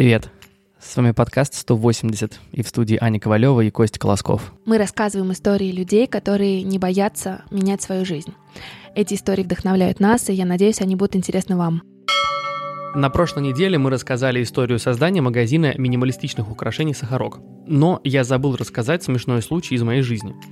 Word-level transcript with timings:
Привет! 0.00 0.30
С 0.80 0.96
вами 0.96 1.10
подкаст 1.10 1.52
180 1.52 2.40
и 2.52 2.62
в 2.62 2.68
студии 2.68 2.96
Аня 2.98 3.20
Ковалева 3.20 3.60
и 3.60 3.70
Костя 3.70 3.98
Колосков. 3.98 4.54
Мы 4.64 4.78
рассказываем 4.78 5.30
истории 5.32 5.70
людей, 5.70 6.06
которые 6.06 6.62
не 6.62 6.78
боятся 6.78 7.44
менять 7.50 7.82
свою 7.82 8.06
жизнь. 8.06 8.32
Эти 8.94 9.12
истории 9.12 9.42
вдохновляют 9.42 10.00
нас, 10.00 10.30
и 10.30 10.32
я 10.32 10.46
надеюсь, 10.46 10.80
они 10.80 10.96
будут 10.96 11.16
интересны 11.16 11.54
вам. 11.54 11.82
На 12.94 13.10
прошлой 13.10 13.42
неделе 13.42 13.76
мы 13.76 13.90
рассказали 13.90 14.42
историю 14.42 14.78
создания 14.78 15.20
магазина 15.20 15.74
минималистичных 15.76 16.50
украшений 16.50 16.94
«Сахарок». 16.94 17.40
Но 17.66 18.00
я 18.02 18.24
забыл 18.24 18.56
рассказать 18.56 19.02
смешной 19.02 19.42
случай 19.42 19.74
из 19.74 19.82
моей 19.82 20.00
жизни– 20.00 20.34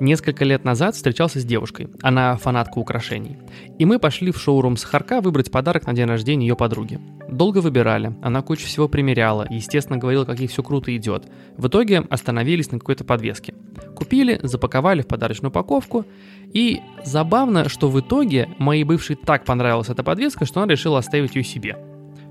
Несколько 0.00 0.44
лет 0.44 0.64
назад 0.64 0.96
встречался 0.96 1.38
с 1.38 1.44
девушкой. 1.44 1.88
Она 2.02 2.36
фанатка 2.36 2.78
украшений. 2.78 3.38
И 3.78 3.84
мы 3.84 3.98
пошли 3.98 4.32
в 4.32 4.38
шоурум 4.38 4.76
Сахарка 4.76 5.20
выбрать 5.20 5.52
подарок 5.52 5.86
на 5.86 5.92
день 5.92 6.06
рождения 6.06 6.48
ее 6.48 6.56
подруги. 6.56 6.98
Долго 7.28 7.58
выбирали, 7.58 8.14
она 8.20 8.42
кучу 8.42 8.66
всего 8.66 8.88
примеряла, 8.88 9.46
естественно, 9.48 9.98
говорила, 9.98 10.24
как 10.24 10.40
ей 10.40 10.48
все 10.48 10.62
круто 10.62 10.94
идет. 10.96 11.26
В 11.56 11.68
итоге 11.68 12.00
остановились 12.10 12.70
на 12.70 12.78
какой-то 12.78 13.04
подвеске. 13.04 13.54
Купили, 13.94 14.40
запаковали 14.42 15.02
в 15.02 15.06
подарочную 15.06 15.50
упаковку. 15.50 16.04
И 16.52 16.80
забавно, 17.04 17.68
что 17.68 17.88
в 17.88 17.98
итоге 18.00 18.48
моей 18.58 18.84
бывшей 18.84 19.16
так 19.16 19.44
понравилась 19.44 19.88
эта 19.88 20.02
подвеска, 20.02 20.44
что 20.44 20.60
она 20.60 20.72
решила 20.72 20.98
оставить 20.98 21.36
ее 21.36 21.44
себе. 21.44 21.78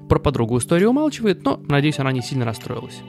Про 0.10 0.20
подругу 0.20 0.58
историю 0.58 0.90
умалчивает, 0.90 1.44
но, 1.44 1.60
надеюсь, 1.68 2.00
она 2.00 2.12
не 2.12 2.22
сильно 2.22 2.46
расстроилась. 2.46 3.02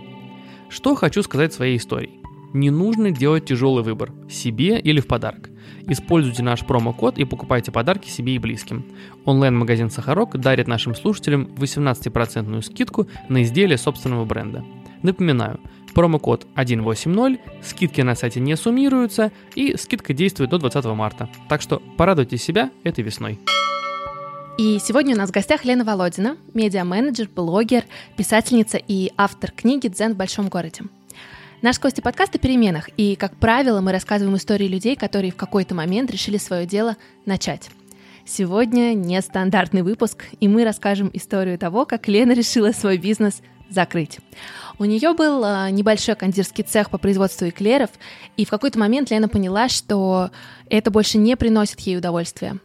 Что 0.69 0.95
хочу 0.95 1.23
сказать 1.23 1.53
своей 1.53 1.77
историей. 1.77 2.21
Не 2.55 2.71
нужно 2.71 3.11
делать 3.11 3.47
тяжелый 3.47 3.83
выбор– 3.83 4.13
себе 4.31 4.79
или 4.79 5.01
в 5.01 5.09
подарок. 5.09 5.51
Используйте 5.89 6.45
наш 6.45 6.65
промокод 6.65 7.19
и 7.19 7.25
покупайте 7.25 7.73
подарки 7.73 8.09
себе 8.09 8.37
и 8.37 8.39
близким. 8.39 8.87
Онлайн-магазин 9.25 9.91
«Сахарок» 9.91 10.39
дарит 10.39 10.69
нашим 10.69 10.95
слушателям 10.95 11.47
18% 11.57 12.63
скидку 12.63 13.09
на 13.29 13.43
изделия 13.43 13.77
собственного 13.77 14.25
бренда. 14.25 14.65
Напоминаю, 15.03 15.59
промокод 15.95 16.47
180, 16.53 17.41
скидки 17.61 18.03
на 18.03 18.15
сайте 18.15 18.39
не 18.39 18.57
суммируются 18.57 19.33
и 19.57 19.77
скидка 19.77 20.15
действует 20.15 20.51
до 20.51 20.59
20 20.59 20.85
марта. 20.87 21.29
Так 21.49 21.61
что 21.61 21.83
порадуйте 21.97 22.39
себя 22.39 22.71
этой 22.85 23.03
весной. 23.03 23.41
И 24.59 24.79
сегодня 24.79 25.17
у 25.17 25.19
нас 25.19 25.31
в 25.31 25.33
гостях 25.33 25.65
Лена 25.65 25.85
Володина, 25.85 26.37
медиа-менеджер, 26.55 27.29
блогер, 27.35 27.83
писательница 28.17 28.79
и 28.79 29.11
автор 29.17 29.51
книги 29.51 29.89
«Дзен 29.89 30.15
в 30.15 30.17
большом 30.17 30.49
городе». 30.49 30.85
Наш 31.65 31.79
Костя 31.79 32.03
подкаст 32.03 32.35
о 32.35 32.39
переменах, 32.39 32.91
и, 32.99 33.17
как 33.17 33.37
правило, 33.37 33.81
мы 33.81 33.91
рассказываем 33.91 34.37
истории 34.37 34.69
людей, 34.69 34.97
которые 34.97 35.33
в 35.33 35.37
какой-то 35.37 35.75
момент 35.75 36.11
решили 36.11 36.37
свое 36.37 36.67
дело 36.67 36.99
начать. 37.25 37.71
Сегодня 38.27 38.93
нестандартный 38.93 39.81
выпуск, 39.81 40.27
и 40.41 40.47
мы 40.47 40.67
расскажем 40.67 41.09
историю 41.15 41.59
того, 41.59 41.87
как 41.87 42.07
Лена 42.07 42.33
решила 42.33 42.73
свой 42.73 42.99
бизнес 42.99 43.41
закрыть. 43.71 44.19
У 44.79 44.85
нее 44.85 45.15
был 45.15 45.43
а, 45.43 45.71
небольшой 45.71 46.17
кондитерский 46.17 46.65
цех 46.65 46.91
по 46.91 46.99
производству 46.99 47.49
эклеров, 47.49 47.89
и 48.37 48.45
в 48.45 48.51
какой-то 48.51 48.79
момент 48.79 49.11
Лена 49.11 49.31
поняла, 49.31 49.71
что 49.71 50.33
это 50.69 50.91
больше 50.91 51.17
не 51.17 51.35
приносит 51.35 51.81
ей 51.81 51.97
удовольствия. 51.97 52.59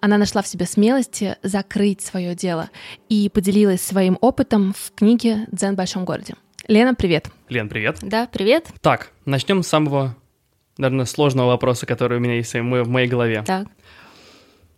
Она 0.00 0.16
нашла 0.16 0.42
в 0.42 0.46
себе 0.46 0.66
смелости 0.66 1.34
закрыть 1.42 2.02
свое 2.02 2.36
дело 2.36 2.70
и 3.08 3.28
поделилась 3.34 3.82
своим 3.82 4.16
опытом 4.20 4.74
в 4.74 4.92
книге 4.94 5.48
«Дзен 5.50 5.72
в 5.72 5.76
большом 5.76 6.04
городе». 6.04 6.36
Лена, 6.68 6.94
привет. 6.94 7.32
Лен, 7.48 7.68
привет. 7.68 7.98
Да, 8.02 8.28
привет. 8.30 8.66
Так, 8.82 9.10
начнем 9.24 9.62
с 9.62 9.68
самого, 9.68 10.14
наверное, 10.76 11.06
сложного 11.06 11.48
вопроса, 11.48 11.86
который 11.86 12.18
у 12.18 12.20
меня 12.20 12.34
есть 12.34 12.52
в 12.52 12.62
моей 12.62 13.08
голове. 13.08 13.42
Так. 13.46 13.68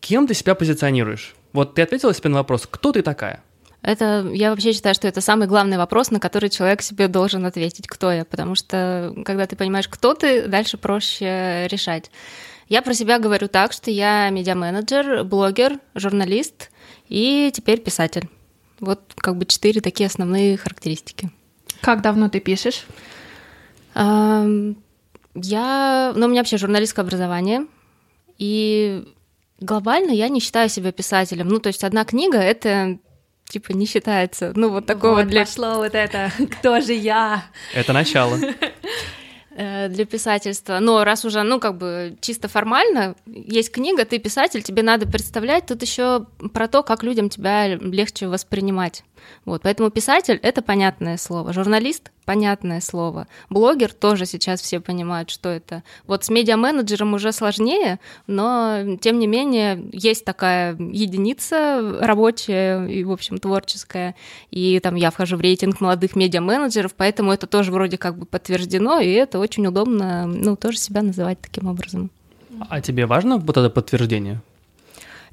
Кем 0.00 0.27
ты 0.27 0.34
себя 0.34 0.54
позиционируешь? 0.54 1.34
Вот 1.52 1.74
ты 1.74 1.82
ответила 1.82 2.14
себе 2.14 2.30
на 2.30 2.36
вопрос, 2.36 2.68
кто 2.70 2.92
ты 2.92 3.02
такая? 3.02 3.42
Это, 3.82 4.28
я 4.32 4.50
вообще 4.50 4.72
считаю, 4.72 4.94
что 4.94 5.08
это 5.08 5.20
самый 5.20 5.48
главный 5.48 5.78
вопрос, 5.78 6.10
на 6.10 6.20
который 6.20 6.48
человек 6.48 6.82
себе 6.82 7.08
должен 7.08 7.45
ответить, 7.45 7.89
кто 7.89 8.12
я, 8.12 8.24
потому 8.24 8.55
что 8.55 9.14
когда 9.24 9.46
ты 9.46 9.56
понимаешь, 9.56 9.89
кто 9.89 10.14
ты, 10.14 10.46
дальше 10.46 10.77
проще 10.77 11.66
решать. 11.68 12.11
Я 12.68 12.83
про 12.83 12.95
себя 12.95 13.18
говорю 13.18 13.48
так, 13.48 13.72
что 13.72 13.90
я 13.90 14.28
медиа-менеджер, 14.30 15.24
блогер, 15.24 15.80
журналист 15.95 16.70
и 17.08 17.50
теперь 17.52 17.80
писатель. 17.80 18.28
Вот 18.78 19.00
как 19.16 19.36
бы 19.36 19.45
четыре 19.45 19.80
такие 19.80 20.06
основные 20.06 20.56
характеристики. 20.56 21.30
Как 21.80 22.02
давно 22.02 22.29
ты 22.29 22.41
пишешь? 22.41 22.85
Я, 23.95 26.13
ну, 26.17 26.27
у 26.27 26.29
меня 26.29 26.41
вообще 26.41 26.58
журналистское 26.58 27.05
образование, 27.05 27.67
и 28.39 29.05
глобально 29.61 30.11
я 30.11 30.29
не 30.29 30.40
считаю 30.40 30.69
себя 30.69 30.92
писателем. 30.92 31.48
Ну, 31.48 31.61
то 31.61 31.69
есть 31.69 31.85
одна 31.85 32.05
книга— 32.05 32.39
это 32.39 32.98
типа 33.48 33.73
не 33.73 33.86
считается. 33.86 34.52
Ну, 34.55 34.70
вот 34.70 34.86
такого 34.86 35.17
вот 35.17 35.27
для... 35.27 35.45
пошло 35.45 35.77
вот 35.77 35.95
это 35.95 36.33
«Кто 36.58 36.80
же 36.80 36.92
я?» 36.92 37.45
Это 37.74 37.92
начало. 37.92 38.39
Э, 39.52 39.89
для 39.89 40.07
писательства. 40.07 40.79
Но 40.79 41.05
раз 41.05 41.24
уже, 41.24 41.42
ну, 41.42 41.61
как 41.61 41.77
бы 41.77 42.17
чисто 42.20 42.48
формально, 42.48 43.17
есть 43.27 43.73
книга, 43.73 44.05
ты 44.05 44.19
писатель, 44.19 44.63
тебе 44.63 44.83
надо 44.83 45.07
представлять, 45.07 45.67
тут 45.67 45.83
еще 45.83 46.27
про 46.55 46.69
то, 46.69 46.83
как 46.83 47.02
людям 47.02 47.29
тебя 47.29 47.67
легче 47.67 48.29
воспринимать. 48.29 49.05
Вот, 49.45 49.63
поэтому 49.63 49.91
писатель— 49.91 50.39
это 50.42 50.63
понятное 50.63 51.17
слово. 51.17 51.53
Журналист— 51.53 52.11
понятное 52.25 52.81
слово. 52.81 53.27
Блогер 53.48 53.92
тоже 53.92 54.27
сейчас 54.27 54.61
все 54.61 54.81
понимают, 54.81 55.31
что 55.31 55.48
это. 55.48 55.83
Вот 56.07 56.25
с 56.25 56.31
медиа-менеджером 56.31 57.14
уже 57.14 57.33
сложнее, 57.33 57.98
но, 58.27 58.97
тем 59.01 59.19
не 59.19 59.27
менее, 59.27 59.83
есть 59.92 60.25
такая 60.25 60.77
единица 60.77 61.98
рабочая 62.01 62.86
и, 62.86 63.03
в 63.05 63.11
общем, 63.11 63.39
творческая. 63.39 64.14
И 64.51 64.79
там 64.81 64.95
я 64.95 65.11
вхожу 65.11 65.37
в 65.37 65.41
рейтинг 65.41 65.81
молодых 65.81 66.14
медиа-менеджеров, 66.17 66.95
поэтому 66.97 67.33
это 67.33 67.47
тоже 67.47 67.73
вроде 67.73 67.98
как 67.98 68.17
бы 68.17 68.27
подтверждено, 68.27 69.01
и 69.01 69.11
это 69.11 69.39
очень 69.39 69.67
удобно, 69.67 70.27
ну, 70.27 70.57
тоже 70.57 70.79
себя 70.79 71.02
называть 71.02 71.41
таким 71.41 71.69
образом. 71.69 72.11
А 72.69 72.81
тебе 72.81 73.07
важно 73.07 73.39
вот 73.39 73.57
это 73.57 73.70
подтверждение? 73.70 74.41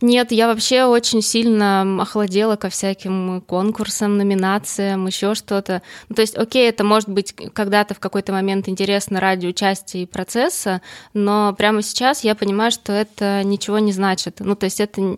Нет, 0.02 0.32
я 0.32 0.48
вообще 0.48 0.84
очень 0.84 1.24
сильно 1.24 1.82
охладела 2.00 2.56
ко 2.56 2.70
всяким 2.70 3.42
конкурсам, 3.42 4.18
номинациям, 4.18 5.08
еще 5.08 5.34
что-то. 5.34 5.82
Ну, 6.08 6.16
то 6.16 6.22
есть, 6.22 6.38
окей, 6.38 6.70
это 6.70 6.84
может 6.84 7.10
быть 7.10 7.34
когда-то 7.34 7.96
в 7.96 8.00
какой-то 8.00 8.32
момент 8.32 8.70
интересно 8.70 9.20
ради 9.20 9.48
участия 9.48 10.04
и 10.04 10.06
процесса, 10.06 10.84
но 11.16 11.52
прямо 11.58 11.82
сейчас 11.82 12.24
я 12.24 12.36
понимаю, 12.36 12.70
что 12.72 12.94
это 12.94 13.42
ничего 13.44 13.80
не 13.80 13.92
значит. 13.92 14.36
Ну, 14.40 14.56
то 14.56 14.66
есть 14.66 14.80
это 14.80 15.18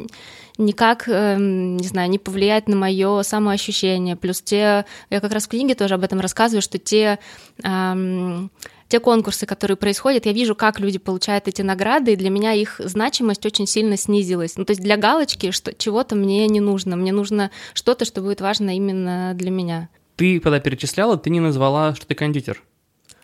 никак, 0.57 1.09
эм, 1.09 1.75
не 1.75 1.87
знаю, 1.87 2.09
не 2.09 2.19
повлияет 2.19 2.69
на 2.69 2.77
мое 2.77 3.21
самоощущение. 3.23 4.15
Плюс 4.15 4.41
те, 4.41 4.85
я 5.09 5.19
как 5.19 5.33
раз 5.33 5.45
в 5.45 5.49
книге 5.49 5.75
тоже 5.75 5.95
об 5.95 6.05
этом 6.05 6.21
рассказываю, 6.21 6.61
что 6.61 6.77
те 6.77 7.19
эм, 7.63 8.49
те 8.89 8.99
конкурсы, 8.99 9.45
которые 9.45 9.77
происходят, 9.77 10.25
я 10.25 10.33
вижу, 10.33 10.55
как 10.55 10.79
люди 10.79 10.97
получают 10.97 11.47
эти 11.47 11.61
награды, 11.61 12.13
и 12.13 12.15
для 12.15 12.29
меня 12.29 12.53
их 12.53 12.81
значимость 12.83 13.45
очень 13.45 13.67
сильно 13.67 13.95
снизилась. 13.95 14.57
Ну, 14.57 14.65
то 14.65 14.71
есть 14.71 14.81
для 14.81 14.97
галочки 14.97 15.51
что, 15.51 15.73
чего-то 15.73 16.15
мне 16.15 16.47
не 16.47 16.59
нужно. 16.59 16.95
Мне 16.95 17.13
нужно 17.13 17.51
что-то, 17.73 18.03
что 18.03 18.21
будет 18.21 18.41
важно 18.41 18.75
именно 18.75 19.33
для 19.35 19.51
меня. 19.51 19.89
Ты, 20.15 20.39
когда 20.39 20.59
перечисляла, 20.59 21.17
ты 21.17 21.29
не 21.29 21.39
назвала, 21.39 21.95
что 21.95 22.07
ты 22.07 22.15
кондитер. 22.15 22.61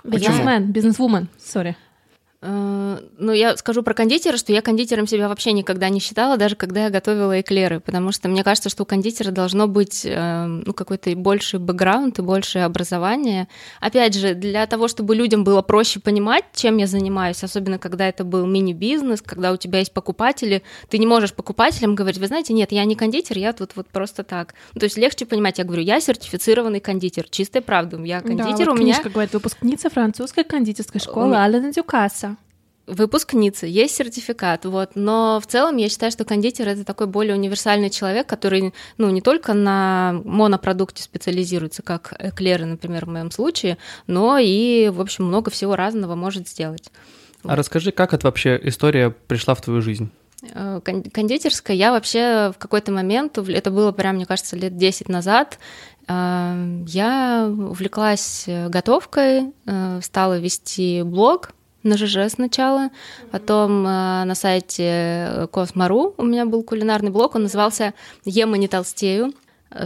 Бизнесмен, 0.03 0.71
бизнесвумен, 0.71 1.27
сори. 1.43 1.75
Э, 2.45 2.99
ну, 3.17 3.31
я 3.31 3.57
скажу 3.57 3.81
про 3.81 3.93
кондитера, 3.93 4.37
что 4.37 4.53
я 4.53 4.61
кондитером 4.61 5.07
себя 5.07 5.27
вообще 5.27 5.51
никогда 5.51 5.89
не 5.89 5.99
считала, 5.99 6.37
даже 6.37 6.55
когда 6.55 6.83
я 6.83 6.89
готовила 6.91 7.41
эклеры, 7.41 7.79
потому 7.79 8.11
что 8.11 8.29
мне 8.29 8.43
кажется, 8.43 8.69
что 8.69 8.83
у 8.83 8.85
кондитера 8.85 9.31
должно 9.31 9.67
быть 9.67 10.05
э, 10.05 10.45
ну, 10.45 10.73
какой-то 10.73 11.15
больший 11.15 11.59
бэкграунд 11.59 12.19
и 12.19 12.21
большее 12.21 12.65
образование. 12.65 13.47
Опять 13.79 14.13
же, 14.13 14.35
для 14.35 14.67
того, 14.67 14.87
чтобы 14.87 15.15
людям 15.15 15.43
было 15.43 15.63
проще 15.63 15.99
понимать, 15.99 16.43
чем 16.53 16.77
я 16.77 16.85
занимаюсь, 16.85 17.43
особенно 17.43 17.79
когда 17.79 18.07
это 18.07 18.23
был 18.23 18.45
мини-бизнес, 18.45 19.23
когда 19.23 19.51
у 19.51 19.57
тебя 19.57 19.79
есть 19.79 19.91
покупатели, 19.91 20.61
ты 20.89 20.99
не 20.99 21.07
можешь 21.07 21.33
покупателям 21.33 21.95
говорить, 21.95 22.19
вы 22.19 22.27
знаете, 22.27 22.53
нет, 22.53 22.71
я 22.71 22.85
не 22.85 22.95
кондитер, 22.95 23.39
я 23.39 23.53
тут 23.53 23.75
вот 23.75 23.87
просто 23.87 24.23
так. 24.23 24.53
Ну, 24.75 24.79
то 24.79 24.83
есть 24.83 24.97
легче 24.97 25.25
понимать, 25.25 25.57
я 25.57 25.63
говорю, 25.63 25.81
я 25.81 25.99
сертифицированный 25.99 26.79
кондитер, 26.79 27.27
чистая 27.27 27.63
правда, 27.63 27.99
я 28.03 28.21
кондитер, 28.21 28.65
да, 28.65 28.71
вот 28.71 28.79
у 28.79 28.83
меня... 28.83 29.01
говорит, 29.03 29.33
выпускница 29.33 29.89
французской 29.89 30.43
кондитерской 30.43 31.01
школы 31.01 31.35
Алена 31.35 31.71
Дюкаса 31.71 32.34
выпускница, 32.87 33.65
есть 33.65 33.95
сертификат, 33.95 34.65
вот, 34.65 34.91
но 34.95 35.39
в 35.41 35.47
целом 35.47 35.77
я 35.77 35.89
считаю, 35.89 36.11
что 36.11 36.23
кондитер 36.25 36.67
это 36.67 36.83
такой 36.83 37.07
более 37.07 37.35
универсальный 37.35 37.89
человек, 37.89 38.27
который, 38.27 38.73
ну, 38.97 39.09
не 39.09 39.21
только 39.21 39.53
на 39.53 40.21
монопродукте 40.23 41.03
специализируется, 41.03 41.81
как 41.81 42.13
эклеры, 42.19 42.65
например, 42.65 43.05
в 43.05 43.09
моем 43.09 43.31
случае, 43.31 43.77
но 44.07 44.37
и, 44.37 44.89
в 44.89 45.01
общем, 45.01 45.25
много 45.25 45.49
всего 45.51 45.75
разного 45.75 46.15
может 46.15 46.47
сделать. 46.47 46.91
А 47.43 47.49
вот. 47.49 47.57
расскажи, 47.57 47.91
как 47.91 48.13
это 48.13 48.27
вообще 48.27 48.59
история 48.63 49.09
пришла 49.09 49.55
в 49.55 49.61
твою 49.61 49.81
жизнь? 49.81 50.09
Э, 50.53 50.79
кондитерская, 50.83 51.75
я 51.75 51.91
вообще 51.91 52.51
в 52.55 52.59
какой-то 52.59 52.91
момент, 52.91 53.37
это 53.37 53.71
было 53.71 53.91
прям, 53.91 54.15
мне 54.15 54.25
кажется, 54.25 54.55
лет 54.55 54.77
10 54.77 55.09
назад, 55.09 55.59
э, 56.07 56.83
я 56.87 57.47
увлеклась 57.49 58.45
готовкой, 58.47 59.53
э, 59.65 59.99
стала 60.03 60.37
вести 60.37 61.01
блог 61.03 61.51
на 61.85 61.97
ЖЖ 61.97 62.29
сначала, 62.29 62.89
потом 63.31 63.85
э, 63.85 64.23
на 64.25 64.35
сайте 64.35 65.47
Космару 65.51 66.13
у 66.17 66.23
меня 66.23 66.45
был 66.45 66.63
кулинарный 66.63 67.11
блог, 67.11 67.35
он 67.35 67.43
назывался 67.43 67.93
«Ем 68.25 68.55
и 68.55 68.59
не 68.59 68.67
толстею». 68.67 69.33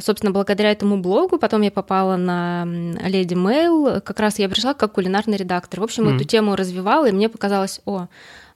Собственно, 0.02 0.32
благодаря 0.32 0.72
этому 0.72 1.02
блогу 1.02 1.40
потом 1.40 1.62
я 1.62 1.72
попала 1.72 2.16
на 2.16 2.66
Леди 3.06 3.34
Mail. 3.34 4.02
Как 4.02 4.20
раз 4.20 4.38
я 4.38 4.48
пришла 4.48 4.74
как 4.74 4.94
кулинарный 4.94 5.38
редактор. 5.38 5.80
В 5.80 5.84
общем, 5.84 6.08
mm. 6.08 6.16
эту 6.16 6.26
тему 6.26 6.56
развивала, 6.56 7.08
и 7.08 7.12
мне 7.12 7.28
показалось, 7.28 7.82
о, 7.86 8.06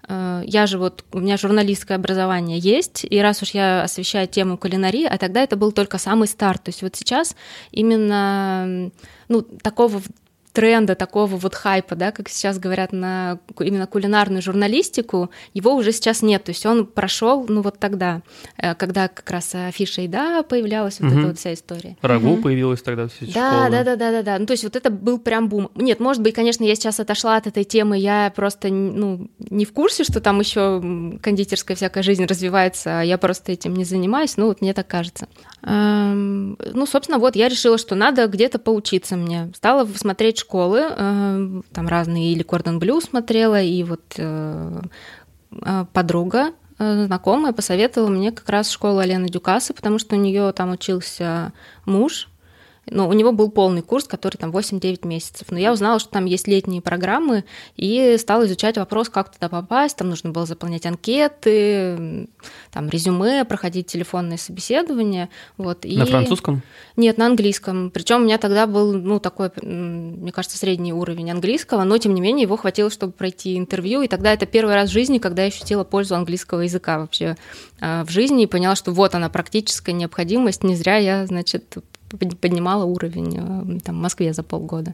э, 0.07 0.44
я 0.46 0.68
же 0.68 0.78
вот, 0.78 1.04
у 1.12 1.19
меня 1.19 1.38
журналистское 1.38 1.98
образование 1.98 2.60
есть, 2.60 3.06
и 3.10 3.19
раз 3.19 3.42
уж 3.42 3.51
я 3.51 3.84
освещаю 3.84 4.28
тему 4.28 4.57
кулинарии, 4.57 5.06
а 5.06 5.18
тогда 5.18 5.42
это 5.42 5.56
был 5.56 5.72
только 5.72 5.98
самый 5.98 6.28
старт. 6.28 6.63
То 6.63 6.69
есть 6.69 6.84
вот 6.84 6.96
сейчас 6.96 7.36
именно 7.72 8.92
ну, 9.28 9.42
такого 9.42 10.01
тренда, 10.54 10.96
такого 10.96 11.36
вот 11.36 11.56
хайпа, 11.56 11.96
да, 11.96 12.12
как 12.12 12.30
сейчас 12.30 12.60
говорят 12.60 12.94
на 12.94 13.40
именно 13.60 13.88
кулинарную 13.88 14.42
журналистику, 14.42 15.32
его 15.54 15.76
уже 15.76 15.92
сейчас 15.92 16.22
нет. 16.22 16.44
То 16.44 16.52
есть 16.52 16.66
он 16.66 16.86
прошел, 16.86 17.46
ну 17.50 17.62
вот 17.62 17.80
тогда, 17.80 18.22
э, 18.58 18.76
когда 18.76 19.08
как 19.08 19.30
раз 19.32 19.56
афиша 19.56 20.02
и 20.02 20.08
да 20.08 20.44
появлялась, 20.44 21.00
вот 21.00 21.12
угу. 21.12 21.20
эта 21.20 21.28
вот 21.30 21.40
вся 21.40 21.54
история. 21.54 21.98
Рагу 22.02 22.34
угу. 22.34 22.44
появилась 22.44 22.82
тогда 22.84 23.08
все 23.08 23.26
да. 23.34 23.68
Да, 23.70 23.84
да, 23.84 23.96
да, 23.96 24.12
да, 24.12 24.22
да. 24.22 24.40
Ну 24.40 24.46
то 24.46 24.54
есть 24.54 24.64
вот 24.64 24.76
это 24.76 24.92
был 24.92 25.18
прям 25.18 25.50
бум. 25.50 25.72
Нет, 25.76 26.00
может 26.00 26.22
быть, 26.22 26.36
конечно, 26.36 26.64
я 26.64 26.76
сейчас 26.76 27.00
отошла 27.00 27.36
от 27.36 27.48
этой 27.48 27.64
темы, 27.64 27.98
я 27.98 28.32
просто 28.36 28.70
ну 28.70 29.30
не 29.40 29.66
в 29.66 29.74
курсе, 29.74 30.04
что 30.04 30.22
там 30.22 30.40
еще 30.40 30.82
кондитерская 31.22 31.76
всякая 31.76 32.04
жизнь 32.04 32.26
развивается, 32.26 33.00
а 33.00 33.04
я 33.04 33.18
просто 33.18 33.52
этим 33.52 33.76
не 33.76 33.86
занимаюсь. 33.86 34.38
Ну 34.38 34.48
вот 34.48 34.62
мне 34.62 34.74
так 34.76 34.86
кажется. 34.86 35.28
Эм, 35.64 36.58
ну 36.74 36.86
собственно 36.86 37.18
вот 37.18 37.36
я 37.36 37.50
решила, 37.50 37.80
что 37.80 37.96
надо 37.96 38.28
где-то 38.28 38.60
поучиться 38.60 39.16
мне. 39.16 39.52
Стала 39.56 39.88
смотреть 39.96 40.43
школы, 40.44 40.81
э, 40.90 41.62
там 41.72 41.88
разные, 41.88 42.34
или 42.34 42.44
Кордон 42.44 42.80
Блю 42.80 43.00
смотрела, 43.00 43.62
и 43.62 43.84
вот 43.84 44.01
э, 44.18 44.81
э, 45.51 45.86
подруга 45.94 46.51
знакомая 46.80 47.54
посоветовала 47.54 48.10
мне 48.10 48.31
как 48.31 48.50
раз 48.50 48.69
школу 48.69 48.98
Алены 48.98 49.30
Дюкасы, 49.30 49.74
потому 49.74 50.00
что 50.00 50.16
у 50.16 50.19
нее 50.19 50.51
там 50.51 50.72
учился 50.72 51.54
муж, 51.86 52.28
ну, 52.90 53.08
у 53.08 53.14
него 53.14 53.32
был 53.32 53.50
полный 53.50 53.82
курс, 53.82 54.06
который 54.06 54.36
там 54.38 54.52
8-9 54.52 55.08
месяцев. 55.08 55.48
Но 55.52 55.58
я 55.58 55.72
узнала, 55.72 56.00
что 56.00 56.10
там 56.10 56.26
есть 56.26 56.48
летние 56.48 56.82
программы, 56.82 57.46
и 57.78 58.18
стала 58.20 58.46
изучать 58.46 58.78
вопрос, 58.78 59.10
как 59.10 59.32
туда 59.32 59.48
попасть. 59.48 59.98
Там 59.98 60.10
нужно 60.10 60.32
было 60.32 60.46
заполнять 60.46 60.86
анкеты, 60.86 62.28
там 62.72 62.90
резюме, 62.90 63.46
проходить 63.46 63.88
телефонные 63.88 64.38
собеседования. 64.38 65.30
Вот, 65.58 65.86
и... 65.86 65.98
На 65.98 66.06
французском? 66.06 66.62
Нет, 66.98 67.18
на 67.18 67.28
английском. 67.28 67.90
Причем 67.90 68.22
у 68.22 68.26
меня 68.26 68.38
тогда 68.38 68.68
был, 68.68 68.92
ну, 68.94 69.20
такой, 69.20 69.50
мне 69.62 70.32
кажется, 70.34 70.58
средний 70.58 70.94
уровень 70.94 71.32
английского, 71.32 71.86
но, 71.86 71.98
тем 71.98 72.14
не 72.14 72.22
менее, 72.22 72.44
его 72.44 72.58
хватило, 72.58 72.90
чтобы 72.90 73.14
пройти 73.14 73.58
интервью. 73.58 74.02
И 74.02 74.08
тогда 74.10 74.34
это 74.34 74.46
первый 74.46 74.76
раз 74.76 74.90
в 74.90 74.94
жизни, 74.94 75.20
когда 75.20 75.44
я 75.44 75.48
ощутила 75.48 75.86
пользу 75.86 76.16
английского 76.16 76.62
языка 76.62 77.00
вообще 77.00 77.38
а, 77.80 78.04
в 78.04 78.10
жизни 78.10 78.44
и 78.44 78.48
поняла, 78.48 78.76
что 78.76 78.92
вот 78.92 79.16
она, 79.16 79.30
практическая 79.30 79.94
необходимость. 79.94 80.64
Не 80.64 80.76
зря 80.76 80.98
я, 80.98 81.26
значит, 81.26 81.78
поднимала 82.18 82.86
уровень 82.86 83.36
э, 83.38 83.80
там, 83.80 83.95
в 83.98 84.01
Москве 84.01 84.33
за 84.33 84.44
полгода. 84.44 84.94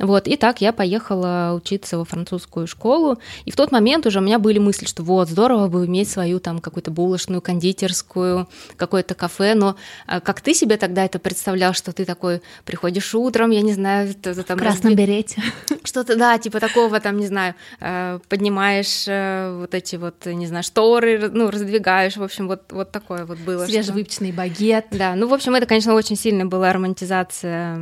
Вот, 0.00 0.26
и 0.26 0.36
так 0.36 0.62
я 0.62 0.72
поехала 0.72 1.52
учиться 1.54 1.98
во 1.98 2.04
французскую 2.04 2.66
школу, 2.66 3.18
и 3.44 3.50
в 3.50 3.56
тот 3.56 3.70
момент 3.70 4.06
уже 4.06 4.18
у 4.18 4.22
меня 4.22 4.38
были 4.38 4.58
мысли, 4.58 4.86
что 4.86 5.02
вот, 5.02 5.28
здорово 5.28 5.68
бы 5.68 5.84
иметь 5.84 6.08
свою 6.08 6.40
там 6.40 6.58
какую-то 6.60 6.90
булочную, 6.90 7.42
кондитерскую, 7.42 8.48
какое-то 8.76 9.14
кафе, 9.14 9.54
но 9.54 9.76
а, 10.06 10.20
как 10.20 10.40
ты 10.40 10.54
себе 10.54 10.78
тогда 10.78 11.04
это 11.04 11.18
представлял, 11.18 11.74
что 11.74 11.92
ты 11.92 12.06
такой 12.06 12.40
приходишь 12.64 13.14
утром, 13.14 13.50
я 13.50 13.60
не 13.60 13.74
знаю, 13.74 14.14
ты, 14.14 14.34
там... 14.42 14.56
В 14.56 14.60
красном 14.60 14.92
разби... 14.92 15.04
берете. 15.04 15.42
Что-то, 15.84 16.16
да, 16.16 16.38
типа 16.38 16.60
такого 16.60 16.98
там, 17.00 17.18
не 17.18 17.26
знаю, 17.26 17.54
э, 17.80 18.18
поднимаешь 18.28 19.04
э, 19.06 19.58
вот 19.60 19.74
эти 19.74 19.96
вот, 19.96 20.24
не 20.24 20.46
знаю, 20.46 20.64
шторы, 20.64 21.30
ну, 21.30 21.50
раздвигаешь, 21.50 22.16
в 22.16 22.22
общем, 22.22 22.48
вот, 22.48 22.62
вот 22.70 22.90
такое 22.90 23.26
вот 23.26 23.38
было. 23.38 23.66
Свежевыпеченный 23.66 24.32
багет. 24.32 24.86
Да, 24.92 25.14
ну, 25.14 25.28
в 25.28 25.34
общем, 25.34 25.54
это, 25.54 25.66
конечно, 25.66 25.94
очень 25.94 26.16
сильно 26.16 26.46
была 26.46 26.72
романтизация 26.72 27.78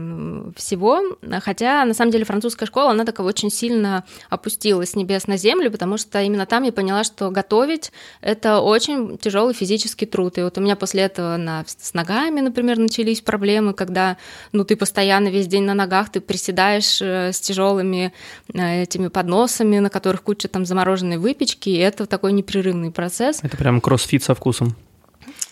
всего, 0.57 1.01
хотя, 1.43 1.85
на 1.85 1.95
самом 1.95 2.08
самом 2.09 2.13
деле 2.13 2.25
французская 2.25 2.67
школа, 2.67 2.91
она 2.93 3.05
так 3.05 3.21
очень 3.21 3.51
сильно 3.51 4.05
опустилась 4.31 4.91
с 4.91 4.97
небес 4.97 5.27
на 5.27 5.37
землю, 5.37 5.71
потому 5.71 5.99
что 5.99 6.21
именно 6.23 6.47
там 6.47 6.63
я 6.63 6.73
поняла, 6.73 7.05
что 7.05 7.31
готовить— 7.31 7.93
это 8.23 8.61
очень 8.61 9.19
тяжелый 9.19 9.55
физический 9.55 10.07
труд. 10.07 10.39
И 10.39 10.43
вот 10.43 10.57
у 10.59 10.61
меня 10.61 10.77
после 10.77 11.03
этого 11.03 11.37
на, 11.37 11.65
с 11.67 11.95
ногами, 11.95 12.41
например, 12.41 12.79
начались 12.79 13.21
проблемы, 13.21 13.75
когда 13.75 14.17
ну, 14.53 14.65
ты 14.65 14.77
постоянно 14.77 15.29
весь 15.29 15.47
день 15.47 15.65
на 15.65 15.75
ногах, 15.75 16.11
ты 16.11 16.21
приседаешь 16.21 17.03
э, 17.03 17.33
с 17.33 17.41
тяжелыми 17.41 18.13
э, 18.55 18.83
этими 18.83 19.09
подносами, 19.09 19.79
на 19.79 19.91
которых 19.91 20.23
куча 20.23 20.49
там 20.49 20.65
замороженной 20.65 21.19
выпечки, 21.19 21.69
и 21.69 21.77
это 21.77 22.07
такой 22.07 22.33
непрерывный 22.33 22.91
процесс. 22.91 23.41
Это 23.43 23.57
прям 23.57 23.81
кроссфит 23.81 24.23
со 24.23 24.35
вкусом. 24.35 24.75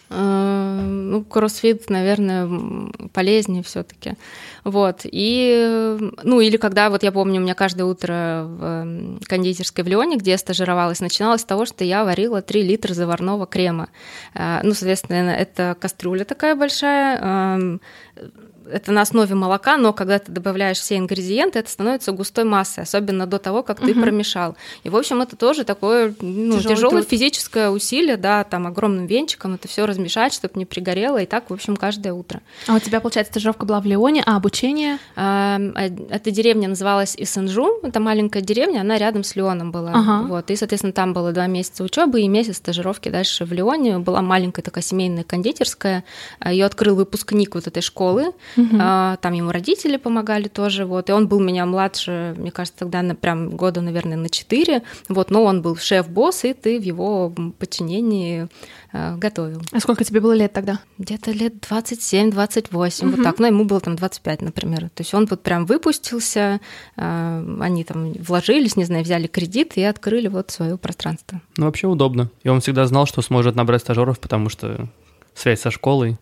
Э, 0.08 0.80
ну, 0.82 1.24
кроссфит, 1.24 1.90
наверное, 1.90 2.48
полезнее 3.12 3.62
все-таки. 3.62 4.14
Вот. 4.64 5.00
И, 5.04 5.96
ну, 6.22 6.40
или 6.40 6.56
когда, 6.56 6.90
вот 6.90 7.02
я 7.02 7.12
помню, 7.12 7.40
у 7.40 7.42
меня 7.42 7.54
каждое 7.54 7.84
утро 7.84 8.44
в 8.46 9.18
кондитерской 9.26 9.82
в 9.82 9.88
Лионе, 9.88 10.16
где 10.16 10.32
я 10.32 10.38
стажировалась, 10.38 11.00
начиналось 11.00 11.40
с 11.40 11.44
того, 11.44 11.66
что 11.66 11.84
я 11.84 12.04
варила 12.04 12.40
3 12.40 12.62
литра 12.62 12.94
заварного 12.94 13.46
крема. 13.46 13.88
Э, 14.34 14.60
ну, 14.62 14.72
соответственно, 14.72 15.30
это 15.30 15.76
кастрюля 15.80 16.24
такая 16.24 16.54
большая, 16.54 17.18
эм, 17.20 17.80
это 18.70 18.92
на 18.92 19.02
основе 19.02 19.34
молока, 19.34 19.76
но 19.76 19.92
когда 19.92 20.18
ты 20.18 20.32
добавляешь 20.32 20.78
все 20.78 20.96
ингредиенты, 20.96 21.58
это 21.58 21.70
становится 21.70 22.12
густой 22.12 22.44
массой, 22.44 22.84
особенно 22.84 23.26
до 23.26 23.38
того, 23.38 23.62
как 23.62 23.78
угу. 23.78 23.86
ты 23.86 23.94
промешал. 23.94 24.56
И, 24.84 24.88
в 24.88 24.96
общем, 24.96 25.22
это 25.22 25.36
тоже 25.36 25.64
такое 25.64 26.14
ну, 26.20 26.60
тяжелое 26.60 27.02
физическое 27.02 27.70
усилие, 27.70 28.16
да, 28.16 28.44
там 28.44 28.66
огромным 28.66 29.06
венчиком 29.06 29.54
это 29.54 29.68
все 29.68 29.86
размешать, 29.86 30.32
чтобы 30.32 30.54
не 30.56 30.66
пригорело, 30.66 31.18
и 31.18 31.26
так, 31.26 31.50
в 31.50 31.52
общем, 31.52 31.76
каждое 31.76 32.12
утро. 32.12 32.40
А 32.66 32.74
у 32.74 32.78
тебя, 32.78 33.00
получается, 33.00 33.32
стажировка 33.32 33.66
была 33.66 33.80
в 33.80 33.86
Лионе, 33.86 34.22
а 34.24 34.36
обучение? 34.36 34.98
А, 35.14 35.58
эта 36.10 36.30
деревня 36.30 36.68
называлась 36.68 37.14
Исенжу, 37.16 37.80
это 37.82 38.00
маленькая 38.00 38.42
деревня, 38.42 38.80
она 38.80 38.98
рядом 38.98 39.24
с 39.24 39.36
Лионом 39.36 39.72
была. 39.72 39.92
Ага. 39.94 40.26
Вот, 40.28 40.50
и, 40.50 40.56
соответственно, 40.56 40.92
там 40.92 41.12
было 41.12 41.32
два 41.32 41.46
месяца 41.46 41.84
учебы 41.84 42.20
и 42.20 42.28
месяц 42.28 42.56
стажировки 42.56 43.08
дальше 43.08 43.44
в 43.44 43.52
Лионе. 43.52 43.98
Была 43.98 44.22
маленькая 44.22 44.62
такая 44.62 44.82
семейная 44.82 45.24
кондитерская, 45.24 46.04
ее 46.44 46.64
открыл 46.64 46.96
выпускник 46.96 47.54
вот 47.54 47.66
этой 47.66 47.82
школы, 47.82 48.32
Угу. 48.56 48.76
А, 48.80 49.16
там 49.16 49.32
ему 49.34 49.50
родители 49.50 49.96
помогали 49.96 50.48
тоже, 50.48 50.84
вот. 50.84 51.08
И 51.08 51.12
он 51.12 51.28
был 51.28 51.40
меня 51.40 51.66
младше, 51.66 52.34
мне 52.38 52.50
кажется, 52.50 52.80
тогда 52.80 53.02
на 53.02 53.14
прям 53.14 53.50
года, 53.50 53.80
наверное, 53.80 54.16
на 54.16 54.28
4. 54.28 54.82
Вот, 55.08 55.30
но 55.30 55.44
он 55.44 55.62
был 55.62 55.76
шеф-босс, 55.76 56.44
и 56.44 56.54
ты 56.54 56.78
в 56.78 56.82
его 56.82 57.34
подчинении 57.58 58.48
а, 58.92 59.16
готовил. 59.16 59.62
А 59.72 59.80
сколько 59.80 60.04
тебе 60.04 60.20
было 60.20 60.32
лет 60.32 60.52
тогда? 60.52 60.80
Где-то 60.98 61.32
лет 61.32 61.54
27-28, 61.68 63.06
угу. 63.06 63.16
вот 63.16 63.24
так. 63.24 63.38
Ну, 63.38 63.46
ему 63.46 63.64
было 63.64 63.80
там 63.80 63.96
25, 63.96 64.42
например. 64.42 64.88
То 64.90 65.02
есть 65.02 65.12
он 65.14 65.26
вот 65.26 65.42
прям 65.42 65.66
выпустился, 65.66 66.60
а, 66.96 67.44
они 67.60 67.84
там 67.84 68.12
вложились, 68.14 68.76
не 68.76 68.84
знаю, 68.84 69.04
взяли 69.04 69.26
кредит 69.26 69.72
и 69.76 69.82
открыли 69.82 70.28
вот 70.28 70.50
свое 70.50 70.78
пространство. 70.78 71.40
Ну, 71.56 71.66
вообще 71.66 71.86
удобно. 71.86 72.30
И 72.42 72.48
он 72.48 72.60
всегда 72.60 72.86
знал, 72.86 73.06
что 73.06 73.22
сможет 73.22 73.54
набрать 73.54 73.82
стажеров, 73.82 74.18
потому 74.18 74.48
что 74.48 74.88
связь 75.34 75.60
со 75.60 75.70
школой 75.70 76.16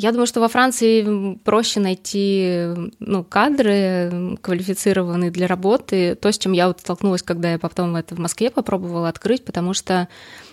я 0.00 0.12
думаю, 0.12 0.28
что 0.28 0.38
во 0.40 0.46
Франции 0.46 1.34
проще 1.42 1.80
найти 1.80 2.68
ну, 3.00 3.24
кадры 3.24 4.38
квалифицированные 4.40 5.32
для 5.32 5.48
работы. 5.48 6.14
То, 6.14 6.30
с 6.30 6.38
чем 6.38 6.52
я 6.52 6.68
вот 6.68 6.78
столкнулась, 6.78 7.24
когда 7.24 7.50
я 7.50 7.58
потом 7.58 7.96
это 7.96 8.14
в 8.14 8.20
Москве 8.20 8.50
попробовала 8.50 9.08
открыть, 9.08 9.44
потому 9.44 9.74
что 9.74 10.06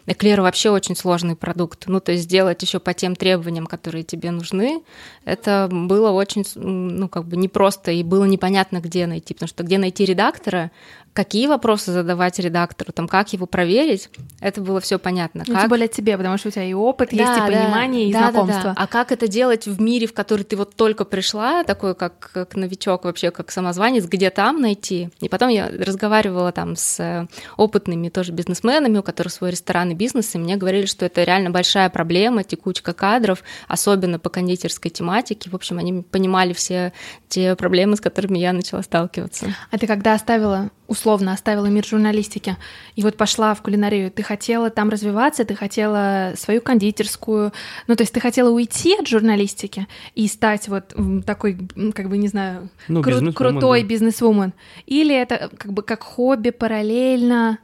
Эклер 0.08 0.42
вообще 0.42 0.72
очень 0.72 0.96
сложный 0.96 1.36
продукт. 1.36 1.84
Ну, 1.86 2.00
то 2.00 2.12
есть 2.12 2.24
сделать 2.24 2.64
еще 2.64 2.80
по 2.80 2.96
тем 2.96 3.16
требованиям, 3.16 3.68
которые 3.68 4.04
тебе 4.04 4.32
нужны, 4.32 4.82
это 5.25 5.70
было 5.72 6.10
очень, 6.10 6.44
ну, 6.56 7.08
как 7.08 7.25
бы 7.25 7.38
непросто, 7.38 7.92
и 7.92 8.02
было 8.02 8.25
непонятно, 8.25 8.82
где 8.82 9.06
найти, 9.06 9.36
потому 9.36 9.50
что 9.50 9.64
где 9.64 9.78
найти 9.78 10.06
редактора, 10.06 10.72
какие 11.16 11.48
вопросы 11.48 11.94
задавать 11.94 12.38
редактору, 12.40 12.92
там, 12.92 13.08
как 13.08 13.32
его 13.32 13.46
проверить, 13.46 14.10
это 14.42 14.60
было 14.60 14.82
все 14.82 15.00
понятно. 15.00 15.46
Ну, 15.48 15.54
как... 15.54 15.62
Тем 15.62 15.70
более 15.70 15.88
тебе, 15.88 16.18
потому 16.18 16.38
что 16.38 16.50
у 16.50 16.52
тебя 16.52 16.66
и 16.66 16.74
опыт 16.74 17.10
да, 17.12 17.16
есть, 17.16 17.32
и 17.32 17.40
да, 17.40 17.46
понимание, 17.46 18.10
и 18.10 18.14
да, 18.14 18.20
знакомство. 18.20 18.64
Да, 18.64 18.74
да. 18.74 18.76
А 18.76 18.86
как 18.86 19.14
это 19.14 19.30
делать 19.30 19.66
в 19.66 19.82
мире, 19.82 20.08
в 20.08 20.14
который 20.14 20.44
ты 20.44 20.58
вот 20.58 20.76
только 20.76 21.06
пришла, 21.06 21.64
такой 21.64 21.96
как, 21.96 22.32
как 22.34 22.56
новичок 22.58 23.06
вообще, 23.06 23.32
как 23.32 23.50
самозванец, 23.50 24.04
где 24.06 24.30
там 24.30 24.60
найти? 24.60 25.10
И 25.22 25.30
потом 25.30 25.48
я 25.48 25.70
разговаривала 25.70 26.52
там 26.52 26.76
с 26.76 27.00
э, 27.00 27.28
опытными 27.56 28.10
тоже 28.10 28.34
бизнесменами, 28.34 28.98
у 28.98 29.04
которых 29.04 29.32
свой 29.32 29.52
ресторанный 29.52 29.96
бизнес, 29.96 30.36
и 30.36 30.38
мне 30.38 30.58
говорили, 30.58 30.86
что 30.86 31.06
это 31.06 31.24
реально 31.24 31.50
большая 31.50 31.90
проблема, 31.90 32.44
текучка 32.44 32.92
кадров, 32.92 33.42
особенно 33.70 34.20
по 34.20 34.30
кондитерской 34.30 34.92
тематике. 34.92 35.50
В 35.50 35.56
общем, 35.56 35.78
они 35.78 36.02
понимали 36.02 36.52
все 36.52 36.92
те 37.30 37.56
проблемы, 37.56 37.96
с 37.96 38.02
которыми 38.02 38.38
я 38.38 38.52
начала 38.52 38.82
сталкиваться. 38.82 39.56
А 39.72 39.78
ты 39.78 39.88
когда 39.88 40.14
оставила 40.14 40.70
условно 41.06 41.34
оставила 41.34 41.68
мир 41.68 41.86
журналистики 41.86 42.58
и 42.96 43.04
вот 43.04 43.16
пошла 43.16 43.54
в 43.54 43.62
кулинарию, 43.62 44.10
ты 44.10 44.24
хотела 44.24 44.72
там 44.72 44.90
развиваться, 44.90 45.46
ты 45.46 45.54
хотела 45.54 46.34
свою 46.36 46.62
кондитерскую, 46.62 47.54
ну 47.86 47.96
то 47.96 48.02
есть 48.02 48.12
ты 48.12 48.20
хотела 48.20 48.50
уйти 48.50 48.96
от 49.00 49.08
журналистики 49.08 49.88
и 50.16 50.28
стать 50.28 50.68
вот 50.68 50.96
такой, 51.24 51.60
как 51.94 52.10
бы 52.10 52.18
не 52.18 52.28
знаю, 52.28 52.70
ну, 52.88 53.02
кру- 53.02 53.20
бизнес 53.20 53.36
крутой 53.36 53.82
да. 53.82 53.88
бизнес-вумен, 53.88 54.54
или 54.88 55.16
это 55.16 55.52
как 55.56 55.74
бы 55.74 55.84
как 55.84 56.02
хобби 56.02 56.50
параллельно? 56.50 57.60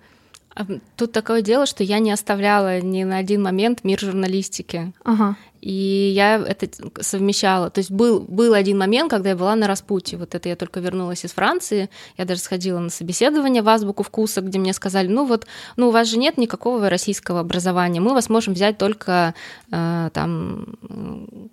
А, 0.54 0.68
тут 0.96 1.12
такое 1.12 1.42
дело, 1.42 1.66
что 1.66 1.84
я 1.84 1.98
не 1.98 2.12
оставляла 2.12 2.80
ни 2.80 3.04
на 3.04 3.18
один 3.18 3.42
момент 3.42 3.84
мир 3.84 4.00
журналистики. 4.00 4.94
Ага. 5.04 5.36
И 5.62 6.12
я 6.16 6.38
это 6.38 6.68
совмещала. 7.02 7.70
То 7.70 7.80
есть 7.80 7.92
был, 7.92 8.22
был 8.22 8.54
один 8.54 8.80
момент, 8.80 9.12
когда 9.12 9.30
я 9.30 9.36
была 9.36 9.56
на 9.56 9.68
распутье. 9.68 10.18
Вот 10.18 10.34
это 10.34 10.50
я 10.50 10.56
только 10.56 10.80
вернулась 10.80 11.24
из 11.24 11.32
Франции. 11.32 11.90
Я 12.18 12.26
даже 12.26 12.42
сходила 12.42 12.80
на 12.80 12.90
собеседование 12.90 13.62
в 13.62 13.70
Азбуку 13.70 14.02
вкуса, 14.02 14.42
где 14.42 14.58
мне 14.58 14.74
сказали, 14.74 15.08
ну 15.08 15.26
вот, 15.26 15.46
ну 15.76 15.90
у 15.90 15.92
вас 15.92 16.08
же 16.08 16.18
нет 16.18 16.38
никакого 16.38 16.90
российского 16.90 17.42
образования. 17.42 18.02
Мы 18.02 18.14
вас 18.14 18.28
можем 18.30 18.56
взять 18.56 18.80
только 18.80 19.36
э, 19.72 20.10
там, 20.14 20.66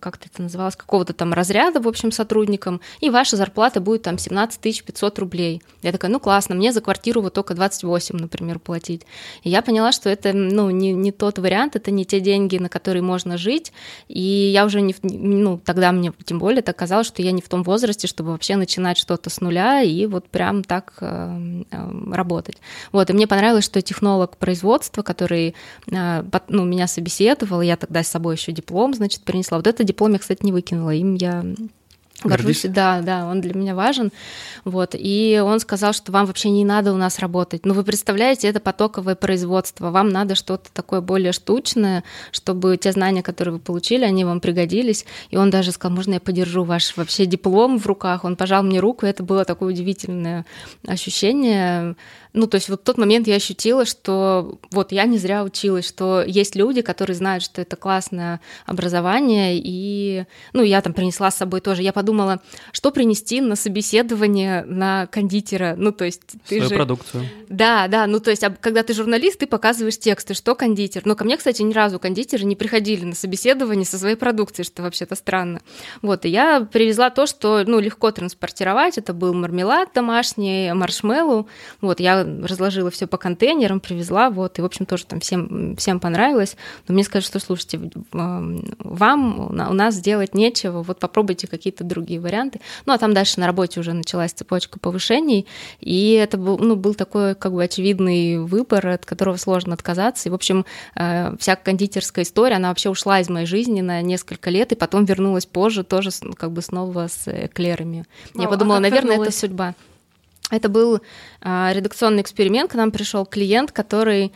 как 0.01 0.19
это 0.25 0.43
называлось, 0.43 0.77
какого-то 0.77 1.13
там 1.13 1.35
разряда, 1.35 1.81
в 1.81 1.89
общем, 1.89 2.11
сотрудникам, 2.11 2.81
и 3.01 3.11
ваша 3.11 3.37
зарплата 3.37 3.81
будет 3.81 4.03
там 4.03 4.19
17 4.19 4.85
500 4.85 5.19
рублей. 5.19 5.63
Я 5.83 5.93
такая, 5.93 6.11
ну 6.11 6.19
классно, 6.19 6.55
мне 6.55 6.73
за 6.73 6.81
квартиру 6.81 7.21
вот 7.21 7.35
только 7.35 7.55
28, 7.55 8.17
например, 8.17 8.59
платить. 8.59 9.03
И 9.43 9.51
я 9.51 9.61
поняла, 9.61 9.93
что 9.93 10.09
это, 10.09 10.33
ну, 10.33 10.71
не, 10.71 10.93
не 10.93 11.13
тот 11.13 11.39
вариант, 11.39 11.77
это 11.77 11.91
не 11.91 12.07
те 12.07 12.21
деньги, 12.21 12.57
на 12.57 12.69
которые 12.69 13.03
можно 13.03 13.37
жить, 13.37 13.73
и 14.07 14.21
я 14.21 14.65
уже 14.65 14.81
не, 14.81 14.95
ну, 15.03 15.59
тогда 15.59 15.93
мне 15.93 16.13
тем 16.25 16.39
более 16.39 16.63
так 16.63 16.77
казалось, 16.77 17.07
что 17.07 17.23
я 17.23 17.33
не 17.33 17.43
в 17.43 17.49
том 17.49 17.63
возрасте, 17.63 18.07
чтобы 18.07 18.31
вообще 18.31 18.57
начинать 18.57 18.99
что-то 18.99 19.31
с 19.31 19.41
нуля 19.41 19.83
и 19.83 20.07
вот 20.07 20.29
прям 20.29 20.63
так 20.65 20.95
э, 21.01 21.63
э, 21.71 22.13
работать. 22.13 22.59
Вот, 22.93 23.11
и 23.11 23.13
мне 23.13 23.27
понравилось, 23.27 23.65
что 23.65 23.83
технолог 23.83 24.37
производства, 24.37 25.03
который 25.03 25.55
э, 25.91 26.25
ну, 26.49 26.65
меня 26.65 26.87
собеседовал, 26.87 27.61
я 27.61 27.77
тогда 27.77 28.03
с 28.03 28.09
собой 28.09 28.37
еще 28.37 28.53
диплом, 28.53 28.95
значит, 28.95 29.23
принесла. 29.23 29.59
Вот 29.59 29.67
этот 29.67 29.87
диплом 29.87 30.13
я, 30.13 30.19
кстати, 30.19 30.45
не 30.45 30.53
выкинула, 30.53 30.95
им 30.95 31.15
я 31.15 31.45
Горжусь, 32.25 32.65
да, 32.65 33.01
да, 33.01 33.27
он 33.27 33.41
для 33.41 33.55
меня 33.55 33.75
важен. 33.77 34.11
Вот. 34.65 34.95
И 34.95 35.41
он 35.45 35.61
сказал, 35.61 35.93
что 35.93 36.11
вам 36.11 36.27
вообще 36.27 36.51
не 36.51 36.65
надо 36.65 36.93
у 36.93 36.97
нас 36.97 37.21
работать. 37.21 37.65
Ну, 37.65 37.75
вы 37.75 37.85
представляете, 37.85 38.49
это 38.49 38.59
потоковое 38.59 39.15
производство. 39.15 39.91
Вам 39.91 40.09
надо 40.09 40.35
что-то 40.35 40.71
такое 40.73 41.01
более 41.01 41.33
штучное, 41.33 42.03
чтобы 42.33 42.77
те 42.77 42.91
знания, 42.91 43.23
которые 43.23 43.55
вы 43.55 43.61
получили, 43.61 44.05
они 44.05 44.25
вам 44.25 44.41
пригодились. 44.41 45.05
И 45.31 45.37
он 45.37 45.51
даже 45.51 45.71
сказал, 45.71 45.97
можно 45.97 46.15
я 46.15 46.21
подержу 46.21 46.65
ваш 46.65 46.97
вообще 46.97 47.25
диплом 47.27 47.79
в 47.79 47.87
руках. 47.87 48.25
Он 48.25 48.35
пожал 48.35 48.65
мне 48.65 48.81
руку, 48.81 49.07
и 49.07 49.09
это 49.09 49.23
было 49.23 49.45
такое 49.45 49.69
удивительное 49.69 50.45
ощущение. 50.87 51.95
Ну, 52.33 52.47
то 52.47 52.57
есть 52.57 52.69
вот 52.69 52.81
в 52.81 52.85
тот 52.85 52.99
момент 52.99 53.27
я 53.27 53.37
ощутила, 53.37 53.85
что 53.85 54.59
вот 54.71 54.93
я 54.93 55.05
не 55.05 55.19
зря 55.19 55.45
училась, 55.45 55.89
что 55.89 56.23
есть 56.27 56.57
люди, 56.57 56.83
которые 56.83 57.17
знают, 57.17 57.43
что 57.43 57.61
это 57.63 57.77
классное 57.77 58.41
образование, 58.67 59.59
и, 59.63 60.25
ну, 60.53 60.63
я 60.63 60.81
там 60.83 60.93
принесла 60.93 61.31
с 61.31 61.37
собой 61.37 61.61
тоже. 61.61 61.83
Я 61.83 61.93
подумала, 61.93 62.41
что 62.73 62.91
принести 62.91 63.41
на 63.41 63.57
собеседование 63.57 64.65
на 64.65 65.07
кондитера, 65.07 65.75
ну, 65.77 65.93
то 65.93 66.05
есть 66.05 66.23
ты 66.47 66.57
Свою 66.57 66.69
же... 66.69 66.75
продукцию. 66.75 67.25
Да, 67.49 67.89
да, 67.89 68.07
ну, 68.07 68.21
то 68.21 68.31
есть 68.31 68.45
когда 68.61 68.83
ты 68.83 68.95
журналист, 68.95 69.39
ты 69.41 69.47
показываешь 69.47 69.99
тексты, 69.99 70.35
что 70.35 70.55
кондитер. 70.55 71.03
Но 71.05 71.15
ко 71.15 71.25
мне, 71.25 71.37
кстати, 71.37 71.63
ни 71.63 71.73
разу 71.73 71.99
кондитеры 71.99 72.45
не 72.45 72.57
приходили 72.57 73.05
на 73.05 73.15
собеседование 73.15 73.87
со 73.87 73.99
своей 73.99 74.17
продукцией, 74.17 74.67
что 74.67 74.83
вообще-то 74.83 75.15
странно. 75.15 75.61
Вот, 76.03 76.25
и 76.25 76.29
я 76.29 76.61
привезла 76.61 77.11
то, 77.11 77.27
что, 77.27 77.65
ну, 77.67 77.81
легко 77.81 78.11
транспортировать. 78.11 78.99
Это 78.99 79.13
был 79.13 79.35
мармелад 79.35 79.91
домашний, 79.95 80.73
маршмеллоу. 80.73 81.49
Вот, 81.81 82.01
я 82.01 82.18
разложила 82.23 82.91
все 82.91 83.07
по 83.07 83.17
контейнерам, 83.17 83.81
привезла, 83.81 84.31
вот, 84.31 84.59
и, 84.59 84.63
в 84.63 84.65
общем, 84.65 84.87
тоже 84.87 85.07
там 85.07 85.21
всем, 85.21 85.77
всем 85.77 86.01
понравилось. 86.01 86.57
Но 86.87 86.95
мне 86.95 87.05
сказали, 87.05 87.25
что, 87.25 87.39
слушайте, 87.41 87.81
вам 88.13 89.41
у 89.41 89.53
нас 89.53 89.95
сделать 89.95 90.35
нечего, 90.35 90.83
вот 90.83 90.99
попробуйте 90.99 91.47
какие-то 91.47 91.85
другие 91.85 92.21
варианты. 92.21 92.61
Ну, 92.87 92.93
а 92.93 92.99
там 92.99 93.15
дальше 93.15 93.41
на 93.41 93.47
работе 93.47 93.81
уже 93.81 93.93
началась 93.93 94.33
цепочка 94.33 94.79
повышений, 94.79 95.47
и 95.81 96.13
это 96.13 96.37
был, 96.37 96.59
ну, 96.59 96.77
был 96.77 96.95
такой, 96.95 97.35
как 97.35 97.53
бы, 97.53 97.63
очевидный 97.63 98.39
выбор, 98.39 98.87
от 98.89 99.07
которого 99.07 99.37
сложно 99.37 99.75
отказаться. 99.75 100.29
И, 100.29 100.33
в 100.33 100.35
общем, 100.35 100.65
э, 100.95 101.37
вся 101.39 101.57
кондитерская 101.57 102.25
история, 102.25 102.57
она 102.57 102.69
вообще 102.69 102.91
ушла 102.91 103.21
из 103.21 103.29
моей 103.29 103.47
жизни 103.47 103.81
на 103.81 104.03
несколько 104.03 104.51
лет, 104.51 104.73
и 104.73 104.75
потом 104.75 105.05
вернулась 105.05 105.47
позже 105.47 105.85
тоже, 105.85 106.11
как 106.37 106.53
бы, 106.53 106.63
снова 106.63 107.09
с 107.09 107.29
эклерами. 107.29 108.05
Я 108.35 108.47
а 108.47 108.49
подумала, 108.49 108.79
наверное, 108.79 109.13
вернулась? 109.13 109.29
это 109.29 109.39
судьба. 109.39 109.75
Это 110.51 110.69
был 110.69 111.01
а, 111.41 111.73
редакционный 111.75 112.23
эксперимент. 112.23 112.71
К 112.73 112.75
нам 112.75 112.91
пришел 112.91 113.27
клиент, 113.27 113.73
который 113.73 114.33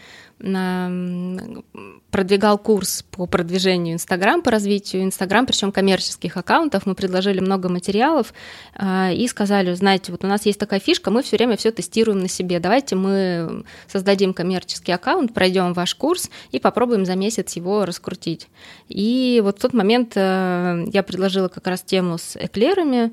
продвигал 2.10 2.58
курс 2.58 3.04
по 3.12 3.26
продвижению 3.26 3.94
Инстаграм, 3.94 4.42
по 4.42 4.50
развитию 4.50 5.04
Инстаграм, 5.04 5.46
причем 5.46 5.70
коммерческих 5.70 6.36
аккаунтов. 6.36 6.84
Мы 6.84 6.96
предложили 6.96 7.38
много 7.38 7.68
материалов 7.68 8.34
а, 8.74 9.12
и 9.12 9.28
сказали, 9.28 9.72
знаете, 9.74 10.10
вот 10.10 10.24
у 10.24 10.26
нас 10.26 10.44
есть 10.44 10.58
такая 10.58 10.80
фишка, 10.80 11.12
мы 11.12 11.22
все 11.22 11.36
время 11.36 11.56
все 11.56 11.70
тестируем 11.70 12.18
на 12.18 12.28
себе. 12.28 12.58
Давайте 12.58 12.96
мы 12.96 13.64
создадим 13.86 14.34
коммерческий 14.34 14.90
аккаунт, 14.90 15.32
пройдем 15.32 15.74
ваш 15.74 15.94
курс 15.94 16.28
и 16.50 16.58
попробуем 16.58 17.06
за 17.06 17.14
месяц 17.14 17.54
его 17.54 17.84
раскрутить. 17.84 18.48
И 18.88 19.40
вот 19.44 19.58
в 19.58 19.62
тот 19.62 19.74
момент 19.74 20.14
а, 20.16 20.82
я 20.92 21.04
предложила 21.04 21.46
как 21.46 21.68
раз 21.68 21.82
тему 21.82 22.18
с 22.18 22.34
эклерами, 22.36 23.12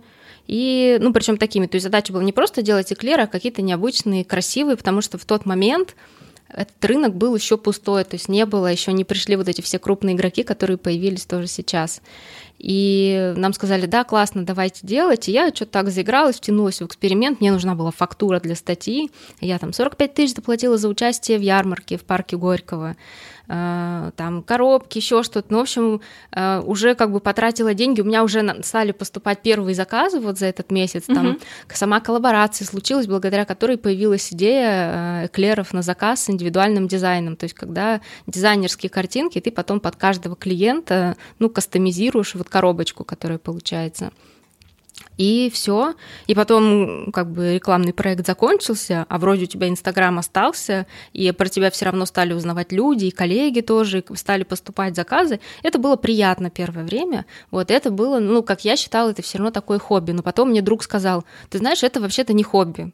и, 0.49 0.97
ну, 0.99 1.13
причем 1.13 1.37
такими. 1.37 1.67
То 1.67 1.75
есть 1.75 1.83
задача 1.83 2.11
была 2.11 2.23
не 2.23 2.33
просто 2.33 2.63
делать 2.63 2.91
эклеры, 2.91 3.21
а 3.21 3.27
какие-то 3.27 3.61
необычные, 3.61 4.25
красивые, 4.25 4.77
потому 4.77 5.01
что 5.01 5.19
в 5.19 5.25
тот 5.25 5.45
момент 5.45 5.95
этот 6.47 6.83
рынок 6.83 7.13
был 7.13 7.35
еще 7.35 7.55
пустой, 7.55 8.03
то 8.03 8.15
есть 8.15 8.29
не 8.29 8.47
было, 8.47 8.65
еще 8.65 8.91
не 8.91 9.03
пришли 9.03 9.35
вот 9.35 9.47
эти 9.47 9.61
все 9.61 9.77
крупные 9.77 10.15
игроки, 10.15 10.41
которые 10.41 10.77
появились 10.77 11.27
тоже 11.27 11.45
сейчас. 11.45 12.01
И 12.57 13.31
нам 13.37 13.53
сказали, 13.53 13.85
да, 13.85 14.03
классно, 14.03 14.43
давайте 14.43 14.87
делать. 14.87 15.29
И 15.29 15.31
я 15.31 15.49
что-то 15.49 15.71
так 15.71 15.91
заигралась, 15.91 16.37
втянулась 16.37 16.81
в 16.81 16.85
эксперимент. 16.87 17.41
Мне 17.41 17.51
нужна 17.51 17.75
была 17.75 17.91
фактура 17.91 18.39
для 18.39 18.55
статьи. 18.55 19.11
Я 19.41 19.59
там 19.59 19.71
45 19.71 20.13
тысяч 20.15 20.35
заплатила 20.35 20.79
за 20.79 20.89
участие 20.89 21.37
в 21.37 21.41
ярмарке 21.41 21.95
в 21.95 22.03
парке 22.03 22.37
Горького. 22.37 22.95
Э, 23.51 24.11
там 24.15 24.43
коробки, 24.43 24.99
еще 24.99 25.23
что-то. 25.23 25.47
Ну, 25.51 25.57
в 25.57 25.61
общем, 25.61 26.01
э, 26.31 26.61
уже 26.61 26.93
как 26.93 27.11
бы 27.11 27.19
потратила 27.19 27.73
деньги. 27.73 28.01
У 28.01 28.03
меня 28.03 28.23
уже 28.23 28.61
стали 28.63 28.91
поступать 28.91 29.41
первые 29.41 29.73
заказы 29.73 30.19
вот 30.19 30.37
за 30.37 30.45
этот 30.45 30.69
месяц. 30.71 31.05
Там 31.05 31.31
угу. 31.31 31.39
сама 31.73 31.99
коллаборация 31.99 32.67
случилась, 32.67 33.07
благодаря 33.07 33.45
которой 33.45 33.79
появилась 33.79 34.31
идея 34.31 35.23
э, 35.23 35.25
эклеров 35.25 35.73
на 35.73 35.81
заказ 35.81 36.25
с 36.25 36.29
индивидуальным 36.29 36.87
дизайном. 36.87 37.35
То 37.35 37.45
есть, 37.45 37.55
когда 37.55 38.01
дизайнерские 38.27 38.91
картинки, 38.91 39.41
ты 39.41 39.49
потом 39.49 39.79
под 39.79 39.95
каждого 39.95 40.35
клиента, 40.35 41.17
ну, 41.39 41.49
кастомизируешь 41.49 42.35
вот 42.35 42.49
коробочку, 42.49 43.03
которая 43.03 43.39
получается 43.39 44.11
и 45.19 45.51
все. 45.53 45.95
И 46.27 46.33
потом 46.33 47.11
как 47.11 47.29
бы 47.29 47.55
рекламный 47.55 47.93
проект 47.93 48.25
закончился, 48.25 49.05
а 49.09 49.17
вроде 49.19 49.43
у 49.43 49.47
тебя 49.47 49.67
Инстаграм 49.67 50.17
остался, 50.17 50.87
и 51.11 51.29
про 51.33 51.49
тебя 51.49 51.69
все 51.69 51.85
равно 51.85 52.05
стали 52.05 52.33
узнавать 52.33 52.71
люди, 52.71 53.05
и 53.05 53.11
коллеги 53.11 53.59
тоже, 53.59 54.03
стали 54.15 54.43
поступать 54.43 54.95
заказы. 54.95 55.41
Это 55.61 55.77
было 55.77 55.97
приятно 55.97 56.49
первое 56.49 56.85
время. 56.85 57.25
Вот 57.51 57.69
это 57.69 57.91
было, 57.91 58.19
ну, 58.19 58.41
как 58.43 58.63
я 58.63 58.77
считала, 58.77 59.09
это 59.09 59.21
все 59.21 59.37
равно 59.37 59.51
такое 59.51 59.77
хобби. 59.77 60.13
Но 60.13 60.23
потом 60.23 60.51
мне 60.51 60.61
друг 60.61 60.83
сказал, 60.83 61.25
ты 61.49 61.57
знаешь, 61.57 61.83
это 61.83 61.99
вообще-то 61.99 62.31
не 62.31 62.43
хобби 62.43 62.93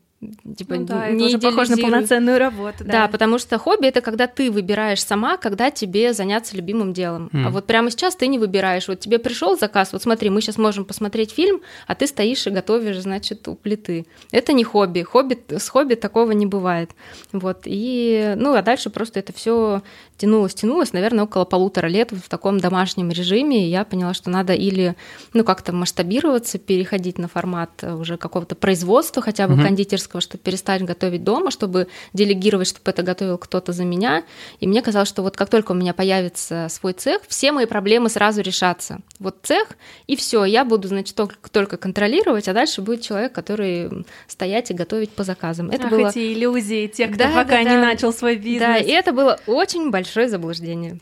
типа, 0.58 0.76
ну, 0.76 0.86
да, 0.86 1.10
не 1.10 1.30
это 1.30 1.40
похоже 1.40 1.72
на 1.72 1.78
полноценную 1.78 2.40
работу. 2.40 2.84
Да. 2.84 2.92
да, 2.92 3.08
потому 3.08 3.38
что 3.40 3.58
хобби 3.58 3.88
это 3.88 4.02
когда 4.02 4.28
ты 4.28 4.52
выбираешь 4.52 5.04
сама, 5.04 5.38
когда 5.38 5.72
тебе 5.72 6.14
заняться 6.14 6.56
любимым 6.56 6.94
делом. 6.94 7.30
Mm. 7.34 7.48
А 7.48 7.50
вот 7.50 7.66
прямо 7.66 7.92
сейчас 7.92 8.16
ты 8.16 8.28
не 8.28 8.40
выбираешь. 8.40 8.88
Вот 8.88 9.00
тебе 9.00 9.20
пришел 9.20 9.58
заказ, 9.58 9.94
вот 9.94 10.02
смотри, 10.02 10.30
мы 10.30 10.42
сейчас 10.42 10.58
можем 10.58 10.86
посмотреть 10.86 11.32
фильм, 11.32 11.62
а 11.88 11.96
ты 11.96 12.08
стоишь 12.08 12.46
и 12.48 12.50
готовишь, 12.50 13.00
значит, 13.00 13.48
у 13.48 13.56
плиты. 13.56 14.06
Это 14.32 14.54
не 14.54 14.64
хобби. 14.64 15.02
Хобби 15.02 15.38
с 15.50 15.70
хобби 15.70 15.96
такого 15.96 16.32
не 16.32 16.46
бывает. 16.46 16.92
Вот 17.32 17.62
и 17.66 18.34
ну 18.38 18.54
а 18.54 18.62
дальше 18.62 18.90
просто 18.90 19.20
это 19.20 19.34
все 19.34 19.82
тянулось, 20.18 20.54
тянулось, 20.54 20.94
наверное, 20.94 21.26
около 21.26 21.46
полутора 21.46 21.88
лет 21.88 22.12
в 22.12 22.30
таком 22.30 22.60
домашнем 22.60 23.10
режиме. 23.10 23.66
И 23.66 23.70
я 23.70 23.86
поняла, 23.86 24.14
что 24.14 24.30
надо 24.30 24.54
или 24.54 24.96
ну 25.34 25.44
как-то 25.44 25.74
масштабироваться, 25.74 26.58
переходить 26.58 27.18
на 27.18 27.28
формат 27.28 27.84
уже 27.84 28.18
какого-то 28.18 28.56
производства, 28.56 29.22
хотя 29.22 29.48
бы 29.48 29.56
кондитерского 29.56 29.86
кондитерского, 29.86 30.22
чтобы 30.22 30.44
перестать 30.44 30.84
готовить 30.84 31.24
дома, 31.24 31.52
чтобы 31.52 31.88
делегировать, 32.14 32.68
чтобы 32.68 32.92
это 32.92 33.04
готовил 33.04 33.38
кто-то 33.38 33.72
за 33.72 33.84
меня. 33.84 34.24
И 34.60 34.68
мне 34.68 34.82
казалось, 34.82 35.10
что 35.10 35.22
вот 35.22 35.38
как 35.38 35.50
только 35.50 35.72
у 35.72 35.76
меня 35.76 35.94
появится 35.94 36.68
свой 36.70 36.94
цех, 36.94 37.22
все 37.28 37.52
мои 37.52 37.66
проблемы 37.66 38.10
сразу 38.10 38.42
решатся. 38.42 39.00
Вот 39.20 39.38
цех, 39.44 39.70
и 40.08 40.16
все, 40.16 40.46
я 40.46 40.66
буду, 40.66 40.88
значит, 40.88 41.16
только, 41.16 41.50
только 41.50 41.78
контролировать, 41.78 42.48
а 42.48 42.54
дальше 42.54 42.82
будет 42.82 43.02
человек, 43.02 43.34
который 43.34 44.06
стоять 44.28 44.72
и 44.72 44.74
готовить 44.74 45.12
по 45.12 45.24
заказам. 45.24 45.70
Это 45.70 45.86
Ах, 45.86 45.92
было... 45.92 46.10
эти 46.10 46.34
иллюзии 46.34 46.88
тех, 46.88 47.12
кто 47.12 47.26
да, 47.26 47.30
пока 47.30 47.52
да, 47.52 47.64
не 47.64 47.70
да. 47.70 47.82
начал 47.82 48.14
свой 48.14 48.36
бизнес. 48.36 48.62
Да, 48.62 48.78
и 48.78 48.90
это 48.90 49.12
было 49.12 49.40
очень 49.48 49.92
большое 49.92 50.05
заблуждение. 50.28 51.00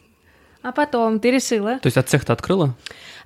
А 0.61 0.71
потом 0.71 1.19
ты 1.19 1.31
решила? 1.31 1.79
То 1.79 1.87
есть 1.87 1.97
от 1.97 2.09
цех 2.09 2.25
ты 2.25 2.31
открыла? 2.33 2.75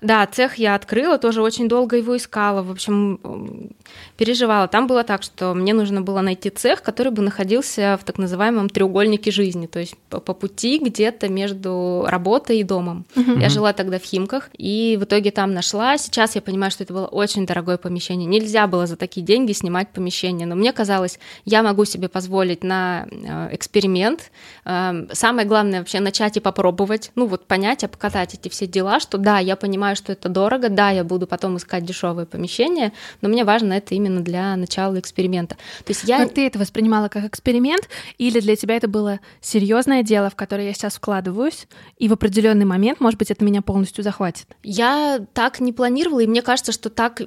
Да, 0.01 0.25
цех 0.25 0.56
я 0.56 0.75
открыла, 0.75 1.20
тоже 1.20 1.42
очень 1.42 1.68
долго 1.68 1.98
его 1.98 2.18
искала, 2.18 2.63
в 2.63 2.72
общем, 2.72 3.70
переживала. 4.18 4.68
Там 4.68 4.88
было 4.88 5.04
так, 5.04 5.24
что 5.24 5.54
мне 5.54 5.74
нужно 5.74 6.01
было 6.01 6.22
найти 6.22 6.50
цех, 6.50 6.82
который 6.82 7.12
бы 7.12 7.22
находился 7.22 7.98
в 8.01 8.04
так 8.04 8.18
называемом 8.18 8.70
треугольнике 8.70 9.32
жизни, 9.32 9.68
то 9.68 9.80
есть 9.80 9.96
по, 10.10 10.20
по 10.20 10.34
пути 10.34 10.80
где-то 10.80 11.30
между 11.30 12.06
работой 12.08 12.60
и 12.60 12.63
домом. 12.63 13.06
Uh-huh. 13.16 13.39
Я 13.39 13.50
жила 13.50 13.74
тогда 13.74 14.00
в 14.00 14.04
Химках, 14.04 14.50
и 14.58 14.98
в 15.00 15.04
итоге 15.04 15.32
там 15.32 15.54
нашла. 15.54 15.98
Сейчас 15.98 16.36
я 16.36 16.42
понимаю, 16.42 16.72
что 16.72 16.84
это 16.84 16.94
было 16.94 17.06
очень 17.06 17.46
дорогое 17.46 17.77
помещение. 17.77 18.27
Нельзя 18.27 18.66
было 18.68 18.88
за 18.88 18.96
такие 18.96 19.25
деньги 19.25 19.51
снимать 19.51 19.89
помещение, 19.89 20.48
но 20.48 20.56
мне 20.56 20.74
казалось, 20.74 21.20
я 21.46 21.62
могу 21.62 21.86
себе 21.86 22.10
позволить 22.10 22.63
на 22.63 23.08
э, 23.12 23.56
эксперимент. 23.56 24.32
Э, 24.66 25.06
самое 25.12 25.48
главное 25.48 25.80
вообще 25.80 26.00
начать 26.00 26.38
и 26.38 26.39
попробовать. 26.39 27.12
Ну 27.16 27.27
ну 27.27 27.32
вот 27.32 27.46
понять, 27.46 27.84
обкатать 27.84 28.36
эти 28.36 28.48
все 28.48 28.68
дела, 28.68 29.01
что 29.01 29.18
да, 29.18 29.39
я 29.39 29.58
понимаю, 29.58 29.87
что 29.96 30.12
это 30.12 30.29
дорого, 30.29 30.70
да, 30.70 30.89
я 30.89 31.03
буду 31.03 31.27
потом 31.27 31.58
искать 31.58 31.86
дешевые 31.86 32.25
помещения, 32.25 32.94
но 33.22 33.29
мне 33.29 33.44
важно 33.44 33.74
это 33.74 33.96
именно 33.96 34.22
для 34.22 34.56
начала 34.56 35.00
эксперимента. 35.00 35.56
То 35.56 35.89
есть 35.91 36.03
я... 36.03 36.20
Но 36.20 36.27
ты 36.27 36.46
это 36.46 36.60
воспринимала 36.60 37.08
как 37.08 37.25
эксперимент, 37.25 37.88
или 38.17 38.39
для 38.39 38.56
тебя 38.56 38.75
это 38.75 38.88
было 38.88 39.20
серьезное 39.41 40.03
дело, 40.03 40.29
в 40.29 40.36
которое 40.36 40.67
я 40.67 40.74
сейчас 40.74 40.96
вкладываюсь, 40.96 41.67
и 41.98 42.08
в 42.08 42.13
определенный 42.13 42.65
момент, 42.65 43.00
может 43.00 43.20
быть, 43.20 43.32
это 43.32 43.44
меня 43.44 43.62
полностью 43.62 44.03
захватит? 44.03 44.48
Я 44.63 45.20
так 45.34 45.60
не 45.60 45.74
планировала, 45.74 46.20
и 46.20 46.27
мне 46.27 46.41
кажется, 46.41 46.72
что 46.72 46.89
так 46.89 47.22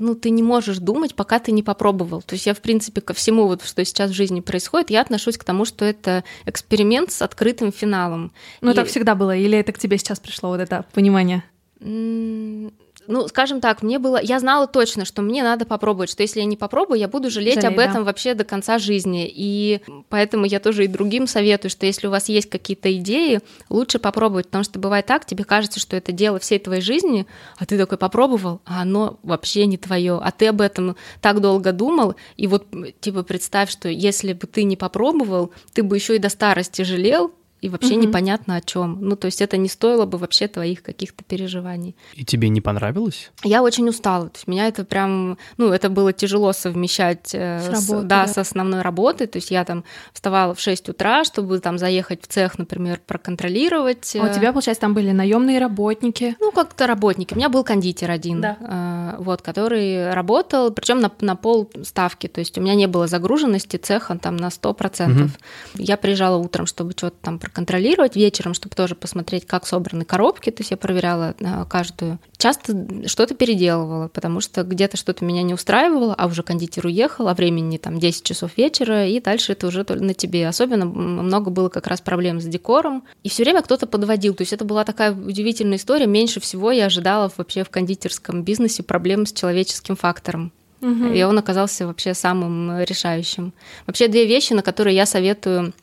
ну, 0.00 0.14
ты 0.14 0.30
не 0.30 0.42
можешь 0.42 0.78
думать, 0.78 1.14
пока 1.14 1.38
ты 1.38 1.52
не 1.52 1.62
попробовал. 1.62 2.22
То 2.22 2.34
есть 2.34 2.46
я, 2.46 2.54
в 2.54 2.60
принципе, 2.60 3.00
ко 3.00 3.12
всему, 3.12 3.46
вот, 3.46 3.62
что 3.62 3.84
сейчас 3.84 4.10
в 4.10 4.14
жизни 4.14 4.40
происходит, 4.40 4.90
я 4.90 5.02
отношусь 5.02 5.36
к 5.36 5.44
тому, 5.44 5.64
что 5.64 5.84
это 5.84 6.24
эксперимент 6.46 7.12
с 7.12 7.22
открытым 7.22 7.70
финалом. 7.70 8.32
Ну, 8.62 8.72
и... 8.72 8.74
так 8.74 8.88
всегда 8.88 9.14
было, 9.14 9.36
или 9.36 9.58
это 9.58 9.72
к 9.72 9.78
тебе 9.78 9.98
сейчас 9.98 10.18
пришло, 10.18 10.48
вот 10.48 10.60
это 10.60 10.86
понимание? 10.92 11.44
Ну, 11.82 13.26
скажем 13.28 13.60
так, 13.60 13.82
мне 13.82 13.98
было, 13.98 14.20
я 14.22 14.38
знала 14.38 14.66
точно, 14.66 15.04
что 15.04 15.22
мне 15.22 15.42
надо 15.42 15.64
попробовать, 15.64 16.10
что 16.10 16.22
если 16.22 16.40
я 16.40 16.46
не 16.46 16.56
попробую, 16.56 17.00
я 17.00 17.08
буду 17.08 17.30
жалеть 17.30 17.62
Жалей, 17.62 17.68
об 17.68 17.78
этом 17.78 17.94
да. 17.96 18.04
вообще 18.04 18.34
до 18.34 18.44
конца 18.44 18.78
жизни. 18.78 19.30
И 19.32 19.80
поэтому 20.08 20.44
я 20.44 20.60
тоже 20.60 20.84
и 20.84 20.88
другим 20.88 21.26
советую, 21.26 21.70
что 21.70 21.86
если 21.86 22.06
у 22.06 22.10
вас 22.10 22.28
есть 22.28 22.50
какие-то 22.50 22.94
идеи, 22.96 23.40
лучше 23.68 23.98
попробовать, 23.98 24.46
потому 24.46 24.64
что 24.64 24.78
бывает 24.78 25.06
так, 25.06 25.24
тебе 25.24 25.44
кажется, 25.44 25.80
что 25.80 25.96
это 25.96 26.12
дело 26.12 26.38
всей 26.38 26.58
твоей 26.58 26.82
жизни, 26.82 27.26
а 27.58 27.66
ты 27.66 27.78
такой 27.78 27.98
попробовал, 27.98 28.60
а 28.64 28.82
оно 28.82 29.18
вообще 29.22 29.66
не 29.66 29.78
твое, 29.78 30.20
а 30.22 30.30
ты 30.30 30.48
об 30.48 30.60
этом 30.60 30.96
так 31.20 31.40
долго 31.40 31.72
думал, 31.72 32.14
и 32.36 32.46
вот 32.46 32.66
типа 33.00 33.22
представь, 33.22 33.70
что 33.70 33.88
если 33.88 34.34
бы 34.34 34.46
ты 34.46 34.64
не 34.64 34.76
попробовал, 34.76 35.52
ты 35.72 35.82
бы 35.82 35.96
еще 35.96 36.16
и 36.16 36.18
до 36.20 36.28
старости 36.28 36.82
жалел, 36.82 37.32
и 37.60 37.68
вообще 37.68 37.94
угу. 37.94 38.06
непонятно 38.06 38.56
о 38.56 38.60
чем. 38.60 38.98
Ну, 39.00 39.16
то 39.16 39.26
есть 39.26 39.42
это 39.42 39.56
не 39.56 39.68
стоило 39.68 40.06
бы 40.06 40.18
вообще 40.18 40.48
твоих 40.48 40.82
каких-то 40.82 41.22
переживаний. 41.24 41.94
И 42.14 42.24
тебе 42.24 42.48
не 42.48 42.60
понравилось? 42.60 43.30
Я 43.44 43.62
очень 43.62 43.88
устала. 43.88 44.28
То 44.28 44.36
есть 44.36 44.46
меня 44.48 44.66
это 44.66 44.84
прям, 44.84 45.36
ну, 45.58 45.72
это 45.72 45.90
было 45.90 46.12
тяжело 46.12 46.52
совмещать 46.52 47.34
э, 47.34 47.60
с, 47.60 47.66
работы, 47.66 48.06
с, 48.06 48.08
да, 48.08 48.26
да, 48.26 48.26
с 48.26 48.38
основной 48.38 48.82
работой. 48.82 49.26
То 49.26 49.36
есть 49.36 49.50
я 49.50 49.64
там 49.64 49.84
вставала 50.12 50.54
в 50.54 50.60
6 50.60 50.88
утра, 50.88 51.24
чтобы 51.24 51.58
там 51.60 51.78
заехать 51.78 52.22
в 52.22 52.28
цех, 52.28 52.58
например, 52.58 53.00
проконтролировать. 53.06 54.16
А 54.16 54.30
у 54.30 54.34
тебя, 54.34 54.52
получается, 54.52 54.80
там 54.80 54.94
были 54.94 55.10
наемные 55.10 55.58
работники? 55.58 56.36
Ну, 56.40 56.52
как-то 56.52 56.86
работники. 56.86 57.34
У 57.34 57.36
меня 57.36 57.50
был 57.50 57.62
кондитер 57.62 58.10
один, 58.10 58.40
да. 58.40 59.16
э, 59.18 59.22
вот, 59.22 59.42
который 59.42 60.12
работал, 60.12 60.70
причем 60.70 61.00
на, 61.00 61.12
на 61.20 61.36
пол 61.36 61.70
ставки. 61.82 62.26
То 62.26 62.40
есть 62.40 62.56
у 62.56 62.62
меня 62.62 62.74
не 62.74 62.86
было 62.86 63.06
загруженности 63.06 63.76
цеха 63.76 64.18
там 64.18 64.36
на 64.36 64.48
100%. 64.48 65.24
Угу. 65.24 65.30
Я 65.74 65.96
приезжала 65.96 66.36
утром, 66.36 66.66
чтобы 66.66 66.92
что-то 66.92 67.16
там 67.20 67.38
проконтролировать 67.50 68.16
вечером, 68.16 68.54
чтобы 68.54 68.76
тоже 68.76 68.94
посмотреть, 68.94 69.46
как 69.46 69.66
собраны 69.66 70.04
коробки. 70.04 70.50
То 70.50 70.60
есть 70.60 70.70
я 70.70 70.76
проверяла 70.76 71.34
э, 71.38 71.64
каждую. 71.68 72.18
Часто 72.36 72.86
что-то 73.06 73.34
переделывала, 73.34 74.08
потому 74.08 74.40
что 74.40 74.62
где-то 74.62 74.96
что-то 74.96 75.24
меня 75.24 75.42
не 75.42 75.52
устраивало, 75.52 76.14
а 76.14 76.26
уже 76.26 76.42
кондитер 76.42 76.86
уехал, 76.86 77.28
а 77.28 77.34
времени 77.34 77.76
там 77.76 77.98
10 77.98 78.22
часов 78.22 78.56
вечера, 78.56 79.06
и 79.06 79.20
дальше 79.20 79.52
это 79.52 79.66
уже 79.66 79.84
на 79.88 80.14
тебе. 80.14 80.46
Особенно 80.46 80.84
много 80.84 81.50
было 81.50 81.68
как 81.68 81.86
раз 81.88 82.00
проблем 82.00 82.40
с 82.40 82.44
декором. 82.44 83.02
И 83.24 83.28
все 83.28 83.42
время 83.42 83.62
кто-то 83.62 83.86
подводил. 83.86 84.34
То 84.34 84.42
есть 84.42 84.52
это 84.52 84.64
была 84.64 84.84
такая 84.84 85.12
удивительная 85.12 85.78
история. 85.78 86.06
Меньше 86.06 86.40
всего 86.40 86.70
я 86.70 86.86
ожидала 86.86 87.30
вообще 87.36 87.64
в 87.64 87.70
кондитерском 87.70 88.44
бизнесе 88.44 88.82
проблем 88.82 89.26
с 89.26 89.32
человеческим 89.32 89.96
фактором. 89.96 90.52
Угу. 90.80 91.06
И 91.12 91.22
он 91.22 91.36
оказался 91.38 91.86
вообще 91.86 92.14
самым 92.14 92.80
решающим. 92.82 93.52
Вообще 93.86 94.08
две 94.08 94.26
вещи, 94.26 94.52
на 94.54 94.62
которые 94.62 94.96
я 94.96 95.04
советую 95.04 95.74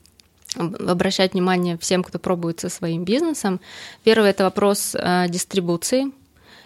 обращать 0.58 1.34
внимание 1.34 1.78
всем, 1.78 2.04
кто 2.04 2.20
пробует 2.20 2.60
со 2.60 2.70
своим 2.70 3.04
бизнесом. 3.04 3.60
Первый– 4.04 4.30
это 4.32 4.44
вопрос 4.44 4.96
э, 4.96 5.26
дистрибуции. 5.30 6.12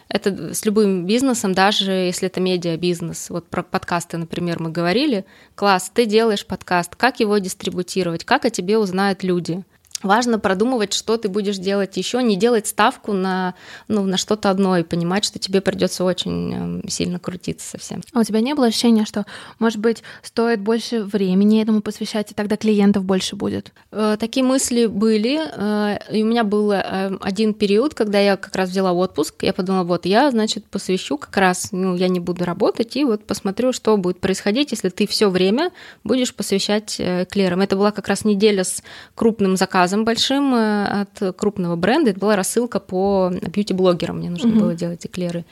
Это 0.09 0.53
с 0.53 0.65
любым 0.65 1.05
бизнесом, 1.05 1.53
даже 1.53 1.91
если 1.91 2.27
это 2.27 2.41
медиа-бизнес. 2.41 3.29
Вот 3.29 3.47
про 3.47 3.63
подкасты, 3.63 4.17
например, 4.17 4.61
мы 4.61 4.69
говорили. 4.69 5.25
Класс, 5.55 5.89
ты 5.93 6.05
делаешь 6.05 6.45
подкаст, 6.45 6.95
как 6.95 7.21
его 7.21 7.37
дистрибутировать, 7.37 8.25
как 8.25 8.43
о 8.45 8.49
тебе 8.49 8.77
узнают 8.77 9.23
люди 9.23 9.63
важно 10.03 10.39
продумывать, 10.39 10.93
что 10.93 11.17
ты 11.17 11.29
будешь 11.29 11.57
делать 11.57 11.97
еще, 11.97 12.21
не 12.23 12.35
делать 12.35 12.67
ставку 12.67 13.13
на, 13.13 13.55
ну, 13.87 14.03
на 14.03 14.17
что-то 14.17 14.49
одно 14.49 14.77
и 14.77 14.83
понимать, 14.83 15.25
что 15.25 15.39
тебе 15.39 15.61
придется 15.61 16.03
очень 16.03 16.53
эм, 16.53 16.87
сильно 16.87 17.19
крутиться 17.19 17.69
совсем. 17.69 18.01
А 18.13 18.19
у 18.19 18.23
тебя 18.23 18.41
не 18.41 18.53
было 18.53 18.67
ощущения, 18.67 19.05
что, 19.05 19.25
может 19.59 19.79
быть, 19.79 20.03
стоит 20.23 20.61
больше 20.61 21.03
времени 21.03 21.61
этому 21.61 21.81
посвящать, 21.81 22.31
и 22.31 22.33
тогда 22.33 22.57
клиентов 22.57 23.03
больше 23.03 23.35
будет? 23.35 23.71
Э, 23.91 24.17
такие 24.19 24.45
мысли 24.45 24.85
были, 24.85 25.39
э, 25.39 25.99
и 26.11 26.23
у 26.23 26.25
меня 26.25 26.43
был 26.43 26.71
э, 26.71 27.17
один 27.21 27.53
период, 27.53 27.93
когда 27.93 28.19
я 28.19 28.37
как 28.37 28.55
раз 28.55 28.69
взяла 28.69 28.93
отпуск, 28.93 29.43
я 29.43 29.53
подумала, 29.53 29.83
вот, 29.83 30.05
я, 30.05 30.31
значит, 30.31 30.65
посвящу 30.65 31.17
как 31.17 31.35
раз, 31.37 31.69
ну, 31.71 31.95
я 31.95 32.07
не 32.07 32.19
буду 32.19 32.45
работать, 32.45 32.95
и 32.95 33.03
вот 33.03 33.25
посмотрю, 33.25 33.73
что 33.73 33.97
будет 33.97 34.19
происходить, 34.19 34.71
если 34.71 34.89
ты 34.89 35.07
все 35.07 35.29
время 35.29 35.71
будешь 36.03 36.33
посвящать 36.33 36.99
клерам. 37.29 37.61
Это 37.61 37.75
была 37.75 37.91
как 37.91 38.07
раз 38.07 38.25
неделя 38.25 38.63
с 38.63 38.83
крупным 39.15 39.57
заказом, 39.57 39.90
заказом 39.91 40.05
большим 40.05 40.55
э, 40.55 40.85
от 41.01 41.35
крупного 41.35 41.75
бренда. 41.75 42.11
Это 42.11 42.19
была 42.19 42.35
рассылка 42.35 42.79
по 42.79 43.31
бьюти-блогерам. 43.31 44.17
Мне 44.17 44.29
нужно 44.29 44.49
mm-hmm. 44.49 44.59
было 44.59 44.75
делать 44.75 45.05
эклеры. 45.05 45.45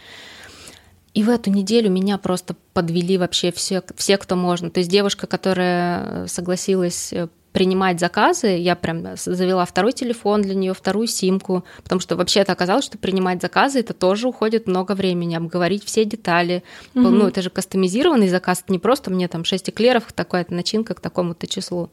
И 1.14 1.24
в 1.24 1.30
эту 1.30 1.50
неделю 1.50 1.90
меня 1.90 2.18
просто 2.18 2.56
подвели 2.74 3.18
вообще 3.18 3.52
все, 3.52 3.82
все, 3.96 4.18
кто 4.18 4.36
можно. 4.36 4.70
То 4.70 4.80
есть 4.80 4.92
девушка, 4.92 5.28
которая 5.28 6.28
согласилась 6.28 7.12
э, 7.12 7.28
принимать 7.52 8.00
заказы, 8.00 8.48
я 8.48 8.76
прям 8.76 9.06
завела 9.16 9.66
второй 9.66 9.92
телефон 9.92 10.44
для 10.44 10.54
нее, 10.54 10.74
вторую 10.74 11.08
симку, 11.08 11.64
потому 11.84 12.00
что 12.00 12.16
вообще 12.16 12.42
это 12.42 12.52
оказалось, 12.52 12.86
что 12.86 12.98
принимать 12.98 13.42
заказы 13.42 13.80
это 13.80 13.94
тоже 13.94 14.28
уходит 14.28 14.68
много 14.68 14.94
времени, 14.94 15.36
обговорить 15.36 15.84
все 15.84 16.06
детали. 16.06 16.64
Mm-hmm. 16.94 17.10
Ну, 17.10 17.28
это 17.28 17.42
же 17.42 17.50
кастомизированный 17.50 18.30
заказ, 18.30 18.62
это 18.64 18.72
не 18.72 18.80
просто 18.80 19.12
мне 19.12 19.28
там 19.28 19.44
6 19.44 19.70
эклеров, 19.70 20.14
такая-то 20.14 20.54
начинка 20.54 20.94
к 20.94 21.02
такому-то 21.02 21.48
числу. 21.48 21.90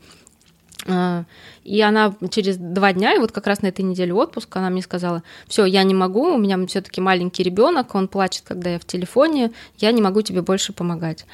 А, 0.88 1.24
и 1.64 1.80
она 1.80 2.14
через 2.30 2.56
два 2.56 2.92
дня, 2.92 3.14
и 3.14 3.18
вот 3.18 3.32
как 3.32 3.46
раз 3.46 3.62
на 3.62 3.68
этой 3.68 3.82
неделе 3.82 4.14
отпуска, 4.14 4.60
она 4.60 4.70
мне 4.70 4.82
сказала, 4.82 5.22
все, 5.48 5.64
я 5.64 5.82
не 5.82 5.94
могу, 5.94 6.34
у 6.34 6.38
меня 6.38 6.64
все-таки 6.66 7.00
маленький 7.00 7.42
ребенок, 7.42 7.94
он 7.94 8.08
плачет, 8.08 8.44
когда 8.46 8.70
я 8.70 8.78
в 8.78 8.84
телефоне, 8.84 9.52
я 9.78 9.92
не 9.92 10.02
могу 10.02 10.22
тебе 10.22 10.42
больше 10.42 10.72
помогать. 10.72 11.26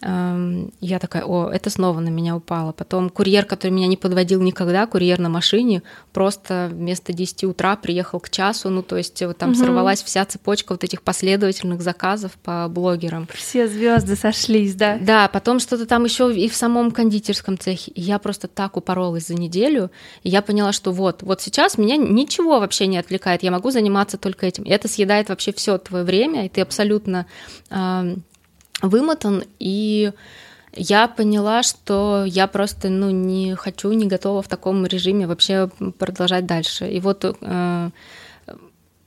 Я 0.00 0.98
такая, 0.98 1.24
о, 1.24 1.48
это 1.50 1.70
снова 1.70 2.00
на 2.00 2.08
меня 2.08 2.36
упало. 2.36 2.72
Потом 2.72 3.08
курьер, 3.08 3.46
который 3.46 3.70
меня 3.70 3.86
не 3.86 3.96
подводил 3.96 4.42
никогда, 4.42 4.86
курьер 4.86 5.18
на 5.18 5.28
машине, 5.28 5.82
просто 6.12 6.68
вместо 6.70 7.12
10 7.12 7.44
утра 7.44 7.76
приехал 7.76 8.20
к 8.20 8.28
часу, 8.28 8.68
ну 8.70 8.82
то 8.82 8.96
есть 8.96 9.22
вот 9.22 9.38
там 9.38 9.50
угу. 9.50 9.58
сорвалась 9.58 10.02
вся 10.02 10.24
цепочка 10.26 10.72
вот 10.72 10.84
этих 10.84 11.02
последовательных 11.02 11.80
заказов 11.80 12.32
по 12.42 12.68
блогерам. 12.68 13.28
Все 13.32 13.66
звезды 13.66 14.16
сошлись, 14.16 14.74
да? 14.74 14.98
Да, 15.00 15.28
потом 15.28 15.58
что-то 15.58 15.86
там 15.86 16.04
еще 16.04 16.34
и 16.34 16.48
в 16.48 16.56
самом 16.56 16.90
кондитерском 16.90 17.58
цехе. 17.58 17.90
И 17.92 18.00
я 18.00 18.18
просто 18.18 18.48
так 18.48 18.76
упоролась 18.76 19.28
за 19.28 19.34
неделю, 19.34 19.90
и 20.22 20.28
я 20.28 20.42
поняла, 20.42 20.72
что 20.72 20.92
вот, 20.92 21.22
вот 21.22 21.40
сейчас 21.40 21.78
меня 21.78 21.96
ничего 21.96 22.60
вообще 22.60 22.86
не 22.88 22.98
отвлекает, 22.98 23.42
я 23.42 23.50
могу 23.50 23.70
заниматься 23.70 24.18
только 24.18 24.46
этим. 24.46 24.64
И 24.64 24.70
это 24.70 24.88
съедает 24.88 25.30
вообще 25.30 25.52
все 25.52 25.78
твое 25.78 26.04
время, 26.04 26.44
и 26.44 26.48
ты 26.48 26.60
абсолютно 26.60 27.26
вымотан, 28.82 29.44
и 29.58 30.12
я 30.76 31.08
поняла, 31.08 31.62
что 31.62 32.24
я 32.26 32.46
просто 32.46 32.88
ну, 32.88 33.10
не 33.10 33.54
хочу, 33.54 33.92
не 33.92 34.06
готова 34.06 34.42
в 34.42 34.48
таком 34.48 34.84
режиме 34.86 35.26
вообще 35.26 35.70
продолжать 35.98 36.46
дальше. 36.46 36.90
И 36.90 37.00
вот 37.00 37.24
э, 37.24 37.90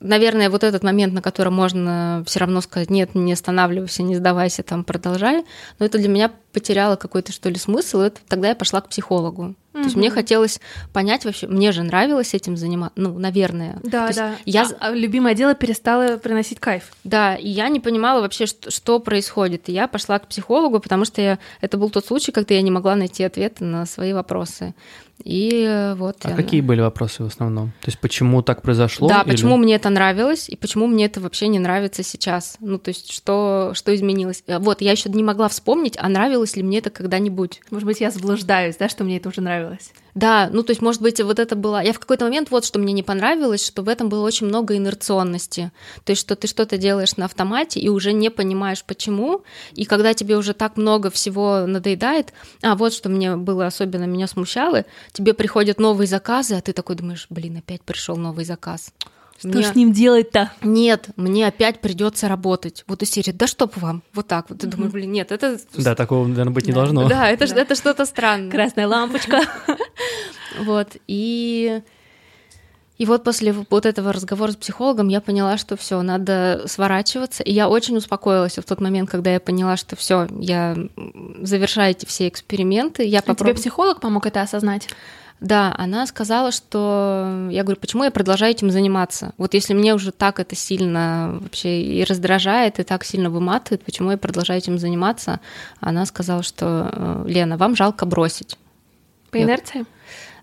наверное, 0.00 0.50
вот 0.50 0.64
этот 0.64 0.82
момент, 0.82 1.12
на 1.12 1.22
котором 1.22 1.54
можно 1.54 2.22
все 2.26 2.40
равно 2.40 2.60
сказать, 2.60 2.90
нет, 2.90 3.14
не 3.14 3.32
останавливайся, 3.32 4.02
не 4.02 4.16
сдавайся, 4.16 4.62
там, 4.62 4.84
продолжай, 4.84 5.44
но 5.78 5.86
это 5.86 5.98
для 5.98 6.08
меня 6.08 6.30
потеряло 6.52 6.96
какой-то, 6.96 7.32
что 7.32 7.48
ли, 7.48 7.56
смысл, 7.56 8.02
и 8.02 8.06
это, 8.06 8.20
тогда 8.28 8.48
я 8.48 8.54
пошла 8.54 8.80
к 8.80 8.88
психологу. 8.88 9.54
То 9.72 9.84
есть 9.84 9.96
мне 9.96 10.10
хотелось 10.10 10.60
понять 10.92 11.24
вообще, 11.24 11.46
мне 11.46 11.70
же 11.70 11.84
нравилось 11.84 12.34
этим 12.34 12.56
заниматься, 12.56 13.00
ну, 13.00 13.16
наверное. 13.16 13.78
Да, 13.84 14.10
да. 14.12 14.34
Я... 14.44 14.64
А, 14.80 14.88
а 14.88 14.90
любимое 14.90 15.34
дело 15.34 15.54
перестало 15.54 16.16
приносить 16.16 16.58
кайф. 16.58 16.90
Да, 17.04 17.36
и 17.36 17.48
я 17.48 17.68
не 17.68 17.78
понимала 17.78 18.20
вообще, 18.20 18.46
что, 18.46 18.72
что 18.72 18.98
происходит. 18.98 19.68
И 19.68 19.72
я 19.72 19.86
пошла 19.86 20.18
к 20.18 20.26
психологу, 20.26 20.80
потому 20.80 21.04
что 21.04 21.20
я... 21.20 21.38
это 21.60 21.76
был 21.76 21.90
тот 21.90 22.06
случай, 22.06 22.32
когда 22.32 22.54
я 22.54 22.62
не 22.62 22.72
могла 22.72 22.96
найти 22.96 23.22
ответы 23.22 23.64
на 23.64 23.86
свои 23.86 24.12
вопросы. 24.12 24.74
И 25.24 25.64
э, 25.66 25.94
вот. 25.94 26.18
А 26.22 26.30
я... 26.30 26.36
какие 26.36 26.60
были 26.60 26.80
вопросы 26.80 27.22
в 27.22 27.26
основном? 27.26 27.68
То 27.80 27.88
есть 27.88 27.98
почему 27.98 28.42
так 28.42 28.62
произошло? 28.62 29.08
Да, 29.08 29.22
или... 29.22 29.32
почему 29.32 29.56
мне 29.56 29.74
это 29.74 29.90
нравилось 29.90 30.48
и 30.48 30.56
почему 30.56 30.86
мне 30.86 31.06
это 31.06 31.20
вообще 31.20 31.48
не 31.48 31.58
нравится 31.58 32.02
сейчас? 32.02 32.56
Ну 32.60 32.78
то 32.78 32.90
есть 32.90 33.12
что 33.12 33.72
что 33.74 33.94
изменилось? 33.94 34.42
Э, 34.46 34.58
вот 34.58 34.80
я 34.80 34.92
еще 34.92 35.10
не 35.10 35.22
могла 35.22 35.48
вспомнить, 35.48 35.96
а 35.98 36.08
нравилось 36.08 36.56
ли 36.56 36.62
мне 36.62 36.78
это 36.78 36.90
когда-нибудь? 36.90 37.60
Может 37.70 37.86
быть, 37.86 38.00
я 38.00 38.10
заблуждаюсь, 38.10 38.76
да, 38.76 38.88
что 38.88 39.04
мне 39.04 39.16
это 39.16 39.28
уже 39.28 39.40
нравилось? 39.40 39.92
Да, 40.14 40.48
ну 40.52 40.62
то 40.62 40.70
есть, 40.70 40.82
может 40.82 41.02
быть, 41.02 41.20
вот 41.20 41.38
это 41.38 41.56
было... 41.56 41.82
Я 41.82 41.92
в 41.92 41.98
какой-то 41.98 42.24
момент 42.24 42.50
вот 42.50 42.64
что 42.64 42.78
мне 42.78 42.92
не 42.92 43.02
понравилось, 43.02 43.64
что 43.66 43.82
в 43.82 43.88
этом 43.88 44.08
было 44.08 44.24
очень 44.24 44.46
много 44.46 44.76
инерционности. 44.76 45.70
То 46.04 46.10
есть, 46.10 46.20
что 46.20 46.36
ты 46.36 46.46
что-то 46.46 46.76
делаешь 46.76 47.16
на 47.16 47.26
автомате 47.26 47.80
и 47.80 47.88
уже 47.88 48.12
не 48.12 48.30
понимаешь, 48.30 48.84
почему. 48.84 49.42
И 49.74 49.84
когда 49.84 50.14
тебе 50.14 50.36
уже 50.36 50.54
так 50.54 50.76
много 50.76 51.10
всего 51.10 51.66
надоедает, 51.66 52.32
а 52.62 52.74
вот 52.74 52.92
что 52.92 53.08
мне 53.08 53.36
было 53.36 53.66
особенно 53.66 54.04
меня 54.04 54.26
смущало, 54.26 54.84
тебе 55.12 55.34
приходят 55.34 55.78
новые 55.78 56.06
заказы, 56.06 56.54
а 56.54 56.60
ты 56.60 56.72
такой 56.72 56.96
думаешь, 56.96 57.26
блин, 57.30 57.58
опять 57.58 57.82
пришел 57.82 58.16
новый 58.16 58.44
заказ. 58.44 58.92
Что 59.38 59.48
мне... 59.48 59.62
с 59.62 59.74
ним 59.74 59.92
делать-то? 59.92 60.52
Нет, 60.62 61.10
мне 61.16 61.46
опять 61.46 61.80
придется 61.80 62.28
работать. 62.28 62.84
Вот 62.88 63.02
из 63.02 63.10
серии, 63.10 63.30
да 63.30 63.46
чтоб 63.46 63.76
вам, 63.76 64.02
вот 64.12 64.26
так 64.26 64.50
вот. 64.50 64.58
Ты 64.58 64.66
mm-hmm. 64.66 64.70
думаешь, 64.70 64.92
блин, 64.92 65.12
нет, 65.12 65.30
это... 65.30 65.58
Да, 65.76 65.94
такого, 65.94 66.26
наверное, 66.26 66.52
быть 66.52 66.66
не 66.66 66.72
да. 66.72 66.80
должно. 66.80 67.08
Да, 67.08 67.28
это, 67.30 67.46
да. 67.48 67.62
это 67.62 67.74
что-то 67.76 68.04
странное. 68.04 68.50
Красная 68.50 68.88
лампочка. 68.88 69.42
Вот, 70.60 70.96
и... 71.06 71.82
И 72.96 73.06
вот 73.06 73.22
после 73.22 73.52
вот 73.52 73.86
этого 73.86 74.12
разговора 74.12 74.50
с 74.50 74.56
психологом 74.56 75.06
я 75.06 75.20
поняла, 75.20 75.56
что 75.56 75.76
все, 75.76 76.02
надо 76.02 76.64
сворачиваться. 76.66 77.44
И 77.44 77.52
я 77.52 77.68
очень 77.68 77.96
успокоилась 77.96 78.58
в 78.58 78.64
тот 78.64 78.80
момент, 78.80 79.08
когда 79.08 79.32
я 79.32 79.38
поняла, 79.38 79.76
что 79.76 79.94
все, 79.94 80.26
я 80.40 80.76
завершаю 81.40 81.92
эти 81.92 82.06
все 82.06 82.26
эксперименты. 82.26 83.04
Я 83.04 83.20
а 83.20 83.22
попроб... 83.22 83.50
тебе 83.50 83.54
психолог 83.54 84.00
помог 84.00 84.26
это 84.26 84.42
осознать? 84.42 84.88
Да, 85.40 85.72
она 85.78 86.06
сказала, 86.06 86.50
что 86.50 87.48
я 87.50 87.62
говорю, 87.62 87.80
почему 87.80 88.04
я 88.04 88.10
продолжаю 88.10 88.50
этим 88.50 88.70
заниматься? 88.70 89.32
Вот 89.38 89.54
если 89.54 89.72
мне 89.72 89.94
уже 89.94 90.10
так 90.10 90.40
это 90.40 90.56
сильно 90.56 91.38
вообще 91.40 91.80
и 91.80 92.04
раздражает, 92.04 92.80
и 92.80 92.82
так 92.82 93.04
сильно 93.04 93.30
выматывает, 93.30 93.84
почему 93.84 94.10
я 94.10 94.18
продолжаю 94.18 94.58
этим 94.58 94.78
заниматься? 94.78 95.40
Она 95.80 96.06
сказала, 96.06 96.42
что 96.42 96.90
э, 96.92 97.24
Лена, 97.28 97.56
вам 97.56 97.76
жалко 97.76 98.04
бросить. 98.04 98.58
По 99.30 99.40
инерции? 99.40 99.84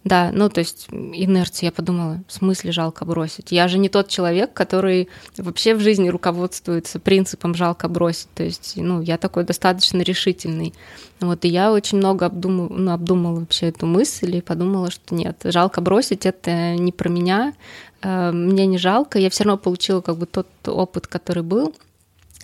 Да, 0.06 0.30
ну 0.32 0.50
то 0.50 0.60
есть 0.60 0.88
инерция, 0.92 1.68
я 1.68 1.72
подумала, 1.72 2.24
в 2.28 2.34
смысле 2.34 2.72
жалко 2.72 3.06
бросить? 3.06 3.52
Я 3.52 3.68
же 3.68 3.80
не 3.80 3.90
тот 3.90 4.08
человек, 4.08 4.54
который 4.54 5.10
вообще 5.36 5.74
в 5.74 5.80
жизни 5.80 6.10
руководствуется 6.10 7.00
принципом 7.00 7.56
жалко 7.56 7.88
бросить. 7.88 8.30
То 8.36 8.44
есть, 8.44 8.74
ну, 8.76 9.02
я 9.02 9.18
такой 9.18 9.46
достаточно 9.46 10.04
решительный. 10.04 10.76
Вот, 11.22 11.44
и 11.44 11.48
я 11.48 11.72
очень 11.72 11.98
много 11.98 12.28
обдумала, 12.28 12.68
ну, 12.70 12.92
обдумала 12.92 13.40
вообще 13.40 13.70
эту 13.70 13.88
мысль 13.88 14.36
и 14.36 14.42
подумала, 14.42 14.92
что 14.92 15.16
нет, 15.16 15.42
жалко 15.44 15.82
бросить, 15.82 16.28
это 16.28 16.76
не 16.76 16.92
про 16.92 17.10
меня, 17.10 17.54
э, 18.04 18.32
мне 18.32 18.68
не 18.68 18.78
жалко, 18.78 19.18
я 19.18 19.32
все 19.32 19.46
равно 19.46 19.58
получила 19.58 20.02
как 20.02 20.18
бы 20.18 20.28
тот 20.28 20.48
опыт, 20.68 21.08
который 21.08 21.42
был, 21.42 21.74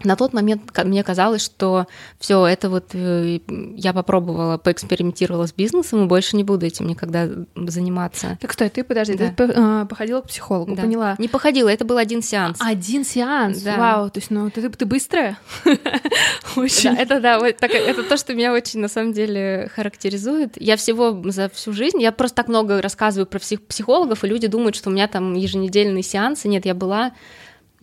на 0.04 0.16
тот 0.16 0.34
момент 0.34 0.64
мне 0.84 1.04
казалось, 1.04 1.44
что 1.44 1.88
все 2.20 2.46
это 2.46 2.70
вот 2.70 2.90
э, 2.94 3.40
я 3.76 3.94
попробовала, 3.94 4.58
поэкспериментировала 4.58 5.48
с 5.48 5.54
бизнесом 5.54 6.04
и 6.04 6.08
больше 6.08 6.36
не 6.36 6.44
буду 6.44 6.66
этим 6.66 6.88
никогда 6.88 7.28
заниматься. 7.56 8.38
Так 8.42 8.54
стой, 8.54 8.70
ты 8.70 8.84
подожди, 8.84 9.16
да. 9.16 9.32
ты 9.36 9.44
э, 9.44 9.86
походила 9.90 10.22
к 10.22 10.28
психологу, 10.28 10.76
да. 10.76 10.84
поняла? 10.84 11.16
Не 11.18 11.28
походила, 11.28 11.70
это 11.70 11.86
был 11.86 11.98
один 11.98 12.22
сеанс. 12.22 12.58
Один 12.60 13.04
сеанс, 13.04 13.62
да. 13.62 13.78
вау, 13.78 14.10
то 14.10 14.20
есть, 14.20 14.32
ну 14.32 14.50
ты, 14.50 14.68
ты 14.70 14.86
быстрая. 14.86 15.38
Очень. 16.56 16.96
Да, 16.96 17.02
это 17.02 17.20
да, 17.20 17.40
вот 17.40 17.58
так, 17.58 17.72
это 17.72 18.04
то, 18.04 18.18
что 18.18 18.34
меня 18.34 18.54
очень 18.54 18.80
на 18.80 18.88
самом 18.88 19.14
деле 19.14 19.70
характеризует. 19.74 20.62
Я 20.62 20.76
всего 20.76 21.22
за 21.32 21.50
всю 21.50 21.74
жизнь, 21.74 22.02
я 22.02 22.12
просто 22.12 22.38
так 22.38 22.48
много 22.48 22.82
рассказываю 22.82 23.26
про 23.26 23.40
псих, 23.40 23.62
психологов, 23.64 24.24
и 24.24 24.28
люди 24.28 24.48
думают, 24.48 24.76
что 24.76 24.90
у 24.90 24.94
меня 24.94 25.08
там 25.08 25.34
еженедельные 25.34 26.04
сеансы. 26.04 26.48
Нет, 26.48 26.66
я 26.66 26.74
была 26.74 27.14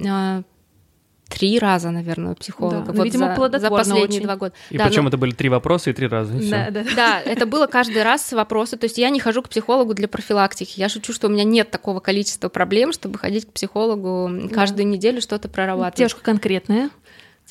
а, 0.07 0.43
три 1.29 1.59
раза, 1.59 1.91
наверное, 1.91 2.33
у 2.33 2.35
психолога. 2.35 2.81
Да, 2.81 2.93
ну, 2.93 2.99
вот 2.99 3.05
видимо, 3.05 3.35
за, 3.37 3.59
за 3.59 3.71
последние 3.71 4.05
очень. 4.05 4.23
два 4.23 4.37
года. 4.37 4.55
И 4.71 4.79
да, 4.79 4.87
причем 4.87 5.03
ну, 5.03 5.09
это 5.09 5.19
были 5.19 5.33
три 5.33 5.49
вопроса 5.49 5.91
и 5.91 5.93
три 5.93 6.07
раза. 6.07 6.37
И 6.37 6.51
да, 6.51 6.71
да. 6.71 6.85
да, 6.97 7.21
это 7.21 7.47
было 7.47 7.67
каждый 7.67 8.03
раз 8.03 8.33
вопросы. 8.33 8.77
То 8.77 8.85
есть 8.85 8.99
я 8.99 9.11
не 9.11 9.21
хожу 9.21 9.43
к 9.43 9.49
психологу 9.49 9.95
для 9.95 10.09
профилактики. 10.09 10.79
Я 10.81 10.89
шучу, 10.89 11.13
что 11.13 11.29
у 11.29 11.31
меня 11.31 11.45
нет 11.45 11.71
такого 11.71 12.01
количества 12.01 12.49
проблем, 12.49 12.93
чтобы 12.93 13.19
ходить 13.19 13.47
к 13.47 13.53
психологу 13.53 14.31
каждую 14.53 14.87
да. 14.87 14.93
неделю 14.93 15.21
что-то 15.21 15.49
прорабатывать. 15.49 15.99
Девушка 15.99 16.21
конкретная. 16.23 16.91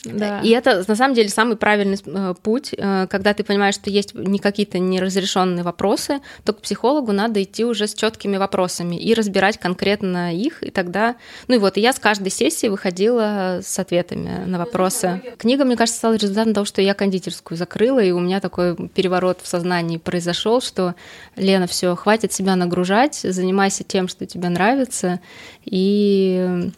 Да. 0.05 0.41
И 0.41 0.49
это 0.49 0.83
на 0.87 0.95
самом 0.95 1.15
деле 1.15 1.29
самый 1.29 1.57
правильный 1.57 1.97
э, 2.05 2.33
путь, 2.41 2.73
э, 2.77 3.07
когда 3.09 3.33
ты 3.33 3.43
понимаешь, 3.43 3.75
что 3.75 3.89
есть 3.89 4.13
не 4.13 4.37
какие-то 4.39 4.77
неразрешенные 4.77 5.63
вопросы, 5.63 6.19
то 6.43 6.53
к 6.53 6.61
психологу 6.61 7.11
надо 7.11 7.41
идти 7.41 7.65
уже 7.65 7.87
с 7.87 7.93
четкими 7.93 8.37
вопросами 8.37 8.95
и 8.95 9.13
разбирать 9.13 9.57
конкретно 9.57 10.35
их, 10.35 10.61
и 10.61 10.69
тогда, 10.69 11.15
ну 11.47 11.55
и 11.55 11.57
вот, 11.57 11.77
и 11.77 11.81
я 11.81 11.93
с 11.93 11.99
каждой 11.99 12.29
сессии 12.29 12.67
выходила 12.67 13.59
с 13.63 13.79
ответами 13.79 14.45
на 14.45 14.59
вопросы. 14.59 15.21
Книга, 15.37 15.65
мне 15.65 15.75
кажется, 15.75 15.97
стала 15.97 16.13
результатом 16.13 16.53
того, 16.53 16.65
что 16.65 16.81
я 16.81 16.93
кондитерскую 16.93 17.57
закрыла, 17.57 17.99
и 17.99 18.11
у 18.11 18.19
меня 18.19 18.39
такой 18.39 18.75
переворот 18.75 19.39
в 19.41 19.47
сознании 19.47 19.97
произошел, 19.97 20.61
что 20.61 20.95
Лена, 21.35 21.67
все, 21.67 21.95
хватит 21.95 22.31
себя 22.31 22.55
нагружать, 22.55 23.15
занимайся 23.15 23.83
тем, 23.83 24.07
что 24.07 24.25
тебе 24.25 24.49
нравится, 24.49 25.19
и 25.65 26.71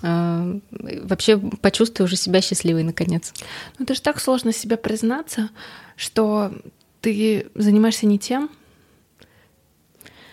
вообще 0.00 1.38
почувствуй 1.38 2.04
уже 2.04 2.16
себя 2.16 2.40
счастливой 2.40 2.84
наконец. 2.84 3.32
Ну 3.78 3.84
это 3.84 3.94
же 3.94 4.02
так 4.02 4.20
сложно 4.20 4.52
себе 4.52 4.76
признаться, 4.76 5.50
что 5.96 6.52
ты 7.00 7.46
занимаешься 7.54 8.06
не 8.06 8.18
тем. 8.18 8.50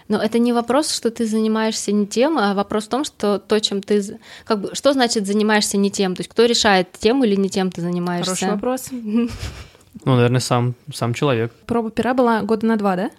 Но 0.08 0.22
это 0.22 0.38
не 0.38 0.54
вопрос, 0.54 0.92
что 0.94 1.10
ты 1.10 1.26
занимаешься 1.26 1.92
не 1.92 2.06
тем, 2.06 2.38
а 2.38 2.54
вопрос 2.54 2.86
в 2.86 2.90
том, 2.90 3.06
что 3.06 3.40
то, 3.40 3.60
чем 3.60 3.82
ты... 3.82 4.20
Как 4.44 4.62
бы, 4.62 4.76
что 4.76 4.94
значит 4.94 5.26
занимаешься 5.26 5.78
не 5.78 5.90
тем? 5.90 6.16
То 6.16 6.20
есть 6.20 6.30
кто 6.30 6.46
решает, 6.46 6.92
тем 6.92 7.24
или 7.24 7.36
не 7.36 7.50
тем 7.50 7.72
ты 7.72 7.82
занимаешься? 7.82 8.36
Хороший 8.36 8.52
вопрос. 8.52 8.90
Ну, 8.92 10.16
наверное, 10.16 10.42
сам, 10.42 10.76
сам 10.94 11.16
человек. 11.16 11.52
Проба 11.66 11.90
пера 11.90 12.14
была 12.14 12.44
года 12.44 12.68
на 12.68 12.76
два, 12.76 12.96
да? 12.96 13.10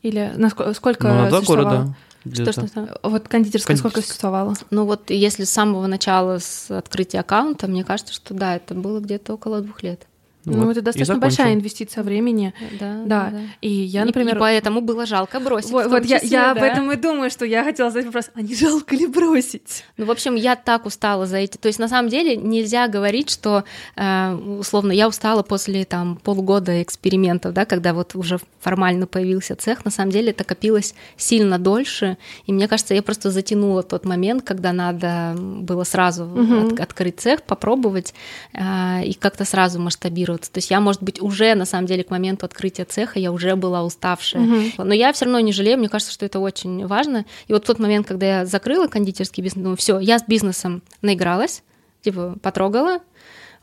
Или 0.00 0.32
на 0.36 0.48
сколько, 0.48 0.72
сколько 0.72 1.08
ну, 1.08 1.14
на 1.14 1.28
два 1.28 1.40
года, 1.42 1.64
да. 1.64 1.94
Что, 2.30 2.52
что, 2.52 2.66
что? 2.66 3.00
Вот 3.02 3.28
кондитерская 3.28 3.76
сколько 3.76 4.00
существовала? 4.00 4.54
Ну 4.70 4.84
вот 4.84 5.10
если 5.10 5.44
с 5.44 5.50
самого 5.50 5.86
начала, 5.86 6.38
с 6.38 6.70
открытия 6.70 7.20
аккаунта, 7.20 7.66
мне 7.66 7.84
кажется, 7.84 8.14
что 8.14 8.34
да, 8.34 8.56
это 8.56 8.74
было 8.74 9.00
где-то 9.00 9.34
около 9.34 9.60
двух 9.60 9.82
лет. 9.82 10.06
Ну, 10.44 10.64
вот. 10.64 10.72
это 10.72 10.82
достаточно 10.82 11.18
большая 11.18 11.54
инвестиция 11.54 12.02
времени. 12.02 12.52
Да, 12.80 13.02
да. 13.04 13.30
да. 13.30 13.40
И 13.60 13.68
я, 13.68 14.04
например... 14.04 14.34
И, 14.34 14.36
и 14.36 14.40
поэтому 14.40 14.80
было 14.80 15.06
жалко 15.06 15.38
бросить. 15.38 15.70
Вот, 15.70 15.86
вот 15.86 16.02
числе, 16.02 16.18
я, 16.22 16.48
я 16.48 16.54
да. 16.54 16.60
об 16.60 16.62
этом 16.62 16.90
и 16.90 16.96
думаю, 16.96 17.30
что 17.30 17.44
я 17.44 17.62
хотела 17.62 17.90
задать 17.90 18.06
вопрос, 18.06 18.30
а 18.34 18.42
не 18.42 18.54
жалко 18.54 18.96
ли 18.96 19.06
бросить? 19.06 19.84
Ну, 19.96 20.06
в 20.06 20.10
общем, 20.10 20.34
я 20.34 20.56
так 20.56 20.86
устала 20.86 21.26
за 21.26 21.38
эти... 21.38 21.56
То 21.56 21.68
есть, 21.68 21.78
на 21.78 21.88
самом 21.88 22.08
деле, 22.08 22.36
нельзя 22.36 22.88
говорить, 22.88 23.30
что, 23.30 23.64
э, 23.96 24.34
условно, 24.34 24.92
я 24.92 25.08
устала 25.08 25.42
после 25.42 25.84
там 25.84 26.16
полгода 26.16 26.82
экспериментов, 26.82 27.52
да, 27.52 27.64
когда 27.64 27.94
вот 27.94 28.16
уже 28.16 28.38
формально 28.60 29.06
появился 29.06 29.54
цех. 29.54 29.84
На 29.84 29.90
самом 29.90 30.10
деле 30.10 30.30
это 30.30 30.44
копилось 30.44 30.94
сильно 31.16 31.58
дольше. 31.58 32.16
И 32.46 32.52
мне 32.52 32.66
кажется, 32.66 32.94
я 32.94 33.02
просто 33.02 33.30
затянула 33.30 33.82
тот 33.82 34.04
момент, 34.04 34.42
когда 34.42 34.72
надо 34.72 35.34
было 35.36 35.84
сразу 35.84 36.24
угу. 36.24 36.66
от, 36.66 36.80
открыть 36.80 37.20
цех, 37.20 37.42
попробовать 37.42 38.14
э, 38.54 39.04
и 39.04 39.14
как-то 39.14 39.44
сразу 39.44 39.78
масштабировать 39.78 40.31
адаптироваться. 40.32 40.52
То 40.52 40.58
есть 40.58 40.70
я, 40.70 40.80
может 40.80 41.02
быть, 41.02 41.20
уже 41.20 41.54
на 41.54 41.64
самом 41.64 41.86
деле 41.86 42.04
к 42.04 42.10
моменту 42.10 42.46
открытия 42.46 42.84
цеха 42.84 43.18
я 43.18 43.32
уже 43.32 43.56
была 43.56 43.82
уставшая. 43.84 44.42
Угу. 44.42 44.84
Но 44.84 44.94
я 44.94 45.12
все 45.12 45.24
равно 45.24 45.40
не 45.40 45.52
жалею, 45.52 45.78
мне 45.78 45.88
кажется, 45.88 46.12
что 46.12 46.26
это 46.26 46.40
очень 46.40 46.86
важно. 46.86 47.24
И 47.48 47.52
вот 47.52 47.64
в 47.64 47.66
тот 47.66 47.78
момент, 47.78 48.06
когда 48.06 48.40
я 48.40 48.46
закрыла 48.46 48.86
кондитерский 48.86 49.42
бизнес, 49.42 49.62
думаю, 49.62 49.76
все, 49.76 49.98
я 49.98 50.18
с 50.18 50.24
бизнесом 50.26 50.82
наигралась, 51.02 51.62
типа 52.02 52.36
потрогала, 52.42 53.00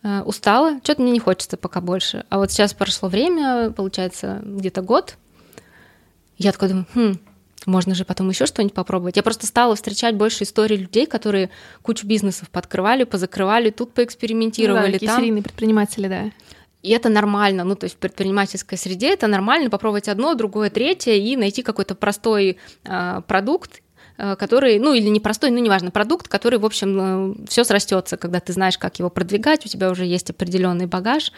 э, 0.04 0.22
устала, 0.22 0.80
что-то 0.84 1.02
мне 1.02 1.12
не 1.12 1.20
хочется 1.20 1.58
пока 1.58 1.82
больше. 1.82 2.26
А 2.30 2.38
вот 2.38 2.52
сейчас 2.52 2.74
прошло 2.74 3.10
время, 3.10 3.72
получается, 3.72 4.42
где-то 4.44 4.82
год. 4.82 5.18
Я 6.38 6.52
такой 6.54 6.70
думаю, 6.70 6.86
хм, 6.94 7.20
можно 7.66 7.96
же 7.96 8.06
потом 8.06 8.30
еще 8.30 8.46
что-нибудь 8.46 8.74
попробовать. 8.74 9.18
Я 9.18 9.24
просто 9.24 9.46
стала 9.46 9.76
встречать 9.76 10.16
больше 10.16 10.44
историй 10.44 10.78
людей, 10.78 11.06
которые 11.06 11.50
кучу 11.82 12.08
бизнесов 12.08 12.50
подкрывали, 12.50 13.04
позакрывали, 13.04 13.70
тут 13.70 13.94
поэкспериментировали. 13.94 14.94
Ну, 14.94 15.00
да, 15.00 15.08
там. 15.08 15.18
серийные 15.18 15.44
предприниматели, 15.44 16.08
да. 16.08 16.32
И 16.82 16.92
это 16.92 17.10
нормально, 17.10 17.64
ну, 17.66 17.76
то 17.76 17.86
есть 17.86 17.98
в 17.98 18.00
предпринимательской 18.00 18.78
среде 18.78 19.14
это 19.14 19.28
нормально 19.28 19.70
попробовать 19.70 20.08
одно, 20.08 20.34
другое, 20.34 20.70
третье 20.70 21.14
и 21.14 21.36
найти 21.36 21.62
какой-то 21.62 21.94
простой 21.94 22.58
э, 22.86 23.22
продукт, 23.28 23.82
э, 24.18 24.38
который, 24.38 24.80
ну, 24.80 24.94
или 24.94 25.10
не 25.10 25.20
простой, 25.20 25.52
ну, 25.52 25.60
неважно, 25.60 25.92
продукт, 25.92 26.30
который, 26.30 26.58
в 26.58 26.66
общем, 26.66 27.00
э, 27.42 27.48
все 27.50 27.66
срастется, 27.66 28.16
когда 28.16 28.40
ты 28.40 28.54
знаешь, 28.54 28.78
как 28.78 28.98
его 29.00 29.10
продвигать, 29.10 29.66
у 29.66 29.70
тебя 29.70 29.90
уже 29.90 30.06
есть 30.06 30.30
определенный 30.30 30.86
багаж. 30.86 31.34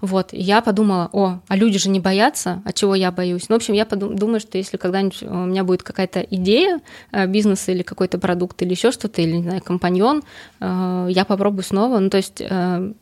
Вот, 0.00 0.32
и 0.32 0.40
я 0.40 0.60
подумала, 0.60 1.10
о, 1.12 1.40
а 1.48 1.56
люди 1.56 1.76
же 1.78 1.90
не 1.90 1.98
боятся, 1.98 2.62
а 2.64 2.72
чего 2.72 2.94
я 2.94 3.10
боюсь? 3.10 3.48
Ну, 3.48 3.56
в 3.56 3.58
общем, 3.58 3.74
я 3.74 3.82
подум- 3.82 4.14
думаю, 4.14 4.38
что 4.38 4.56
если 4.56 4.76
когда-нибудь 4.76 5.24
у 5.24 5.46
меня 5.46 5.64
будет 5.64 5.82
какая-то 5.82 6.20
идея 6.20 6.80
э, 7.10 7.26
бизнеса 7.26 7.72
или 7.72 7.82
какой-то 7.82 8.18
продукт 8.18 8.62
или 8.62 8.70
еще 8.70 8.92
что-то, 8.92 9.20
или, 9.22 9.32
не 9.32 9.42
знаю, 9.42 9.60
компаньон, 9.60 10.22
э, 10.60 11.08
я 11.10 11.24
попробую 11.24 11.64
снова. 11.64 11.98
Ну, 11.98 12.10
то 12.10 12.16
есть 12.18 12.40
э, 12.40 12.92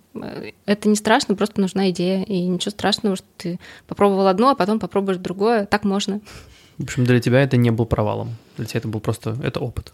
это 0.66 0.88
не 0.88 0.96
страшно, 0.96 1.34
просто 1.34 1.60
нужна 1.60 1.90
идея. 1.90 2.22
И 2.24 2.46
ничего 2.46 2.70
страшного, 2.70 3.16
что 3.16 3.26
ты 3.36 3.60
попробовал 3.86 4.26
одно, 4.26 4.50
а 4.50 4.54
потом 4.54 4.78
попробуешь 4.78 5.18
другое. 5.18 5.66
Так 5.66 5.84
можно. 5.84 6.20
В 6.78 6.82
общем, 6.82 7.04
для 7.04 7.20
тебя 7.20 7.40
это 7.40 7.56
не 7.56 7.70
был 7.70 7.86
провалом. 7.86 8.36
Для 8.56 8.66
тебя 8.66 8.78
это 8.78 8.88
был 8.88 9.00
просто 9.00 9.36
это 9.42 9.60
опыт. 9.60 9.92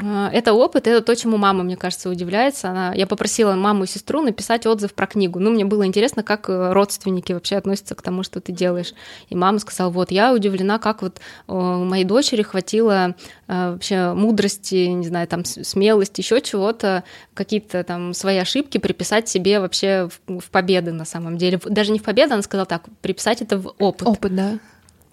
А, 0.00 0.30
это 0.32 0.54
опыт, 0.54 0.86
это 0.86 1.02
то, 1.02 1.14
чему 1.14 1.36
мама, 1.36 1.62
мне 1.62 1.76
кажется, 1.76 2.08
удивляется. 2.08 2.70
Она, 2.70 2.94
я 2.94 3.06
попросила 3.06 3.54
маму 3.54 3.84
и 3.84 3.86
сестру 3.86 4.22
написать 4.22 4.66
отзыв 4.66 4.94
про 4.94 5.06
книгу. 5.06 5.38
Ну, 5.38 5.50
мне 5.50 5.64
было 5.64 5.86
интересно, 5.86 6.22
как 6.22 6.48
э, 6.48 6.72
родственники 6.72 7.32
вообще 7.32 7.56
относятся 7.56 7.94
к 7.94 8.02
тому, 8.02 8.22
что 8.22 8.40
ты 8.40 8.52
делаешь. 8.52 8.94
И 9.28 9.34
мама 9.34 9.58
сказала, 9.58 9.90
вот, 9.90 10.10
я 10.10 10.32
удивлена, 10.32 10.78
как 10.78 11.02
вот 11.02 11.20
у 11.46 11.84
моей 11.84 12.04
дочери 12.04 12.42
хватило 12.42 13.14
э, 13.48 13.72
вообще 13.72 14.14
мудрости, 14.14 14.86
не 14.86 15.06
знаю, 15.06 15.28
там, 15.28 15.44
смелости, 15.44 16.20
еще 16.20 16.40
чего-то, 16.40 17.04
какие-то 17.34 17.84
там 17.84 18.14
свои 18.14 18.38
ошибки 18.38 18.78
приписать 18.78 19.28
себе 19.28 19.60
вообще 19.60 20.08
в, 20.26 20.40
в 20.40 20.50
победы 20.50 20.92
на 20.92 21.04
самом 21.04 21.36
деле. 21.36 21.60
Даже 21.64 21.92
не 21.92 21.98
в 21.98 22.02
победы, 22.02 22.32
она 22.32 22.42
сказала 22.42 22.66
так, 22.66 22.84
приписать 23.02 23.42
это 23.42 23.58
в 23.58 23.74
опыт. 23.78 24.08
Опыт, 24.08 24.34
да. 24.34 24.58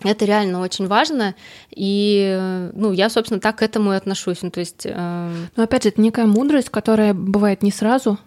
Это 0.04 0.26
реально 0.26 0.62
очень 0.62 0.88
важно, 0.88 1.36
и, 1.72 2.70
ну, 2.74 2.92
я, 2.92 3.10
собственно, 3.10 3.40
так 3.40 3.58
к 3.58 3.62
этому 3.62 3.94
и 3.94 3.96
отношусь. 3.96 4.42
Ну, 4.42 4.50
то 4.50 4.60
есть... 4.60 4.86
Э... 4.86 5.32
Но, 5.56 5.64
опять 5.64 5.84
же, 5.84 5.90
это 5.90 6.02
некая 6.02 6.26
мудрость, 6.26 6.70
которая 6.70 7.14
бывает 7.14 7.64
не 7.64 7.72
сразу, 7.72 8.18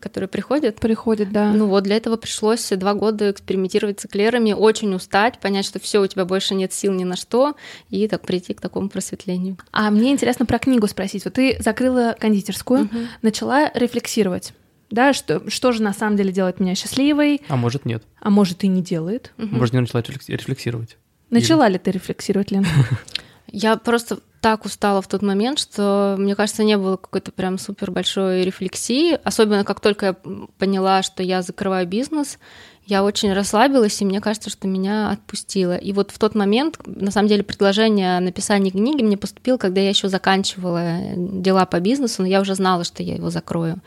которые 0.00 0.28
приходят. 0.28 0.76
Приходят, 0.76 1.30
да. 1.30 1.52
Ну 1.52 1.66
вот 1.66 1.84
для 1.84 1.96
этого 1.96 2.16
пришлось 2.16 2.68
два 2.70 2.94
года 2.94 3.30
экспериментировать 3.30 4.00
с 4.00 4.06
эклерами, 4.06 4.52
очень 4.52 4.94
устать, 4.94 5.38
понять, 5.38 5.66
что 5.66 5.78
все 5.78 6.00
у 6.00 6.06
тебя 6.06 6.24
больше 6.24 6.54
нет 6.54 6.72
сил 6.72 6.92
ни 6.92 7.04
на 7.04 7.16
что, 7.16 7.54
и 7.90 8.08
так 8.08 8.22
прийти 8.22 8.54
к 8.54 8.60
такому 8.60 8.88
просветлению. 8.88 9.56
А 9.72 9.90
мне 9.90 10.12
интересно 10.12 10.46
про 10.46 10.58
книгу 10.58 10.86
спросить. 10.86 11.24
Вот 11.24 11.34
ты 11.34 11.56
закрыла 11.60 12.16
кондитерскую, 12.18 12.84
угу. 12.84 12.98
начала 13.22 13.70
рефлексировать 13.74 14.52
да, 14.94 15.12
что, 15.12 15.48
что 15.50 15.72
же 15.72 15.82
на 15.82 15.92
самом 15.92 16.16
деле 16.16 16.32
делает 16.32 16.60
меня 16.60 16.74
счастливой. 16.74 17.42
А 17.48 17.56
может 17.56 17.84
нет. 17.84 18.04
А 18.20 18.30
может 18.30 18.64
и 18.64 18.68
не 18.68 18.80
делает. 18.80 19.32
Угу. 19.38 19.56
Может 19.56 19.74
не 19.74 19.80
начала 19.80 20.02
рефлексировать. 20.02 20.96
Начала 21.30 21.66
Или... 21.66 21.74
ли 21.74 21.78
ты 21.80 21.90
рефлексировать, 21.90 22.50
Лен? 22.52 22.66
Я 23.48 23.76
просто 23.76 24.20
так 24.40 24.64
устала 24.64 25.00
в 25.00 25.08
тот 25.08 25.22
момент, 25.22 25.58
что, 25.58 26.16
мне 26.18 26.34
кажется, 26.34 26.64
не 26.64 26.76
было 26.76 26.96
какой-то 26.96 27.32
прям 27.32 27.58
супер 27.58 27.90
большой 27.90 28.42
рефлексии. 28.42 29.18
Особенно 29.24 29.64
как 29.64 29.80
только 29.80 30.06
я 30.06 30.12
поняла, 30.58 31.02
что 31.02 31.22
я 31.22 31.40
закрываю 31.40 31.86
бизнес, 31.86 32.38
я 32.84 33.02
очень 33.02 33.32
расслабилась, 33.32 34.00
и 34.02 34.04
мне 34.04 34.20
кажется, 34.20 34.50
что 34.50 34.68
меня 34.68 35.10
отпустило. 35.10 35.76
И 35.76 35.92
вот 35.92 36.10
в 36.10 36.18
тот 36.18 36.34
момент, 36.34 36.78
на 36.84 37.10
самом 37.10 37.28
деле, 37.28 37.42
предложение 37.42 38.18
о 38.18 38.20
написании 38.20 38.70
книги 38.70 39.02
мне 39.02 39.16
поступило, 39.16 39.56
когда 39.56 39.80
я 39.80 39.88
еще 39.88 40.08
заканчивала 40.08 40.98
дела 41.16 41.64
по 41.64 41.80
бизнесу, 41.80 42.20
но 42.22 42.28
я 42.28 42.42
уже 42.42 42.54
знала, 42.54 42.84
что 42.84 43.02
я 43.02 43.14
его 43.14 43.30
закрою. 43.30 43.80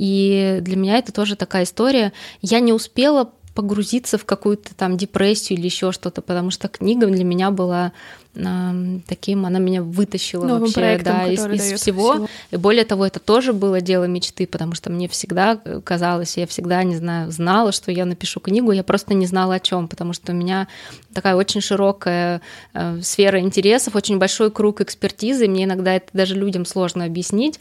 И 0.00 0.60
для 0.62 0.76
меня 0.76 0.96
это 0.96 1.12
тоже 1.12 1.36
такая 1.36 1.64
история. 1.64 2.14
Я 2.40 2.60
не 2.60 2.72
успела 2.72 3.32
погрузиться 3.54 4.16
в 4.16 4.24
какую-то 4.24 4.74
там 4.74 4.96
депрессию 4.96 5.58
или 5.58 5.66
еще 5.66 5.92
что-то, 5.92 6.22
потому 6.22 6.50
что 6.50 6.68
книга 6.68 7.06
для 7.06 7.22
меня 7.22 7.50
была 7.50 7.92
э, 8.34 8.98
таким, 9.06 9.44
она 9.44 9.58
меня 9.58 9.82
вытащила 9.82 10.46
Новым 10.46 10.60
вообще 10.62 10.74
проектом, 10.74 11.16
да, 11.18 11.26
из, 11.30 11.44
из 11.46 11.78
всего. 11.82 12.14
всего. 12.14 12.28
И 12.50 12.56
более 12.56 12.86
того, 12.86 13.04
это 13.04 13.20
тоже 13.20 13.52
было 13.52 13.82
дело 13.82 14.04
мечты, 14.04 14.46
потому 14.46 14.74
что 14.74 14.88
мне 14.88 15.06
всегда 15.06 15.56
казалось, 15.84 16.38
я 16.38 16.46
всегда, 16.46 16.82
не 16.82 16.96
знаю, 16.96 17.30
знала, 17.30 17.70
что 17.70 17.92
я 17.92 18.06
напишу 18.06 18.40
книгу, 18.40 18.72
я 18.72 18.82
просто 18.82 19.12
не 19.12 19.26
знала 19.26 19.56
о 19.56 19.60
чем, 19.60 19.86
потому 19.86 20.14
что 20.14 20.32
у 20.32 20.34
меня 20.34 20.66
такая 21.12 21.34
очень 21.34 21.60
широкая 21.60 22.40
э, 22.72 23.02
сфера 23.02 23.38
интересов, 23.38 23.96
очень 23.96 24.16
большой 24.16 24.50
круг 24.50 24.80
экспертизы, 24.80 25.44
и 25.44 25.48
мне 25.48 25.64
иногда 25.64 25.96
это 25.96 26.08
даже 26.14 26.36
людям 26.36 26.64
сложно 26.64 27.04
объяснить. 27.04 27.60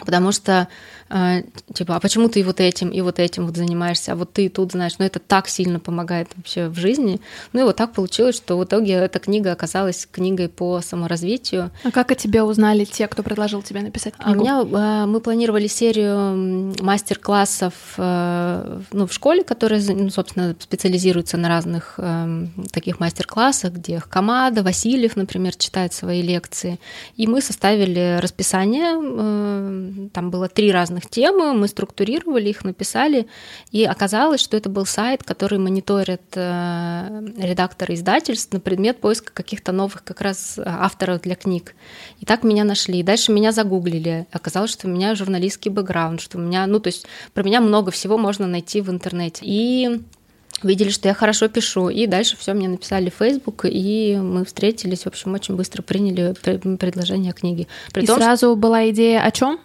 Потому 0.00 0.32
что, 0.32 0.52
э, 0.52 0.66
типа, 1.74 1.96
а 1.96 2.00
почему 2.00 2.28
ты 2.28 2.42
вот 2.42 2.60
этим 2.60 2.88
и 2.88 3.00
вот 3.00 3.18
этим 3.18 3.46
вот 3.46 3.56
занимаешься, 3.56 4.12
а 4.12 4.16
вот 4.16 4.32
ты 4.32 4.48
тут 4.48 4.72
знаешь, 4.72 4.94
ну 4.98 5.04
это 5.04 5.18
так 5.18 5.48
сильно 5.48 5.78
помогает 5.78 6.28
вообще 6.36 6.68
в 6.68 6.78
жизни. 6.78 7.20
Ну 7.52 7.60
и 7.60 7.62
вот 7.64 7.76
так 7.76 7.92
получилось, 7.92 8.36
что 8.36 8.56
в 8.58 8.64
итоге 8.64 8.94
эта 8.94 9.18
книга 9.18 9.52
оказалась 9.52 10.08
книгой 10.10 10.48
по 10.48 10.80
саморазвитию. 10.80 11.70
А 11.84 11.90
как 11.90 12.10
о 12.12 12.14
тебе 12.14 12.42
узнали 12.42 12.84
те, 12.84 13.06
кто 13.08 13.22
предложил 13.22 13.62
тебе 13.62 13.80
написать 13.80 14.14
книгу? 14.14 14.30
А 14.30 14.60
у 14.60 14.66
меня, 14.66 15.02
э, 15.02 15.06
мы 15.06 15.20
планировали 15.20 15.66
серию 15.66 16.74
мастер-классов 16.80 17.74
э, 17.98 18.80
ну, 18.92 19.06
в 19.06 19.12
школе, 19.12 19.44
которая, 19.44 19.82
ну, 19.82 20.10
собственно, 20.10 20.56
специализируется 20.58 21.36
на 21.36 21.48
разных 21.48 21.98
таких 22.72 23.00
мастер-классах, 23.00 23.72
где 23.72 24.00
Хамада, 24.00 24.62
Васильев, 24.62 25.16
например, 25.16 25.54
читает 25.56 25.92
свои 25.92 26.22
лекции. 26.22 26.78
И 27.16 27.26
мы 27.26 27.40
составили 27.40 28.18
расписание 28.20 28.96
там 30.12 30.30
было 30.30 30.48
три 30.48 30.72
разных 30.72 31.01
темы, 31.08 31.52
мы 31.52 31.68
структурировали 31.68 32.48
их, 32.48 32.64
написали, 32.64 33.26
и 33.70 33.84
оказалось, 33.84 34.40
что 34.40 34.56
это 34.56 34.68
был 34.68 34.86
сайт, 34.86 35.22
который 35.22 35.58
мониторит 35.58 36.22
э, 36.34 37.22
редакторы 37.38 37.94
издательств 37.94 38.52
на 38.52 38.60
предмет 38.60 39.00
поиска 39.00 39.32
каких-то 39.32 39.72
новых 39.72 40.04
как 40.04 40.20
раз 40.20 40.58
авторов 40.64 41.22
для 41.22 41.34
книг. 41.34 41.74
И 42.20 42.24
так 42.24 42.44
меня 42.44 42.64
нашли. 42.64 43.02
Дальше 43.02 43.32
меня 43.32 43.52
загуглили. 43.52 44.26
Оказалось, 44.32 44.70
что 44.70 44.88
у 44.88 44.90
меня 44.90 45.14
журналистский 45.14 45.70
бэкграунд, 45.70 46.20
что 46.20 46.38
у 46.38 46.40
меня, 46.40 46.66
ну, 46.66 46.80
то 46.80 46.88
есть 46.88 47.06
про 47.34 47.42
меня 47.42 47.60
много 47.60 47.90
всего 47.90 48.18
можно 48.18 48.46
найти 48.46 48.80
в 48.80 48.90
интернете. 48.90 49.42
И 49.44 50.00
видели, 50.62 50.90
что 50.90 51.08
я 51.08 51.14
хорошо 51.14 51.48
пишу, 51.48 51.88
и 51.88 52.06
дальше 52.06 52.36
все 52.36 52.52
мне 52.52 52.68
написали 52.68 53.10
в 53.10 53.14
Facebook, 53.14 53.64
и 53.68 54.18
мы 54.20 54.44
встретились, 54.44 55.02
в 55.02 55.06
общем, 55.08 55.34
очень 55.34 55.56
быстро 55.56 55.82
приняли 55.82 56.34
предложение 56.76 57.32
книги. 57.32 57.68
При 57.92 58.04
и 58.04 58.06
том, 58.06 58.18
сразу 58.18 58.46
что... 58.46 58.56
была 58.56 58.90
идея 58.90 59.22
о 59.22 59.30
чем? 59.30 59.58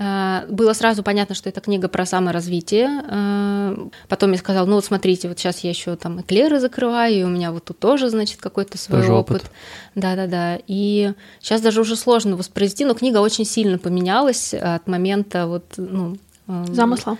Э, 0.00 0.46
было 0.48 0.72
сразу 0.72 1.02
понятно, 1.02 1.34
что 1.34 1.48
это 1.50 1.60
книга 1.60 1.88
про 1.88 2.06
саморазвитие. 2.06 2.88
Э, 3.06 3.76
потом 4.08 4.32
я 4.32 4.38
сказала, 4.38 4.66
ну 4.66 4.76
вот 4.76 4.84
смотрите, 4.84 5.28
вот 5.28 5.38
сейчас 5.38 5.60
я 5.60 5.70
еще 5.70 5.94
там 5.96 6.22
эклеры 6.22 6.58
закрываю, 6.58 7.14
и 7.14 7.22
у 7.22 7.28
меня 7.28 7.52
вот 7.52 7.64
тут 7.64 7.78
тоже, 7.78 8.08
значит, 8.08 8.40
какой-то 8.40 8.78
свой 8.78 9.02
тоже 9.02 9.12
опыт. 9.12 9.50
Да-да-да. 9.94 10.58
И 10.66 11.12
сейчас 11.40 11.60
даже 11.60 11.82
уже 11.82 11.96
сложно 11.96 12.36
воспроизвести, 12.36 12.86
но 12.86 12.94
книга 12.94 13.18
очень 13.18 13.44
сильно 13.44 13.78
поменялась 13.78 14.54
от 14.54 14.86
момента 14.88 15.46
вот, 15.46 15.64
ну, 15.76 16.16
эм, 16.48 16.74
замысла 16.74 17.18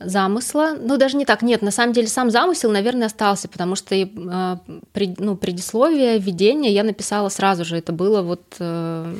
замысла. 0.00 0.76
Ну, 0.80 0.96
даже 0.96 1.16
не 1.16 1.24
так. 1.24 1.42
Нет, 1.42 1.62
на 1.62 1.70
самом 1.70 1.92
деле 1.92 2.08
сам 2.08 2.30
замысел, 2.30 2.70
наверное, 2.70 3.06
остался, 3.06 3.48
потому 3.48 3.76
что 3.76 3.94
э, 3.94 4.56
пред, 4.92 5.20
ну, 5.20 5.36
предисловие, 5.36 6.18
введение 6.18 6.72
я 6.72 6.82
написала 6.82 7.28
сразу 7.28 7.64
же. 7.64 7.76
Это 7.76 7.92
было 7.92 8.22
вот 8.22 8.42
э, 8.58 9.14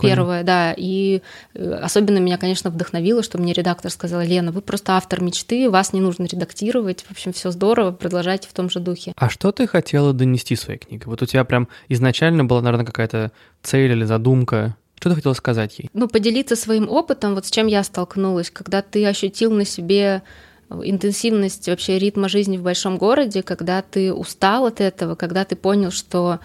первое, 0.00 0.42
да. 0.42 0.74
И 0.76 1.22
э, 1.54 1.72
особенно 1.74 2.18
меня, 2.18 2.38
конечно, 2.38 2.70
вдохновило, 2.70 3.22
что 3.22 3.38
мне 3.38 3.52
редактор 3.52 3.90
сказала, 3.90 4.24
Лена, 4.24 4.52
вы 4.52 4.62
просто 4.62 4.96
автор 4.96 5.22
мечты, 5.22 5.70
вас 5.70 5.92
не 5.92 6.00
нужно 6.00 6.24
редактировать. 6.24 7.02
В 7.02 7.10
общем, 7.10 7.32
все 7.32 7.50
здорово, 7.50 7.92
продолжайте 7.92 8.48
в 8.48 8.52
том 8.52 8.70
же 8.70 8.80
духе. 8.80 9.12
А 9.16 9.28
что 9.28 9.52
ты 9.52 9.66
хотела 9.66 10.12
донести 10.12 10.56
своей 10.56 10.78
книгой? 10.78 11.06
Вот 11.06 11.22
у 11.22 11.26
тебя 11.26 11.44
прям 11.44 11.68
изначально 11.88 12.44
была, 12.44 12.62
наверное, 12.62 12.86
какая-то 12.86 13.32
цель 13.62 13.92
или 13.92 14.04
задумка? 14.04 14.76
Что 15.02 15.10
ты 15.10 15.16
хотела 15.16 15.32
сказать 15.32 15.80
ей? 15.80 15.90
Ну, 15.94 16.06
поделиться 16.06 16.54
своим 16.54 16.88
опытом, 16.88 17.34
вот 17.34 17.44
с 17.44 17.50
чем 17.50 17.66
я 17.66 17.82
столкнулась, 17.82 18.52
когда 18.52 18.82
ты 18.82 19.04
ощутил 19.04 19.50
на 19.50 19.64
себе 19.64 20.22
интенсивность 20.70 21.68
вообще 21.68 21.98
ритма 21.98 22.28
жизни 22.28 22.56
в 22.56 22.62
большом 22.62 22.98
городе, 22.98 23.42
когда 23.42 23.82
ты 23.82 24.14
устал 24.14 24.66
от 24.66 24.80
этого, 24.80 25.16
когда 25.16 25.44
ты 25.44 25.56
понял, 25.56 25.90
что 25.90 26.38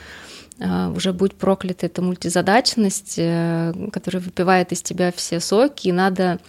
э, 0.58 0.88
уже 0.90 1.14
будь 1.14 1.36
проклята 1.36 1.86
эта 1.86 2.02
мультизадачность, 2.02 3.14
э, 3.18 3.74
которая 3.94 4.24
выпивает 4.24 4.72
из 4.72 4.82
тебя 4.82 5.12
все 5.16 5.40
соки, 5.40 5.90
и 5.90 5.92
надо 5.92 6.40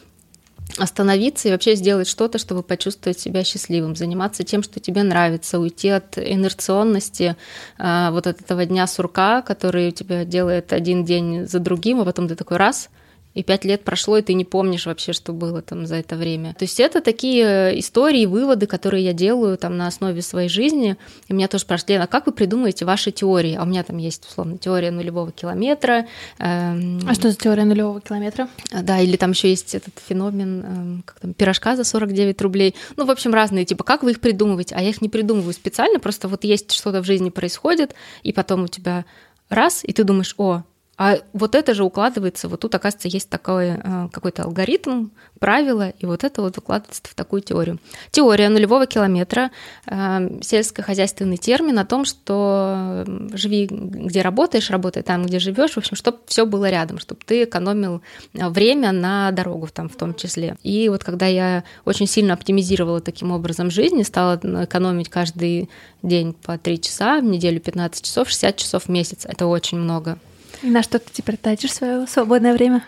остановиться 0.76 1.48
и 1.48 1.50
вообще 1.50 1.74
сделать 1.74 2.08
что-то, 2.08 2.38
чтобы 2.38 2.62
почувствовать 2.62 3.18
себя 3.18 3.44
счастливым, 3.44 3.96
заниматься 3.96 4.44
тем, 4.44 4.62
что 4.62 4.80
тебе 4.80 5.02
нравится, 5.02 5.58
уйти 5.58 5.88
от 5.88 6.18
инерционности 6.18 7.36
а, 7.78 8.10
вот 8.10 8.26
от 8.26 8.40
этого 8.40 8.64
дня 8.64 8.86
сурка, 8.86 9.42
который 9.42 9.88
у 9.88 9.92
тебя 9.92 10.24
делает 10.24 10.72
один 10.72 11.04
день 11.04 11.46
за 11.46 11.58
другим, 11.58 12.00
а 12.00 12.04
потом 12.04 12.28
ты 12.28 12.34
такой 12.34 12.58
раз— 12.58 12.90
и 13.38 13.44
пять 13.44 13.64
лет 13.64 13.84
прошло, 13.84 14.18
и 14.18 14.22
ты 14.22 14.34
не 14.34 14.44
помнишь 14.44 14.86
вообще, 14.86 15.12
что 15.12 15.32
было 15.32 15.62
там 15.62 15.86
за 15.86 15.94
это 15.94 16.16
время. 16.16 16.54
То 16.54 16.64
есть 16.64 16.80
это 16.80 17.00
такие 17.00 17.44
э, 17.70 17.78
истории, 17.78 18.26
выводы, 18.26 18.66
которые 18.66 19.04
я 19.04 19.12
делаю 19.12 19.56
там 19.56 19.76
на 19.76 19.86
основе 19.86 20.22
своей 20.22 20.48
жизни. 20.48 20.96
И 21.28 21.32
меня 21.32 21.46
тоже 21.46 21.62
спрашивали, 21.62 21.92
Лена, 21.92 22.04
а 22.04 22.06
как 22.08 22.26
вы 22.26 22.32
придумываете 22.32 22.84
ваши 22.84 23.12
теории? 23.12 23.54
А 23.54 23.62
у 23.62 23.66
меня 23.66 23.84
там 23.84 23.98
есть, 23.98 24.26
условно, 24.26 24.58
теория 24.58 24.90
нулевого 24.90 25.30
километра. 25.30 26.08
Эм... 26.40 27.00
А 27.08 27.14
что 27.14 27.30
за 27.30 27.36
теория 27.36 27.64
нулевого 27.64 28.00
километра? 28.00 28.48
Да, 28.72 28.98
или 28.98 29.16
там 29.16 29.30
еще 29.30 29.50
есть 29.50 29.72
этот 29.72 29.94
феномен, 30.04 30.64
эм, 30.64 31.02
как 31.06 31.20
там, 31.20 31.32
пирожка 31.32 31.76
за 31.76 31.84
49 31.84 32.42
рублей. 32.42 32.74
Ну, 32.96 33.04
в 33.06 33.10
общем, 33.12 33.32
разные, 33.32 33.64
типа, 33.64 33.84
как 33.84 34.02
вы 34.02 34.10
их 34.10 34.20
придумываете? 34.20 34.74
А 34.74 34.82
я 34.82 34.88
их 34.88 35.00
не 35.00 35.08
придумываю 35.08 35.52
специально, 35.52 36.00
просто 36.00 36.26
вот 36.26 36.42
есть 36.42 36.72
что-то 36.72 37.02
в 37.02 37.06
жизни 37.06 37.30
происходит, 37.30 37.94
и 38.24 38.32
потом 38.32 38.64
у 38.64 38.66
тебя 38.66 39.04
раз, 39.48 39.84
и 39.84 39.92
ты 39.92 40.02
думаешь, 40.02 40.34
о, 40.38 40.64
а 40.98 41.18
вот 41.32 41.54
это 41.54 41.74
же 41.74 41.84
укладывается, 41.84 42.48
вот 42.48 42.58
тут, 42.60 42.74
оказывается, 42.74 43.06
есть 43.06 43.30
такой 43.30 43.68
э, 43.68 44.08
какой-то 44.10 44.42
алгоритм, 44.42 45.10
правило, 45.38 45.90
и 45.90 46.06
вот 46.06 46.24
это 46.24 46.42
вот 46.42 46.58
укладывается 46.58 47.00
в 47.04 47.14
такую 47.14 47.40
теорию. 47.40 47.78
Теория 48.10 48.48
нулевого 48.48 48.84
километра, 48.86 49.52
э, 49.86 50.40
сельскохозяйственный 50.42 51.36
термин 51.36 51.78
о 51.78 51.84
том, 51.84 52.04
что 52.04 53.04
живи 53.32 53.68
где 53.70 54.22
работаешь, 54.22 54.70
работай 54.70 55.04
там, 55.04 55.24
где 55.24 55.38
живешь, 55.38 55.74
в 55.74 55.78
общем, 55.78 55.94
чтобы 55.94 56.18
все 56.26 56.44
было 56.44 56.68
рядом, 56.68 56.98
чтобы 56.98 57.20
ты 57.24 57.44
экономил 57.44 58.02
э, 58.34 58.48
время 58.48 58.90
на 58.90 59.30
дорогу 59.30 59.68
там 59.72 59.88
в 59.88 59.94
том 59.94 60.14
числе. 60.14 60.56
И 60.64 60.88
вот 60.88 61.04
когда 61.04 61.26
я 61.26 61.62
очень 61.84 62.08
сильно 62.08 62.34
оптимизировала 62.34 63.00
таким 63.00 63.30
образом 63.30 63.70
жизнь, 63.70 64.02
стала 64.02 64.40
экономить 64.64 65.10
каждый 65.10 65.70
день 66.02 66.32
по 66.32 66.58
3 66.58 66.80
часа, 66.80 67.20
в 67.20 67.24
неделю 67.24 67.60
15 67.60 68.04
часов, 68.04 68.28
60 68.28 68.56
часов 68.56 68.84
в 68.84 68.88
месяц, 68.88 69.24
это 69.24 69.46
очень 69.46 69.78
много 69.78 70.18
И 70.62 70.70
на 70.70 70.82
что 70.82 70.98
ты 70.98 71.10
теперь 71.12 71.36
тратишь 71.36 71.72
свое 71.72 72.06
свободное 72.06 72.52
время? 72.52 72.84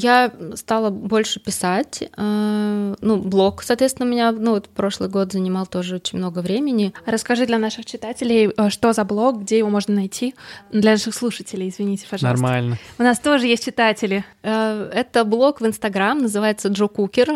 Я 0.00 0.32
стала 0.54 0.90
больше 0.90 1.40
писать. 1.40 2.04
Э, 2.16 2.94
ну, 3.00 3.16
блог, 3.16 3.62
соответственно, 3.62 4.08
меня 4.08 4.32
ну, 4.32 4.52
вот 4.52 4.68
прошлый 4.68 5.10
год 5.10 5.32
занимал 5.32 5.66
тоже 5.66 5.96
очень 5.96 6.18
много 6.18 6.38
времени. 6.38 6.94
Расскажи 7.04 7.46
для 7.46 7.58
наших 7.58 7.84
читателей, 7.84 8.50
э, 8.56 8.70
что 8.70 8.92
за 8.92 9.04
блог, 9.04 9.42
где 9.42 9.58
его 9.58 9.68
можно 9.68 9.94
найти. 9.94 10.34
Для 10.72 10.92
наших 10.92 11.14
слушателей, 11.14 11.68
извините, 11.68 12.06
пожалуйста. 12.10 12.42
Нормально. 12.42 12.78
У 12.98 13.02
нас 13.02 13.18
тоже 13.18 13.46
есть 13.46 13.64
читатели. 13.64 14.24
Э, 14.42 14.90
это 14.94 15.24
блог 15.24 15.60
в 15.60 15.66
Инстаграм, 15.66 16.18
называется 16.18 16.68
Джо 16.68 16.86
Кукер. 16.86 17.28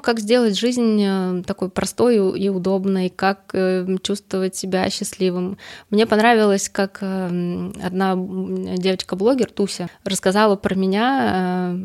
Как 0.00 0.20
сделать 0.20 0.58
жизнь 0.58 1.44
такой 1.44 1.68
простой 1.68 2.38
и 2.38 2.48
удобной, 2.48 3.10
как 3.10 3.54
чувствовать 4.02 4.56
себя 4.56 4.88
счастливым. 4.88 5.58
Мне 5.90 6.06
понравилось, 6.06 6.68
как 6.68 7.02
одна 7.02 8.14
девочка-блогер, 8.16 9.50
Туся, 9.50 9.88
рассказала 10.04 10.56
про 10.56 10.74
меня 10.74 11.81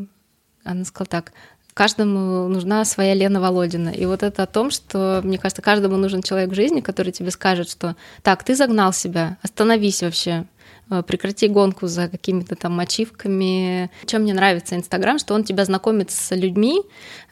она 0.70 0.84
сказала 0.84 1.08
так, 1.08 1.32
каждому 1.74 2.48
нужна 2.48 2.84
своя 2.84 3.14
Лена 3.14 3.40
Володина. 3.40 3.90
И 3.90 4.04
вот 4.04 4.22
это 4.22 4.42
о 4.42 4.46
том, 4.46 4.70
что, 4.70 5.20
мне 5.24 5.38
кажется, 5.38 5.62
каждому 5.62 5.96
нужен 5.96 6.22
человек 6.22 6.50
в 6.50 6.54
жизни, 6.54 6.80
который 6.80 7.12
тебе 7.12 7.30
скажет, 7.30 7.70
что 7.70 7.96
так, 8.22 8.42
ты 8.44 8.54
загнал 8.54 8.92
себя, 8.92 9.38
остановись 9.42 10.02
вообще, 10.02 10.44
э, 10.90 11.02
прекрати 11.02 11.48
гонку 11.48 11.86
за 11.86 12.08
какими-то 12.08 12.56
там 12.56 12.80
ачивками. 12.80 13.90
Чем 14.06 14.22
мне 14.22 14.34
нравится 14.34 14.74
Инстаграм, 14.74 15.18
что 15.18 15.34
он 15.34 15.44
тебя 15.44 15.64
знакомит 15.64 16.10
с 16.10 16.34
людьми, 16.34 16.82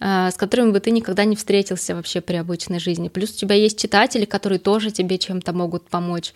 э, 0.01 0.31
с 0.31 0.37
которыми 0.37 0.71
бы 0.71 0.81
ты 0.81 0.93
никогда 0.93 1.25
не 1.25 1.35
встретился 1.35 1.95
вообще 1.95 2.21
при 2.21 2.37
обычной 2.37 2.79
жизни. 2.79 3.09
Плюс 3.09 3.31
у 3.33 3.37
тебя 3.37 3.57
есть 3.57 3.81
читатели, 3.81 4.25
которые 4.25 4.61
тоже 4.61 4.91
тебе 4.93 5.19
чем-то 5.19 5.53
могут 5.53 5.89
помочь. 5.89 6.33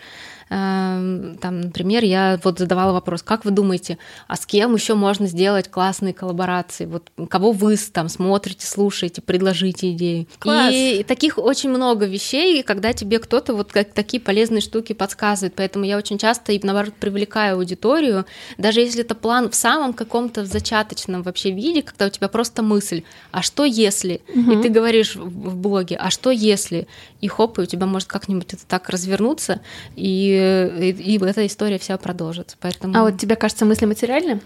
Эм, 0.53 1.39
там, 1.41 1.61
например, 1.61 2.03
я 2.03 2.41
вот 2.43 2.59
задавала 2.59 2.93
вопрос, 2.93 3.23
как 3.23 3.45
вы 3.45 3.53
думаете, 3.53 3.99
а 4.27 4.35
с 4.35 4.47
кем 4.47 4.75
еще 4.75 4.95
можно 4.95 5.29
сделать 5.29 5.71
классные 5.71 6.13
коллаборации? 6.13 6.87
Вот 6.87 7.13
кого 7.29 7.53
вы 7.53 7.77
там 7.77 8.09
смотрите, 8.09 8.67
слушаете, 8.67 9.23
предложите 9.23 9.93
идеи. 9.93 10.27
Класс. 10.41 10.73
И 10.75 11.05
таких 11.07 11.39
очень 11.39 11.71
много 11.71 12.07
вещей, 12.07 12.65
когда 12.65 12.93
тебе 12.93 13.21
кто-то 13.21 13.55
вот 13.55 13.71
как 13.71 13.93
такие 13.93 14.21
полезные 14.21 14.61
штуки 14.61 14.93
подсказывает. 14.93 15.55
Поэтому 15.55 15.85
я 15.85 15.97
очень 15.97 16.19
часто, 16.19 16.51
и 16.51 16.61
наоборот, 16.61 16.95
привлекаю 16.99 17.57
аудиторию, 17.57 18.27
даже 18.59 18.81
если 18.81 19.03
это 19.03 19.15
план 19.15 19.51
в 19.51 19.55
самом 19.55 19.93
каком-то 19.93 20.45
зачаточном 20.45 21.23
вообще 21.23 21.53
виде, 21.53 21.83
когда 21.83 22.07
у 22.07 22.11
тебя 22.11 22.27
просто 22.27 22.63
мысль, 22.65 23.05
а 23.31 23.43
что 23.43 23.65
если? 23.65 24.21
Угу. 24.35 24.53
И 24.53 24.63
ты 24.63 24.69
говоришь 24.69 25.15
в 25.15 25.55
блоге, 25.55 25.95
а 25.95 26.11
что 26.11 26.33
если? 26.33 26.89
И 27.21 27.29
хоп, 27.29 27.61
и 27.61 27.63
у 27.63 27.67
тебя 27.67 27.87
может 27.87 28.09
как-нибудь 28.09 28.53
это 28.53 28.67
так 28.67 28.89
развернуться, 28.89 29.61
и 29.95 30.39
и, 30.41 30.91
и 30.91 31.19
эта 31.25 31.47
история 31.47 31.79
вся 31.79 31.97
продолжится. 31.99 32.57
Поэтому... 32.61 32.97
А 32.97 33.03
вот 33.03 33.19
тебе 33.19 33.37
кажется 33.37 33.65
мысли 33.65 33.87
материальны? 33.87 34.41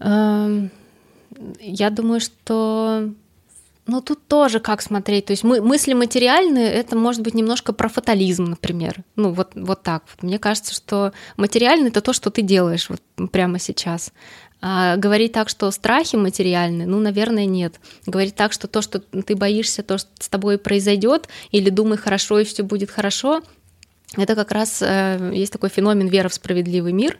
Эм, 0.00 0.70
я 1.60 1.90
думаю, 1.90 2.20
что 2.20 3.10
ну, 3.88 4.02
тут 4.02 4.26
тоже 4.28 4.60
как 4.60 4.82
смотреть. 4.82 5.26
То 5.26 5.32
есть 5.32 5.44
мы, 5.44 5.62
мысли 5.62 5.94
материальные, 5.94 6.70
это 6.70 6.94
может 6.94 7.22
быть 7.22 7.34
немножко 7.34 7.72
про 7.72 7.88
фатализм, 7.88 8.44
например. 8.44 9.02
Ну, 9.16 9.32
вот, 9.32 9.52
вот 9.54 9.82
так. 9.82 10.04
Вот. 10.08 10.22
Мне 10.22 10.38
кажется, 10.38 10.74
что 10.74 11.12
материальный— 11.38 11.88
это 11.90 12.02
то, 12.02 12.12
что 12.12 12.30
ты 12.30 12.42
делаешь 12.42 12.90
вот 12.90 13.00
прямо 13.30 13.58
сейчас. 13.58 14.12
А 14.60 14.96
говорить 14.96 15.32
так, 15.32 15.48
что 15.48 15.70
страхи 15.70 16.16
материальны, 16.16 16.84
ну, 16.84 16.98
наверное, 16.98 17.46
нет. 17.46 17.80
Говорить 18.04 18.34
так, 18.34 18.52
что 18.52 18.66
то, 18.66 18.82
что 18.82 18.98
ты 18.98 19.34
боишься, 19.34 19.82
то, 19.82 19.96
что 19.96 20.10
с 20.18 20.28
тобой 20.28 20.58
произойдет, 20.58 21.28
или 21.50 21.70
думай 21.70 21.96
хорошо, 21.96 22.40
и 22.40 22.44
все 22.44 22.64
будет 22.64 22.90
хорошо, 22.90 23.42
это 24.16 24.34
как 24.34 24.52
раз 24.52 24.82
э, 24.82 25.32
есть 25.34 25.52
такой 25.52 25.68
феномен 25.68 26.08
веры 26.08 26.28
в 26.28 26.34
справедливый 26.34 26.92
мир, 26.92 27.18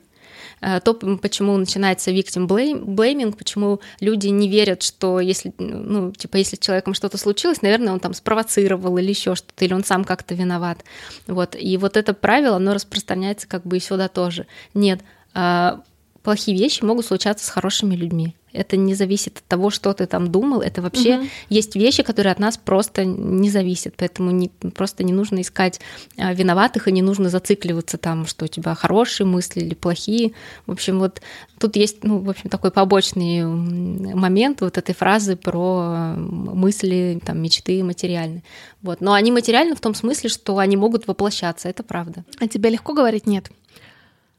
э, 0.61 0.81
то, 0.81 0.95
почему 0.95 1.57
начинается 1.57 2.11
victim 2.11 2.47
blaming, 2.47 3.37
почему 3.37 3.81
люди 4.01 4.29
не 4.29 4.49
верят, 4.49 4.83
что 4.83 5.21
если, 5.21 5.53
ну, 5.59 6.13
типа, 6.13 6.37
если 6.37 6.57
с 6.57 6.61
человеком 6.61 6.95
что-то 6.95 7.19
случилось, 7.19 7.63
наверное, 7.63 7.93
он 7.93 8.01
там 8.01 8.15
спровоцировал 8.15 8.97
или 8.99 9.11
еще 9.11 9.35
что-то, 9.35 9.65
или 9.65 9.75
он 9.75 9.85
сам 9.85 10.05
как-то 10.05 10.35
виноват. 10.35 10.79
Вот. 11.27 11.55
И 11.59 11.77
вот 11.77 11.97
это 11.97 12.15
правило, 12.15 12.57
оно 12.57 12.75
распространяется 12.75 13.47
как 13.47 13.65
бы 13.65 13.77
и 13.77 13.81
сюда 13.81 14.09
тоже. 14.09 14.47
Нет, 14.73 15.01
а, 15.35 15.83
плохие 16.23 16.57
вещи 16.59 16.85
могут 16.85 17.07
случаться 17.07 17.47
с 17.47 17.49
хорошими 17.49 17.95
людьми. 17.95 18.35
Это 18.53 18.77
не 18.77 18.95
зависит 18.95 19.39
от 19.39 19.45
того, 19.45 19.71
что 19.71 19.93
ты 19.93 20.07
там 20.07 20.33
думал. 20.33 20.63
Это 20.63 20.81
вообще 20.81 21.19
угу. 21.19 21.27
есть 21.51 21.77
вещи, 21.77 22.03
которые 22.03 22.33
от 22.33 22.39
нас 22.39 22.57
просто 22.57 23.05
не 23.05 23.51
зависят. 23.51 23.95
Поэтому 23.97 24.31
не, 24.31 24.49
просто 24.49 25.05
не 25.05 25.13
нужно 25.13 25.43
искать 25.43 25.81
а, 26.17 26.33
виноватых 26.33 26.89
и 26.89 26.93
не 26.93 27.03
нужно 27.03 27.29
зацикливаться 27.29 27.99
там, 27.99 28.27
что 28.27 28.47
у 28.47 28.49
тебя 28.49 28.75
хорошие 28.75 29.27
мысли 29.27 29.61
или 29.61 29.75
плохие. 29.75 30.33
В 30.67 30.73
общем, 30.73 30.99
вот 30.99 31.21
тут 31.59 31.77
есть, 31.77 32.05
ну, 32.05 32.21
в 32.21 32.31
общем, 32.31 32.49
такой 32.49 32.71
побочный 32.71 33.45
момент 33.45 34.63
вот 34.63 34.79
этой 34.79 34.95
фразы 34.95 35.37
про 35.37 36.15
мысли, 36.17 37.21
там, 37.25 37.41
мечты 37.43 37.85
материальные. 37.85 38.43
Вот. 38.81 39.03
Но 39.03 39.13
они 39.13 39.31
материальны 39.31 39.77
в 39.77 39.81
том 39.81 39.95
смысле, 39.95 40.31
что 40.31 40.57
они 40.57 40.77
могут 40.77 41.07
воплощаться. 41.07 41.69
Это 41.69 41.83
правда. 41.83 42.25
А 42.41 42.49
тебе 42.49 42.71
легко 42.71 42.95
говорить 42.95 43.27
нет? 43.27 43.51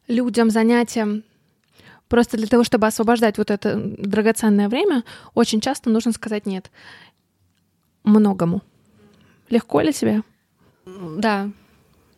Людям, 0.08 0.50
занятиям, 0.50 1.24
Просто 2.10 2.38
для 2.38 2.48
того, 2.48 2.64
чтобы 2.64 2.88
освобождать 2.88 3.38
вот 3.38 3.52
это 3.52 3.76
драгоценное 3.76 4.68
время, 4.68 5.04
очень 5.36 5.62
часто 5.62 5.90
нужно 5.90 6.12
сказать 6.12 6.46
нет 6.46 6.70
многому. 8.04 8.62
Легко 9.50 9.82
ли 9.82 9.94
тебе? 9.94 10.24
Да. 10.86 11.50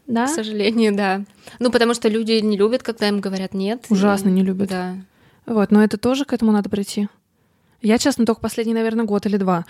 Да? 0.08 0.26
К 0.26 0.30
сожалению, 0.30 0.96
да. 0.96 1.24
Ну, 1.60 1.72
потому 1.72 1.94
что 1.94 2.08
люди 2.10 2.34
не 2.34 2.58
любят, 2.58 2.84
когда 2.84 3.08
им 3.08 3.20
говорят 3.20 3.54
нет. 3.54 3.86
Ужасно 3.90 4.30
не 4.30 4.44
любят. 4.44 4.70
Да. 4.70 4.96
Вот, 5.46 5.72
но 5.72 5.84
это 5.84 5.98
тоже 5.98 6.26
к 6.26 6.34
этому 6.34 6.52
надо 6.52 6.70
прийти. 6.70 7.08
Я, 7.82 7.98
честно, 7.98 8.26
только 8.26 8.42
последний, 8.42 8.74
наверное, 8.74 9.06
год 9.06 9.26
или 9.26 9.38
два, 9.38 9.66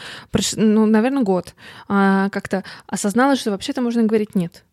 ну, 0.56 0.86
наверное, 0.86 1.24
год, 1.24 1.56
а, 1.88 2.30
как-то 2.30 2.64
осознала, 2.86 3.38
что 3.38 3.52
вообще-то 3.52 3.82
можно 3.82 4.04
говорить 4.04 4.36
нет. 4.36 4.66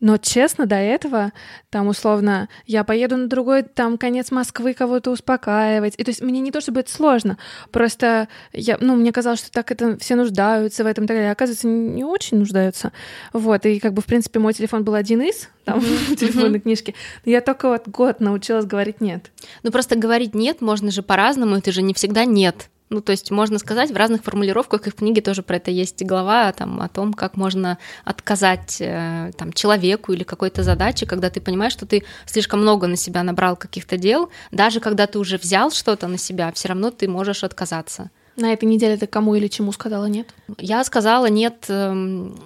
Но 0.00 0.18
честно, 0.18 0.66
до 0.66 0.76
этого, 0.76 1.32
там, 1.70 1.88
условно, 1.88 2.48
я 2.66 2.84
поеду 2.84 3.16
на 3.16 3.28
другой, 3.28 3.62
там, 3.62 3.96
конец 3.96 4.30
Москвы 4.30 4.74
кого-то 4.74 5.10
успокаивать. 5.10 5.94
И 5.96 6.04
то 6.04 6.10
есть 6.10 6.20
мне 6.20 6.40
не 6.40 6.52
то, 6.52 6.60
чтобы 6.60 6.80
это 6.80 6.92
сложно, 6.92 7.38
просто 7.70 8.28
я, 8.52 8.76
ну, 8.80 8.94
мне 8.94 9.10
казалось, 9.10 9.38
что 9.38 9.50
так 9.50 9.70
это 9.72 9.96
все 9.98 10.14
нуждаются 10.14 10.84
в 10.84 10.86
этом 10.86 11.04
и 11.04 11.06
так 11.06 11.16
далее. 11.16 11.32
Оказывается, 11.32 11.66
не 11.66 12.04
очень 12.04 12.38
нуждаются. 12.38 12.92
Вот, 13.32 13.64
и 13.64 13.80
как 13.80 13.94
бы, 13.94 14.02
в 14.02 14.06
принципе, 14.06 14.38
мой 14.38 14.52
телефон 14.52 14.84
был 14.84 14.94
один 14.94 15.22
из, 15.22 15.48
там, 15.64 15.78
mm-hmm. 15.78 16.16
телефонной 16.16 16.60
книжке. 16.60 16.94
Я 17.24 17.40
только 17.40 17.68
вот 17.68 17.88
год 17.88 18.20
научилась 18.20 18.66
говорить 18.66 19.00
«нет». 19.00 19.30
Ну, 19.62 19.70
просто 19.70 19.96
говорить 19.96 20.34
«нет» 20.34 20.60
можно 20.60 20.90
же 20.90 21.02
по-разному, 21.02 21.56
это 21.56 21.72
же 21.72 21.80
не 21.80 21.94
всегда 21.94 22.26
«нет». 22.26 22.68
Ну, 22.88 23.00
то 23.00 23.10
есть 23.10 23.32
можно 23.32 23.58
сказать 23.58 23.90
в 23.90 23.96
разных 23.96 24.22
формулировках, 24.22 24.86
и 24.86 24.90
в 24.90 24.94
книге 24.94 25.20
тоже 25.20 25.42
про 25.42 25.56
это 25.56 25.72
есть 25.72 26.04
глава 26.04 26.52
там, 26.52 26.80
о 26.80 26.88
том, 26.88 27.12
как 27.12 27.36
можно 27.36 27.78
отказать 28.04 28.76
э, 28.80 29.32
там, 29.36 29.52
человеку 29.52 30.12
или 30.12 30.22
какой-то 30.22 30.62
задаче, 30.62 31.04
когда 31.04 31.28
ты 31.28 31.40
понимаешь, 31.40 31.72
что 31.72 31.84
ты 31.84 32.04
слишком 32.26 32.60
много 32.60 32.86
на 32.86 32.96
себя 32.96 33.24
набрал 33.24 33.56
каких-то 33.56 33.96
дел, 33.96 34.30
даже 34.52 34.78
когда 34.78 35.08
ты 35.08 35.18
уже 35.18 35.36
взял 35.36 35.72
что-то 35.72 36.06
на 36.06 36.16
себя, 36.16 36.52
все 36.52 36.68
равно 36.68 36.92
ты 36.92 37.08
можешь 37.08 37.42
отказаться. 37.42 38.10
На 38.36 38.52
этой 38.52 38.66
неделе 38.66 38.96
ты 38.96 39.06
кому 39.06 39.34
или 39.34 39.48
чему 39.48 39.72
сказала 39.72 40.06
нет? 40.06 40.32
Я 40.58 40.84
сказала 40.84 41.26
нет 41.26 41.64
эм, 41.68 42.38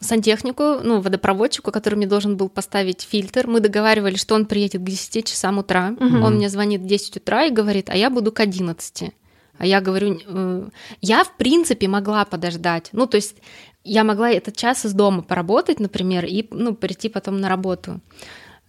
сантехнику, 0.00 0.80
ну, 0.82 1.00
водопроводчику, 1.00 1.70
который 1.70 1.94
мне 1.94 2.06
должен 2.06 2.36
был 2.36 2.48
поставить 2.48 3.02
фильтр. 3.02 3.46
Мы 3.46 3.60
договаривались, 3.60 4.20
что 4.20 4.34
он 4.34 4.46
приедет 4.46 4.82
к 4.82 4.84
10 4.84 5.26
часам 5.26 5.58
утра. 5.58 5.94
Угу. 5.98 6.18
Он 6.18 6.34
мне 6.34 6.48
звонит 6.48 6.82
в 6.82 6.86
10 6.86 7.18
утра 7.18 7.44
и 7.44 7.50
говорит, 7.50 7.88
а 7.88 7.96
я 7.96 8.10
буду 8.10 8.32
к 8.32 8.40
11. 8.40 9.12
А 9.58 9.66
я 9.66 9.80
говорю, 9.80 10.20
э, 10.26 10.68
я 11.00 11.24
в 11.24 11.36
принципе 11.36 11.88
могла 11.88 12.24
подождать. 12.24 12.90
Ну, 12.92 13.06
то 13.06 13.16
есть 13.16 13.36
я 13.84 14.04
могла 14.04 14.30
этот 14.30 14.56
час 14.56 14.84
из 14.84 14.92
дома 14.92 15.22
поработать, 15.22 15.80
например, 15.80 16.24
и 16.24 16.46
ну, 16.50 16.74
прийти 16.74 17.08
потом 17.08 17.40
на 17.40 17.48
работу. 17.48 18.00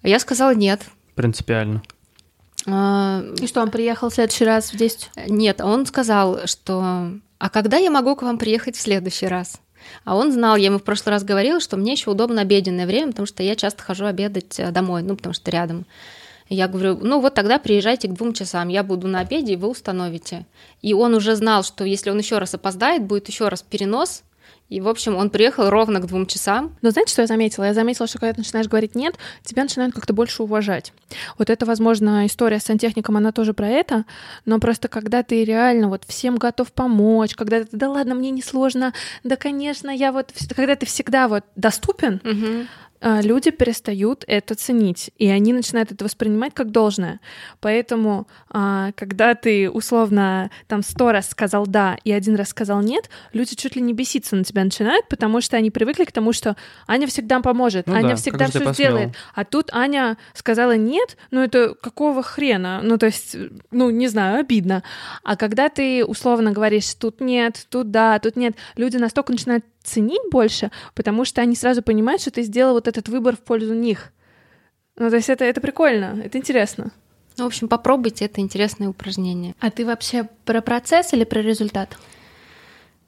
А 0.01 0.07
я 0.07 0.19
сказала 0.19 0.53
нет. 0.53 0.81
Принципиально. 1.15 1.81
А, 2.67 3.23
и 3.39 3.47
что, 3.47 3.61
он 3.61 3.71
приехал 3.71 4.09
в 4.09 4.13
следующий 4.13 4.45
раз 4.45 4.71
в 4.71 4.77
10? 4.77 5.09
Нет, 5.27 5.61
он 5.61 5.85
сказал, 5.85 6.45
что 6.45 7.11
«А 7.39 7.49
когда 7.49 7.77
я 7.77 7.89
могу 7.89 8.15
к 8.15 8.23
вам 8.23 8.37
приехать 8.37 8.75
в 8.75 8.81
следующий 8.81 9.27
раз?» 9.27 9.59
А 10.03 10.15
он 10.15 10.31
знал, 10.31 10.57
я 10.57 10.65
ему 10.65 10.79
в 10.79 10.83
прошлый 10.83 11.13
раз 11.13 11.23
говорила, 11.23 11.59
что 11.59 11.77
мне 11.77 11.93
еще 11.93 12.11
удобно 12.11 12.41
обеденное 12.41 12.85
время, 12.85 13.11
потому 13.11 13.25
что 13.25 13.43
я 13.43 13.55
часто 13.55 13.83
хожу 13.83 14.05
обедать 14.05 14.59
э, 14.59 14.71
домой, 14.71 15.01
ну, 15.01 15.15
потому 15.15 15.33
что 15.33 15.49
рядом. 15.49 15.85
Я 16.49 16.67
говорю, 16.67 16.97
ну 17.01 17.19
вот 17.19 17.33
тогда 17.33 17.59
приезжайте 17.59 18.07
к 18.07 18.13
двум 18.13 18.33
часам, 18.33 18.69
я 18.69 18.83
буду 18.83 19.07
на 19.07 19.19
обеде, 19.19 19.53
и 19.53 19.57
вы 19.57 19.67
установите. 19.67 20.45
И 20.81 20.93
он 20.93 21.13
уже 21.13 21.35
знал, 21.35 21.63
что 21.63 21.83
если 21.83 22.09
он 22.09 22.17
еще 22.17 22.37
раз 22.37 22.53
опоздает, 22.53 23.03
будет 23.03 23.27
еще 23.27 23.49
раз 23.49 23.61
перенос, 23.61 24.23
и, 24.69 24.81
в 24.81 24.89
общем, 24.89 25.15
он 25.15 25.29
приехал 25.29 25.69
ровно 25.69 26.01
к 26.01 26.07
двум 26.07 26.25
часам. 26.25 26.75
Но 26.81 26.91
знаете, 26.91 27.13
что 27.13 27.21
я 27.21 27.27
заметила? 27.27 27.63
Я 27.63 27.73
заметила, 27.73 28.05
что 28.05 28.19
когда 28.19 28.33
ты 28.33 28.41
начинаешь 28.41 28.67
говорить 28.67 28.95
«нет», 28.95 29.15
тебя 29.43 29.63
начинают 29.63 29.95
как-то 29.95 30.13
больше 30.13 30.43
уважать. 30.43 30.91
Вот 31.37 31.49
это, 31.49 31.65
возможно, 31.65 32.25
история 32.25 32.59
с 32.59 32.63
сантехником, 32.63 33.15
она 33.15 33.31
тоже 33.31 33.53
про 33.53 33.69
это, 33.69 34.05
но 34.45 34.59
просто 34.59 34.89
когда 34.89 35.23
ты 35.23 35.45
реально 35.45 35.87
вот 35.87 36.03
всем 36.05 36.35
готов 36.35 36.73
помочь, 36.73 37.33
когда 37.35 37.63
ты 37.63 37.69
«да 37.71 37.89
ладно, 37.89 38.13
мне 38.15 38.29
не 38.29 38.41
сложно, 38.41 38.93
да, 39.23 39.37
конечно, 39.37 39.89
я 39.89 40.11
вот...» 40.11 40.33
Когда 40.55 40.75
ты 40.75 40.85
всегда 40.85 41.29
вот 41.29 41.45
доступен, 41.55 42.21
угу 42.23 42.67
люди 43.01 43.51
перестают 43.51 44.23
это 44.27 44.55
ценить, 44.55 45.11
и 45.17 45.27
они 45.27 45.53
начинают 45.53 45.91
это 45.91 46.03
воспринимать 46.03 46.53
как 46.53 46.71
должное. 46.71 47.19
Поэтому, 47.59 48.27
а, 48.49 48.91
когда 48.93 49.35
ты 49.35 49.69
условно 49.69 50.49
там 50.67 50.83
сто 50.83 51.11
раз 51.11 51.29
сказал 51.29 51.67
да 51.67 51.97
и 52.03 52.11
один 52.11 52.35
раз 52.35 52.49
сказал 52.49 52.81
нет, 52.81 53.09
люди 53.33 53.55
чуть 53.55 53.75
ли 53.75 53.81
не 53.81 53.93
беситься 53.93 54.35
на 54.35 54.43
тебя 54.43 54.63
начинают, 54.63 55.07
потому 55.07 55.41
что 55.41 55.57
они 55.57 55.71
привыкли 55.71 56.05
к 56.05 56.11
тому, 56.11 56.33
что 56.33 56.55
Аня 56.87 57.07
всегда 57.07 57.39
поможет, 57.39 57.87
Ну 57.87 57.93
Аня 57.93 58.09
да, 58.09 58.15
всегда 58.15 58.47
все 58.47 58.73
сделает. 58.73 59.15
А 59.35 59.45
тут 59.45 59.69
Аня 59.73 60.17
сказала 60.33 60.75
нет, 60.75 61.17
ну 61.31 61.41
это 61.41 61.75
какого 61.75 62.23
хрена? 62.23 62.81
Ну 62.83 62.97
то 62.97 63.05
есть, 63.07 63.35
ну 63.71 63.89
не 63.89 64.07
знаю, 64.07 64.39
обидно. 64.39 64.83
А 65.23 65.35
когда 65.35 65.69
ты 65.69 66.05
условно 66.05 66.51
говоришь 66.51 66.93
тут 66.95 67.21
нет, 67.21 67.65
тут 67.69 67.91
да, 67.91 68.19
тут 68.19 68.35
нет, 68.35 68.55
люди 68.75 68.97
настолько 68.97 69.31
начинают 69.31 69.65
ценить 69.87 70.21
больше, 70.31 70.71
потому 70.93 71.25
что 71.25 71.41
они 71.41 71.55
сразу 71.55 71.81
понимают, 71.81 72.21
что 72.21 72.31
ты 72.31 72.43
сделал 72.43 72.73
вот 72.73 72.87
этот 72.87 73.09
выбор 73.09 73.35
в 73.35 73.39
пользу 73.39 73.73
них. 73.73 74.11
Ну, 74.97 75.09
то 75.09 75.15
есть 75.15 75.29
это, 75.29 75.45
это 75.45 75.61
прикольно, 75.61 76.21
это 76.23 76.37
интересно. 76.37 76.91
Ну, 77.37 77.43
в 77.43 77.47
общем, 77.47 77.67
попробуйте, 77.67 78.25
это 78.25 78.41
интересное 78.41 78.89
упражнение. 78.89 79.55
А 79.59 79.69
ты 79.69 79.85
вообще 79.85 80.27
про 80.45 80.61
процесс 80.61 81.13
или 81.13 81.23
про 81.23 81.41
результат? 81.41 81.97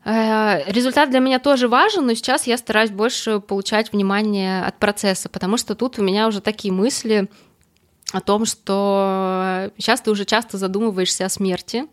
Э, 0.06 0.72
Результат 0.72 1.10
для 1.10 1.20
меня 1.20 1.40
тоже 1.40 1.68
важен, 1.68 2.06
но 2.06 2.14
сейчас 2.14 2.48
я 2.48 2.58
стараюсь 2.58 2.92
больше 2.92 3.40
получать 3.40 3.92
внимание 3.92 4.64
от 4.64 4.78
процесса, 4.78 5.30
потому 5.30 5.58
что 5.58 5.76
тут 5.76 6.00
у 6.00 6.04
меня 6.04 6.28
уже 6.28 6.42
такие 6.42 6.72
мысли 6.72 7.28
о 8.12 8.22
том, 8.22 8.46
что 8.46 9.72
сейчас 9.78 10.02
ты 10.02 10.12
уже 10.12 10.26
часто 10.26 10.58
задумываешься 10.58 11.26
о 11.26 11.30
смерти, 11.30 11.86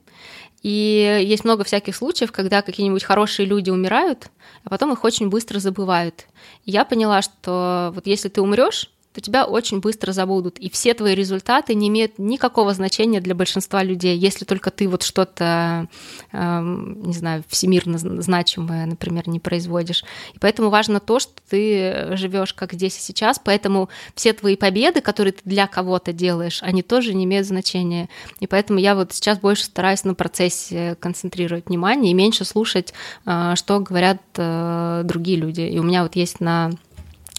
и 0.67 1.23
есть 1.25 1.45
много 1.45 1.63
всяких 1.63 1.95
случаев, 1.95 2.33
когда 2.33 2.61
какие-нибудь 2.61 3.05
хорошие 3.05 3.47
люди 3.47 3.71
умирают, 3.71 4.31
а 4.65 4.69
потом 4.69 4.93
их 4.93 5.05
очень 5.05 5.29
быстро 5.29 5.61
забывают. 5.61 6.27
И 6.65 6.73
я 6.73 6.85
поняла, 6.85 7.23
что 7.23 7.93
вот 7.95 8.09
если 8.09 8.29
ты 8.29 8.41
умрешь, 8.41 8.91
то 9.17 9.23
тебя 9.23 9.47
очень 9.47 9.81
быстро 9.81 10.13
забудут, 10.13 10.59
и 10.59 10.69
все 10.69 10.93
твои 10.93 11.15
результаты 11.15 11.75
не 11.75 11.89
имеют 11.89 12.19
никакого 12.19 12.75
значения 12.75 13.23
для 13.23 13.35
большинства 13.35 13.83
людей, 13.83 14.15
если 14.15 14.45
только 14.45 14.71
ты 14.71 14.87
вот 14.89 15.03
что-то, 15.03 15.89
эм, 16.33 17.03
не 17.03 17.15
знаю, 17.15 17.43
всемирно 17.49 17.97
зн- 17.97 18.21
значимое, 18.21 18.85
например, 18.85 19.27
не 19.27 19.41
производишь. 19.41 20.05
И 20.35 20.39
поэтому 20.39 20.69
важно 20.69 21.01
то, 21.01 21.19
что 21.19 21.33
ты 21.49 22.15
живешь 22.15 22.53
как 22.53 22.75
здесь 22.75 22.99
и 22.99 23.01
сейчас, 23.01 23.41
поэтому 23.43 23.89
все 24.15 24.35
твои 24.35 24.55
победы, 24.55 25.01
которые 25.01 25.33
ты 25.33 25.41
для 25.47 25.67
кого-то 25.67 26.13
делаешь, 26.13 26.63
они 26.63 26.83
тоже 26.83 27.15
не 27.15 27.25
имеют 27.25 27.47
значения. 27.47 28.11
И 28.41 28.47
поэтому 28.47 28.79
я 28.79 28.95
вот 28.95 29.15
сейчас 29.15 29.39
больше 29.39 29.65
стараюсь 29.65 30.05
на 30.05 30.15
процессе 30.15 30.95
концентрировать 31.01 31.69
внимание 31.69 32.13
и 32.13 32.15
меньше 32.15 32.45
слушать, 32.45 32.93
э, 33.25 33.55
что 33.57 33.81
говорят 33.81 34.21
э, 34.37 35.01
другие 35.05 35.39
люди. 35.39 35.63
И 35.63 35.79
у 35.79 35.83
меня 35.83 36.03
вот 36.03 36.17
есть 36.17 36.41
на 36.41 36.73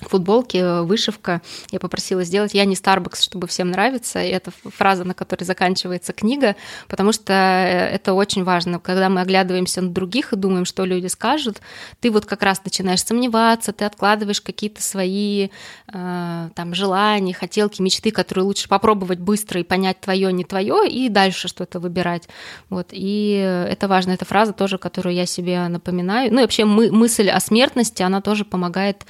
футболке 0.01 0.81
вышивка. 0.81 1.41
Я 1.71 1.79
попросила 1.79 2.23
сделать 2.23 2.53
«Я 2.53 2.65
не 2.65 2.75
Starbucks, 2.75 3.21
чтобы 3.21 3.47
всем 3.47 3.71
нравиться». 3.71 4.23
И 4.23 4.29
это 4.29 4.51
фраза, 4.63 5.03
на 5.03 5.13
которой 5.13 5.43
заканчивается 5.43 6.13
книга, 6.13 6.55
потому 6.87 7.11
что 7.11 7.33
это 7.33 8.13
очень 8.13 8.43
важно. 8.43 8.79
Когда 8.79 9.09
мы 9.09 9.21
оглядываемся 9.21 9.81
на 9.81 9.89
других 9.89 10.33
и 10.33 10.35
думаем, 10.35 10.65
что 10.65 10.85
люди 10.85 11.07
скажут, 11.07 11.61
ты 11.99 12.11
вот 12.11 12.25
как 12.25 12.43
раз 12.43 12.61
начинаешь 12.63 13.03
сомневаться, 13.03 13.73
ты 13.73 13.85
откладываешь 13.85 14.41
какие-то 14.41 14.83
свои 14.83 15.49
э, 15.91 16.49
там 16.53 16.75
желания, 16.75 17.33
хотелки, 17.33 17.81
мечты, 17.81 18.11
которые 18.11 18.45
лучше 18.45 18.69
попробовать 18.69 19.19
быстро 19.19 19.59
и 19.59 19.63
понять 19.63 19.99
твое, 19.99 20.31
не 20.31 20.43
твое, 20.43 20.87
и 20.87 21.09
дальше 21.09 21.47
что-то 21.47 21.79
выбирать. 21.79 22.29
Вот. 22.69 22.89
И 22.91 23.31
это 23.69 23.87
важно. 23.87 24.11
Эта 24.11 24.25
фраза 24.25 24.53
тоже, 24.53 24.77
которую 24.77 25.15
я 25.15 25.25
себе 25.25 25.67
напоминаю. 25.67 26.31
Ну 26.31 26.39
и 26.39 26.41
вообще 26.41 26.65
мы, 26.65 26.91
мысль 26.91 27.29
о 27.29 27.39
смертности, 27.39 28.03
она 28.03 28.21
тоже 28.21 28.45
помогает 28.45 29.05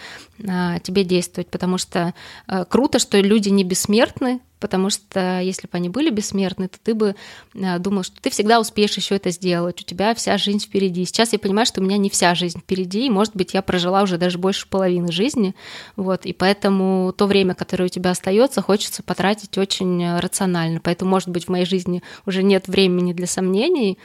а, 0.47 0.76
тебе 0.79 1.03
действовать, 1.03 1.49
потому 1.49 1.77
что 1.77 2.13
э, 2.47 2.65
круто, 2.65 2.99
что 2.99 3.19
люди 3.19 3.49
не 3.49 3.63
бессмертны, 3.63 4.41
потому 4.59 4.89
что 4.89 5.39
если 5.39 5.67
бы 5.67 5.71
они 5.73 5.89
были 5.89 6.09
бессмертны, 6.09 6.67
то 6.67 6.77
ты 6.81 6.93
бы 6.93 7.15
э, 7.53 7.79
думал, 7.79 8.03
что 8.03 8.19
ты 8.21 8.29
всегда 8.29 8.59
успеешь 8.59 8.95
еще 8.97 9.15
это 9.15 9.29
сделать, 9.29 9.81
у 9.81 9.83
тебя 9.83 10.13
вся 10.15 10.37
жизнь 10.37 10.59
впереди. 10.59 11.05
Сейчас 11.05 11.33
я 11.33 11.39
понимаю, 11.39 11.65
что 11.65 11.81
у 11.81 11.83
меня 11.83 11.97
не 11.97 12.09
вся 12.09 12.35
жизнь 12.35 12.59
впереди, 12.59 13.05
и, 13.05 13.09
может 13.09 13.35
быть, 13.35 13.53
я 13.53 13.61
прожила 13.61 14.03
уже 14.03 14.17
даже 14.17 14.37
больше 14.37 14.67
половины 14.67 15.11
жизни, 15.11 15.55
вот, 15.95 16.25
и 16.25 16.33
поэтому 16.33 17.13
то 17.15 17.27
время, 17.27 17.53
которое 17.53 17.85
у 17.85 17.89
тебя 17.89 18.11
остается, 18.11 18.61
хочется 18.61 19.03
потратить 19.03 19.57
очень 19.57 20.03
э, 20.03 20.19
рационально. 20.19 20.79
Поэтому, 20.83 21.11
может 21.11 21.29
быть, 21.29 21.45
в 21.45 21.49
моей 21.49 21.65
жизни 21.65 22.01
уже 22.25 22.43
нет 22.43 22.67
времени 22.67 23.13
для 23.13 23.27
сомнений, 23.27 23.97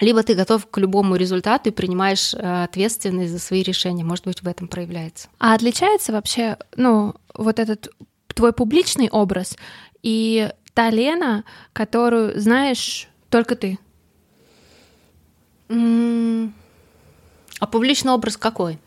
либо 0.00 0.22
ты 0.22 0.34
готов 0.34 0.68
к 0.70 0.78
любому 0.78 1.16
результату 1.16 1.70
и 1.70 1.72
принимаешь 1.72 2.34
э, 2.34 2.64
ответственность 2.64 3.32
за 3.32 3.38
свои 3.38 3.62
решения. 3.62 4.04
Может 4.04 4.24
быть, 4.24 4.42
в 4.42 4.48
этом 4.48 4.68
проявляется. 4.68 5.28
А 5.38 5.54
отличается 5.54 6.12
вообще, 6.12 6.58
ну, 6.76 7.14
вот 7.34 7.58
этот 7.58 7.88
твой 8.34 8.52
публичный 8.52 9.08
образ 9.08 9.56
и 10.02 10.50
та 10.74 10.90
Лена, 10.90 11.44
которую 11.72 12.38
знаешь 12.38 13.08
только 13.30 13.56
ты? 13.56 13.78
А 15.68 17.66
публичный 17.66 18.12
образ 18.12 18.36
какой? 18.36 18.78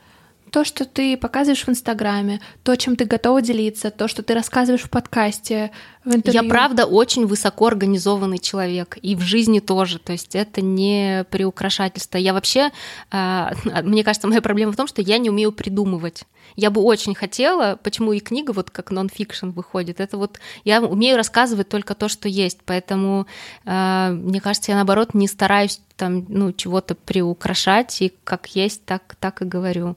То, 0.51 0.63
что 0.63 0.85
ты 0.85 1.17
показываешь 1.17 1.65
в 1.65 1.69
Инстаграме, 1.69 2.41
то, 2.63 2.75
чем 2.75 2.95
ты 2.95 3.05
готова 3.05 3.41
делиться, 3.41 3.91
то, 3.91 4.07
что 4.07 4.23
ты 4.23 4.33
рассказываешь 4.33 4.83
в 4.83 4.89
подкасте, 4.89 5.71
в 6.03 6.15
интервью. 6.15 6.43
Я 6.43 6.49
правда 6.49 6.85
очень 6.85 7.25
высоко 7.25 7.67
организованный 7.67 8.39
человек, 8.39 8.97
и 9.01 9.15
в 9.15 9.21
жизни 9.21 9.59
тоже. 9.59 9.99
То 9.99 10.13
есть 10.13 10.35
это 10.35 10.61
не 10.61 11.25
приукрашательство. 11.29 12.17
Я 12.17 12.33
вообще, 12.33 12.71
а, 13.11 13.53
мне 13.83 14.03
кажется, 14.03 14.27
моя 14.27 14.41
проблема 14.41 14.71
в 14.71 14.75
том, 14.75 14.87
что 14.87 15.01
я 15.01 15.17
не 15.17 15.29
умею 15.29 15.51
придумывать. 15.51 16.23
Я 16.55 16.71
бы 16.71 16.81
очень 16.81 17.15
хотела, 17.15 17.79
почему 17.81 18.11
и 18.13 18.19
книга 18.19 18.51
вот 18.51 18.71
как 18.71 18.91
нон-фикшн 18.91 19.49
выходит, 19.49 19.99
это 19.99 20.17
вот 20.17 20.39
я 20.63 20.81
умею 20.81 21.15
рассказывать 21.15 21.69
только 21.69 21.93
то, 21.93 22.09
что 22.09 22.27
есть, 22.27 22.59
поэтому 22.65 23.27
а, 23.65 24.09
мне 24.11 24.41
кажется, 24.41 24.71
я 24.71 24.75
наоборот 24.75 25.13
не 25.13 25.27
стараюсь 25.27 25.79
там 25.95 26.25
ну 26.27 26.51
чего-то 26.51 26.95
приукрашать 26.95 28.01
и 28.01 28.13
как 28.23 28.47
есть, 28.55 28.83
так 28.85 29.15
так 29.19 29.41
и 29.41 29.45
говорю. 29.45 29.95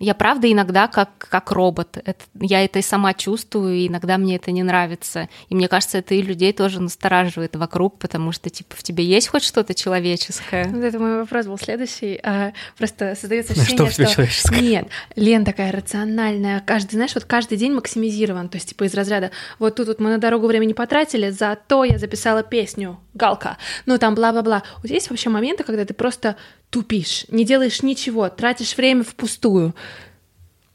Я 0.00 0.14
правда 0.14 0.50
иногда 0.50 0.88
как, 0.88 1.10
как 1.18 1.52
робот. 1.52 1.98
Это, 2.04 2.24
я 2.40 2.64
это 2.64 2.80
и 2.80 2.82
сама 2.82 3.14
чувствую, 3.14 3.74
и 3.74 3.88
иногда 3.88 4.18
мне 4.18 4.36
это 4.36 4.50
не 4.50 4.62
нравится. 4.62 5.28
И 5.48 5.54
мне 5.54 5.68
кажется, 5.68 5.98
это 5.98 6.14
и 6.14 6.22
людей 6.22 6.52
тоже 6.52 6.80
настораживает 6.80 7.54
вокруг, 7.54 7.98
потому 7.98 8.32
что, 8.32 8.50
типа, 8.50 8.74
в 8.76 8.82
тебе 8.82 9.04
есть 9.04 9.28
хоть 9.28 9.44
что-то 9.44 9.74
человеческое? 9.74 10.64
Вот 10.64 10.82
это 10.82 10.98
мой 10.98 11.18
вопрос 11.18 11.46
был 11.46 11.58
следующий. 11.58 12.18
А, 12.22 12.52
просто 12.76 13.14
создается 13.14 13.52
что 13.52 13.62
ощущение, 13.62 13.90
в 13.90 13.94
тебе 13.94 14.06
человеческое? 14.06 14.60
Нет, 14.60 14.88
Лен 15.14 15.44
такая 15.44 15.70
рациональная. 15.70 16.60
Каждый, 16.60 16.94
знаешь, 16.94 17.14
вот 17.14 17.24
каждый 17.24 17.56
день 17.56 17.72
максимизирован. 17.72 18.48
То 18.48 18.56
есть, 18.56 18.70
типа, 18.70 18.84
из 18.84 18.94
разряда 18.94 19.30
вот 19.58 19.76
тут 19.76 19.88
вот 19.88 20.00
мы 20.00 20.10
на 20.10 20.18
дорогу 20.18 20.46
времени 20.46 20.72
потратили, 20.72 21.30
зато 21.30 21.84
я 21.84 21.98
записала 21.98 22.42
песню 22.42 22.98
«Галка». 23.14 23.58
Ну, 23.86 23.98
там 23.98 24.14
бла-бла-бла. 24.14 24.62
Тебя 24.82 24.94
есть 24.94 25.10
вообще 25.10 25.30
моменты, 25.30 25.64
когда 25.64 25.84
ты 25.84 25.94
просто 25.94 26.36
тупишь, 26.74 27.24
не 27.28 27.44
делаешь 27.44 27.84
ничего, 27.84 28.28
тратишь 28.28 28.76
время 28.76 29.04
впустую. 29.04 29.76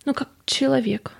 Ну, 0.05 0.13
как 0.13 0.29
человек. 0.45 1.11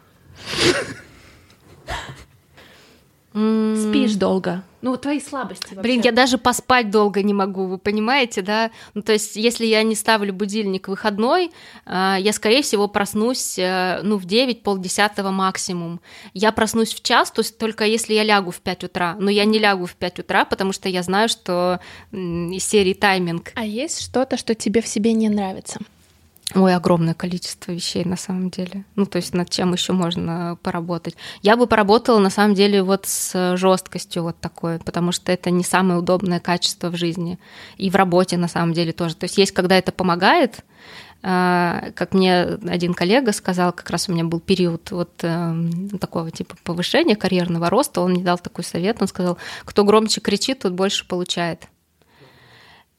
Спишь 3.31 4.15
долго. 4.15 4.63
Ну, 4.81 4.91
вот 4.91 5.01
твои 5.01 5.19
слабости 5.19 5.73
вообще. 5.75 5.81
Блин, 5.81 6.01
я 6.01 6.11
даже 6.11 6.37
поспать 6.37 6.89
долго 6.89 7.21
не 7.21 7.33
могу, 7.33 7.65
вы 7.65 7.77
понимаете, 7.77 8.41
да? 8.41 8.71
Ну, 8.93 9.01
то 9.01 9.11
есть, 9.11 9.35
если 9.35 9.65
я 9.65 9.83
не 9.83 9.93
ставлю 9.93 10.33
будильник 10.33 10.87
выходной, 10.87 11.51
а, 11.85 12.17
я, 12.19 12.31
скорее 12.31 12.61
всего, 12.61 12.87
проснусь, 12.87 13.59
э, 13.59 13.99
ну, 14.03 14.17
в 14.17 14.25
9, 14.25 14.63
полдесятого 14.63 15.31
максимум. 15.31 15.99
Я 16.33 16.51
проснусь 16.51 16.93
в 16.93 17.03
час, 17.03 17.29
то 17.29 17.41
есть 17.41 17.57
только 17.57 17.83
если 17.83 18.13
я 18.13 18.23
лягу 18.23 18.51
в 18.51 18.61
5 18.61 18.85
утра. 18.85 19.15
Но 19.19 19.29
я 19.29 19.45
не 19.45 19.59
лягу 19.59 19.85
в 19.85 19.95
5 19.95 20.19
утра, 20.19 20.45
потому 20.45 20.71
что 20.71 20.87
я 20.87 21.03
знаю, 21.03 21.27
что 21.29 21.81
из 22.11 22.63
серии 22.63 22.93
тайминг. 22.93 23.51
А 23.55 23.65
есть 23.65 24.01
что-то, 24.01 24.37
что 24.37 24.55
тебе 24.55 24.81
в 24.81 24.87
себе 24.87 25.13
не 25.13 25.29
нравится? 25.29 25.79
Ой, 26.55 26.73
огромное 26.73 27.13
количество 27.13 27.71
вещей 27.71 28.03
на 28.05 28.15
самом 28.15 28.49
деле. 28.49 28.83
Ну, 28.95 29.05
то 29.05 29.17
есть 29.17 29.35
над 29.35 29.51
чем 29.51 29.73
еще 29.73 29.93
можно 29.93 30.57
поработать. 30.63 31.15
Я 31.43 31.55
бы 31.55 31.67
поработала 31.67 32.17
на 32.17 32.31
самом 32.31 32.55
деле 32.55 32.81
вот 32.81 33.05
с 33.05 33.55
жесткостью 33.55 34.23
вот 34.23 34.39
такой, 34.39 34.79
потому 34.79 35.11
что 35.11 35.31
это 35.31 35.51
не 35.51 35.63
самое 35.63 35.99
удобное 35.99 36.39
качество 36.39 36.89
в 36.89 36.95
жизни. 36.95 37.37
И 37.77 37.91
в 37.91 37.95
работе 37.95 38.37
на 38.37 38.47
самом 38.47 38.73
деле 38.73 38.93
тоже. 38.93 39.15
То 39.15 39.25
есть 39.25 39.37
есть, 39.37 39.51
когда 39.51 39.77
это 39.77 39.91
помогает, 39.91 40.63
а, 41.21 41.91
как 41.95 42.15
мне 42.15 42.41
один 42.67 42.95
коллега 42.95 43.31
сказал, 43.31 43.71
как 43.71 43.89
раз 43.91 44.09
у 44.09 44.13
меня 44.13 44.23
был 44.23 44.39
период 44.39 44.89
вот 44.91 45.11
э, 45.21 45.53
такого 45.99 46.31
типа 46.31 46.55
повышения 46.63 47.17
карьерного 47.17 47.69
роста, 47.69 47.99
он 48.01 48.11
мне 48.11 48.23
дал 48.23 48.39
такой 48.39 48.63
совет, 48.63 49.01
он 49.01 49.07
сказал, 49.07 49.37
кто 49.65 49.83
громче 49.83 50.21
кричит, 50.21 50.59
тот 50.59 50.71
больше 50.71 51.05
получает. 51.05 51.67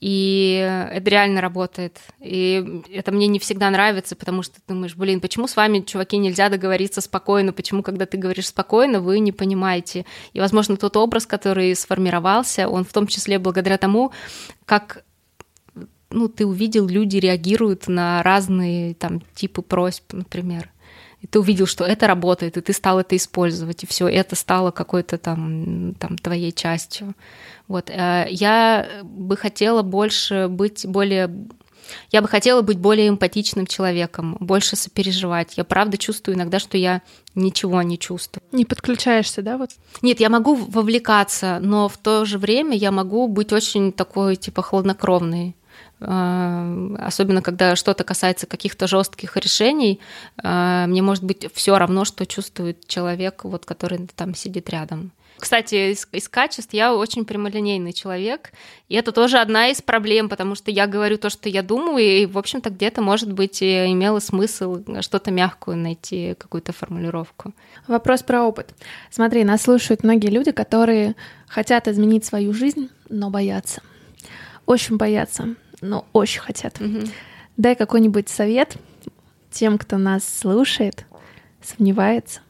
И 0.01 0.87
это 0.93 1.11
реально 1.11 1.43
работает. 1.43 2.01
И 2.21 2.83
это 2.91 3.13
мне 3.13 3.27
не 3.27 3.39
всегда 3.39 3.69
нравится, 3.69 4.17
потому 4.17 4.43
что 4.43 4.55
ты 4.57 4.63
думаешь, 4.69 4.97
блин, 4.97 5.21
почему 5.21 5.47
с 5.47 5.57
вами, 5.57 5.81
чуваки, 5.81 6.17
нельзя 6.17 6.49
договориться 6.49 7.03
спокойно? 7.03 7.53
Почему, 7.53 7.83
когда 7.83 8.07
ты 8.07 8.17
говоришь 8.17 8.49
спокойно, 8.49 9.01
вы 9.01 9.19
не 9.19 9.33
понимаете? 9.33 10.07
И, 10.33 10.41
возможно, 10.41 10.79
тот 10.79 10.97
образ, 10.97 11.27
который 11.27 11.75
сформировался, 11.77 12.67
он 12.69 12.85
в 12.85 12.93
том 12.93 13.07
числе 13.07 13.39
благодаря 13.39 13.77
тому, 13.77 14.13
как 14.65 15.05
ну, 16.11 16.29
ты 16.29 16.45
увидел, 16.45 16.89
люди 16.89 17.19
реагируют 17.19 17.87
на 17.87 18.23
разные 18.23 18.95
там 18.95 19.23
типы 19.35 19.63
просьб, 19.63 20.13
например. 20.13 20.71
И 21.21 21.27
ты 21.27 21.39
увидел, 21.39 21.67
что 21.67 21.85
это 21.85 22.07
работает, 22.07 22.57
и 22.57 22.61
ты 22.61 22.73
стал 22.73 23.01
это 23.01 23.17
использовать, 23.17 23.85
и 23.85 23.87
все 23.87 24.09
это 24.09 24.37
стало 24.37 24.71
какой-то 24.71 25.19
там, 25.19 25.95
там 25.95 26.17
твоей 26.17 26.53
частью. 26.53 27.15
Вот. 27.69 27.91
Э, 27.91 28.27
я 28.31 28.89
бы 29.03 29.37
хотела 29.37 29.83
больше 29.83 30.49
быть 30.49 30.87
более 30.87 31.31
я 32.11 32.23
бы 32.23 32.29
хотела 32.29 32.63
быть 32.63 32.79
более 32.79 33.09
эмпатичным 33.09 33.67
человеком, 33.67 34.37
больше 34.39 34.77
сопереживать. 34.77 35.57
Я 35.57 35.65
правда 35.65 35.99
чувствую 35.99 36.37
иногда, 36.37 36.59
что 36.59 36.79
я 36.79 37.03
ничего 37.35 37.83
не 37.83 37.99
чувствую. 37.99 38.43
Не 38.53 38.65
подключаешься, 38.65 39.43
да, 39.43 39.59
вот? 39.59 39.71
Нет, 40.03 40.21
я 40.21 40.29
могу 40.29 40.55
вовлекаться, 40.55 41.59
но 41.61 41.89
в 41.89 41.99
то 41.99 42.25
же 42.25 42.39
время 42.39 42.77
я 42.77 42.93
могу 42.93 43.27
быть 43.29 43.53
очень 43.53 43.93
такой, 43.93 44.37
типа, 44.37 44.63
хладнокровной. 44.63 45.57
Э, 46.01 46.97
особенно 46.99 47.43
когда 47.43 47.77
что-то 47.77 48.05
касается 48.05 48.47
каких-то 48.47 48.87
жестких 48.87 49.37
решений, 49.37 50.01
э, 50.43 50.85
мне 50.87 51.03
может 51.03 51.25
быть 51.25 51.47
все 51.55 51.79
равно, 51.79 52.05
что 52.05 52.27
чувствует 52.27 52.87
человек, 52.87 53.45
вот, 53.45 53.67
который 53.67 54.09
там 54.17 54.35
сидит 54.35 54.71
рядом. 54.71 55.13
Кстати, 55.39 55.93
из, 55.93 56.07
из 56.13 56.29
качеств 56.29 56.75
я 56.75 56.95
очень 56.95 57.25
прямолинейный 57.25 57.95
человек, 57.95 58.53
и 58.89 58.95
это 58.95 59.11
тоже 59.11 59.39
одна 59.39 59.69
из 59.69 59.81
проблем, 59.81 60.29
потому 60.29 60.55
что 60.55 60.71
я 60.71 60.87
говорю 60.87 61.17
то, 61.17 61.31
что 61.31 61.49
я 61.49 61.63
думаю, 61.63 62.05
и, 62.05 62.27
в 62.27 62.37
общем-то, 62.37 62.69
где-то, 62.69 63.01
может 63.01 63.33
быть, 63.33 63.63
имело 63.63 64.19
смысл 64.19 64.83
что-то 65.01 65.31
мягкую 65.31 65.79
найти, 65.79 66.35
какую-то 66.37 66.73
формулировку. 66.73 67.55
Вопрос 67.87 68.23
про 68.23 68.43
опыт. 68.43 68.75
Смотри, 69.11 69.45
нас 69.45 69.63
слушают 69.63 70.05
многие 70.05 70.29
люди, 70.29 70.51
которые 70.51 71.17
хотят 71.49 71.89
изменить 71.89 72.27
свою 72.27 72.53
жизнь, 72.53 72.91
но 73.09 73.31
боятся. 73.31 73.81
Очень 74.67 74.99
боятся 74.99 75.57
но 75.81 76.07
очень 76.13 76.41
хотят. 76.41 76.81
Угу. 76.81 77.01
Дай 77.57 77.75
какой-нибудь 77.75 78.29
совет 78.29 78.77
тем, 79.51 79.79
кто 79.79 79.99
нас 79.99 80.25
слушает, 80.25 81.05
сомневается. 81.63 82.41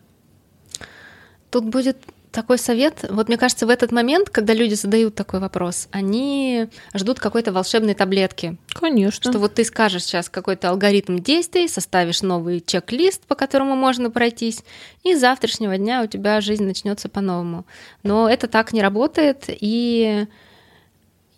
Тут 1.51 1.65
будет 1.65 1.97
такой 2.31 2.59
совет. 2.59 3.05
Вот 3.11 3.29
мне 3.29 3.37
кажется, 3.37 3.67
в 3.67 3.71
этот 3.71 3.93
момент, 3.93 4.31
когда 4.31 4.55
люди 4.55 4.75
задают 4.75 5.15
такой 5.15 5.41
вопрос, 5.41 5.89
они 5.91 6.69
ждут 6.95 7.19
какой-то 7.19 7.53
волшебной 7.53 7.95
таблетки. 7.95 8.57
Конечно. 8.69 9.31
Что 9.31 9.39
вот 9.39 9.55
ты 9.55 9.65
скажешь 9.65 10.05
сейчас 10.05 10.29
какой-то 10.29 10.71
алгоритм 10.71 11.19
действий, 11.19 11.69
составишь 11.69 12.23
новый 12.23 12.61
чек-лист, 12.61 13.23
по 13.27 13.35
которому 13.35 13.75
можно 13.75 14.11
пройтись, 14.11 14.63
и 15.03 15.15
с 15.15 15.21
завтрашнего 15.21 15.77
дня 15.77 16.03
у 16.03 16.07
тебя 16.07 16.41
жизнь 16.41 16.65
начнется 16.65 17.09
по-новому. 17.09 17.67
Но 18.03 18.29
это 18.29 18.47
так 18.47 18.73
не 18.73 18.81
работает, 18.81 19.45
и 19.49 20.27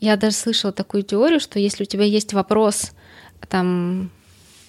я 0.02 0.16
даже 0.16 0.34
слышала 0.34 0.72
такую 0.72 1.04
теорию, 1.04 1.38
что 1.38 1.60
если 1.60 1.84
у 1.84 1.86
тебя 1.86 2.02
есть 2.02 2.32
вопрос, 2.32 2.90
там, 3.48 4.10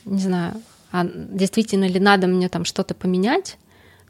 не 0.06 0.22
знаю, 0.22 0.62
а 0.92 1.06
действительно 1.06 1.86
ли 1.86 2.00
надо 2.00 2.28
мне 2.28 2.50
там 2.50 2.66
что-то 2.66 2.94
поменять, 2.94 3.58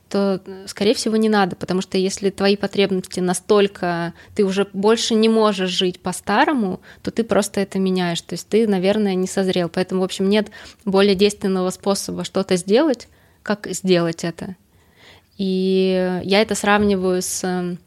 то, 0.10 0.42
скорее 0.68 0.94
всего, 0.94 1.16
не 1.16 1.30
надо, 1.30 1.56
потому 1.56 1.80
что 1.80 1.98
если 1.98 2.30
твои 2.30 2.58
потребности 2.58 3.22
настолько, 3.22 4.14
ты 4.36 4.44
уже 4.44 4.68
больше 4.74 5.16
не 5.16 5.30
можешь 5.30 5.70
жить 5.70 6.02
по-старому, 6.02 6.82
то 7.02 7.10
ты 7.10 7.24
просто 7.24 7.62
это 7.62 7.80
меняешь, 7.80 8.22
то 8.22 8.34
есть 8.34 8.50
ты, 8.50 8.68
наверное, 8.68 9.16
не 9.16 9.26
созрел. 9.26 9.70
Поэтому, 9.70 10.02
в 10.02 10.04
общем, 10.04 10.28
нет 10.28 10.50
более 10.84 11.16
действенного 11.16 11.70
способа 11.70 12.26
что-то 12.26 12.58
сделать, 12.58 13.08
как 13.44 13.68
сделать 13.72 14.26
это. 14.26 14.58
И 15.38 16.20
я 16.26 16.42
это 16.42 16.54
сравниваю 16.54 17.22
с 17.22 17.78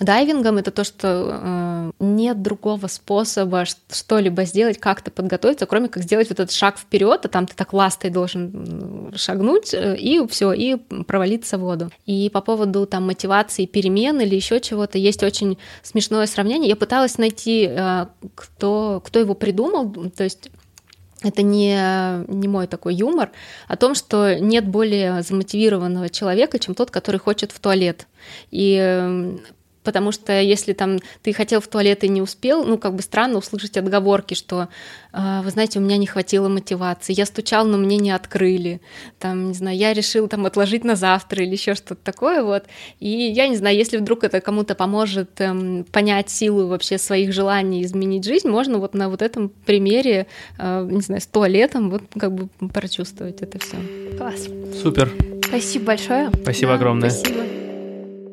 Дайвингом 0.00 0.58
это 0.58 0.70
то, 0.70 0.84
что 0.84 1.40
э, 1.42 1.90
нет 1.98 2.40
другого 2.40 2.86
способа 2.86 3.64
что-либо 3.64 4.44
сделать, 4.44 4.78
как-то 4.78 5.10
подготовиться, 5.10 5.66
кроме 5.66 5.88
как 5.88 6.04
сделать 6.04 6.28
вот 6.28 6.38
этот 6.38 6.52
шаг 6.52 6.78
вперед, 6.78 7.24
а 7.24 7.28
там 7.28 7.46
ты 7.46 7.54
так 7.56 7.72
ластой 7.72 8.10
должен 8.10 9.12
шагнуть 9.16 9.74
э, 9.74 9.96
и 9.96 10.24
все, 10.28 10.52
и 10.52 10.76
провалиться 10.76 11.58
в 11.58 11.62
воду. 11.62 11.90
И 12.06 12.30
по 12.30 12.40
поводу 12.40 12.86
там 12.86 13.06
мотивации 13.06 13.66
перемен 13.66 14.20
или 14.20 14.36
еще 14.36 14.60
чего-то 14.60 14.98
есть 14.98 15.24
очень 15.24 15.58
смешное 15.82 16.26
сравнение. 16.26 16.68
Я 16.68 16.76
пыталась 16.76 17.18
найти, 17.18 17.66
э, 17.68 18.06
кто, 18.36 19.02
кто 19.04 19.18
его 19.18 19.34
придумал, 19.34 19.92
то 20.16 20.22
есть 20.22 20.50
это 21.22 21.42
не, 21.42 21.74
не 22.28 22.46
мой 22.46 22.68
такой 22.68 22.94
юмор, 22.94 23.32
о 23.66 23.76
том, 23.76 23.96
что 23.96 24.38
нет 24.38 24.68
более 24.68 25.22
замотивированного 25.22 26.08
человека, 26.10 26.60
чем 26.60 26.76
тот, 26.76 26.92
который 26.92 27.18
хочет 27.18 27.50
в 27.50 27.58
туалет. 27.58 28.06
И 28.52 29.36
потому 29.88 30.12
что 30.12 30.38
если 30.38 30.74
там 30.74 30.98
ты 31.22 31.32
хотел 31.32 31.62
в 31.62 31.66
туалет 31.66 32.04
и 32.04 32.10
не 32.10 32.20
успел, 32.20 32.62
ну, 32.62 32.76
как 32.76 32.94
бы 32.94 33.00
странно 33.00 33.38
услышать 33.38 33.78
отговорки, 33.78 34.34
что, 34.34 34.68
э, 35.14 35.40
вы 35.42 35.50
знаете, 35.50 35.78
у 35.78 35.82
меня 35.82 35.96
не 35.96 36.06
хватило 36.06 36.50
мотивации, 36.50 37.14
я 37.14 37.24
стучал, 37.24 37.64
но 37.64 37.78
мне 37.78 37.96
не 37.96 38.10
открыли, 38.10 38.82
там, 39.18 39.48
не 39.48 39.54
знаю, 39.54 39.78
я 39.78 39.94
решил 39.94 40.28
там 40.28 40.44
отложить 40.44 40.84
на 40.84 40.94
завтра 40.94 41.42
или 41.42 41.52
еще 41.52 41.74
что-то 41.74 42.02
такое, 42.04 42.42
вот. 42.42 42.64
И 43.00 43.08
я 43.08 43.48
не 43.48 43.56
знаю, 43.56 43.78
если 43.78 43.96
вдруг 43.96 44.24
это 44.24 44.42
кому-то 44.42 44.74
поможет 44.74 45.40
эм, 45.40 45.84
понять 45.90 46.28
силу 46.28 46.66
вообще 46.66 46.98
своих 46.98 47.32
желаний 47.32 47.82
изменить 47.82 48.24
жизнь, 48.24 48.50
можно 48.50 48.76
вот 48.76 48.92
на 48.92 49.08
вот 49.08 49.22
этом 49.22 49.48
примере, 49.48 50.26
э, 50.58 50.86
не 50.90 51.00
знаю, 51.00 51.22
с 51.22 51.26
туалетом 51.26 51.88
вот 51.88 52.02
как 52.18 52.34
бы 52.34 52.48
прочувствовать 52.68 53.40
это 53.40 53.58
все. 53.58 53.78
Класс. 54.18 54.48
Супер. 54.82 55.10
Спасибо 55.46 55.86
большое. 55.86 56.30
Спасибо 56.42 56.72
да, 56.72 56.74
огромное. 56.74 57.08
Спасибо. 57.08 57.47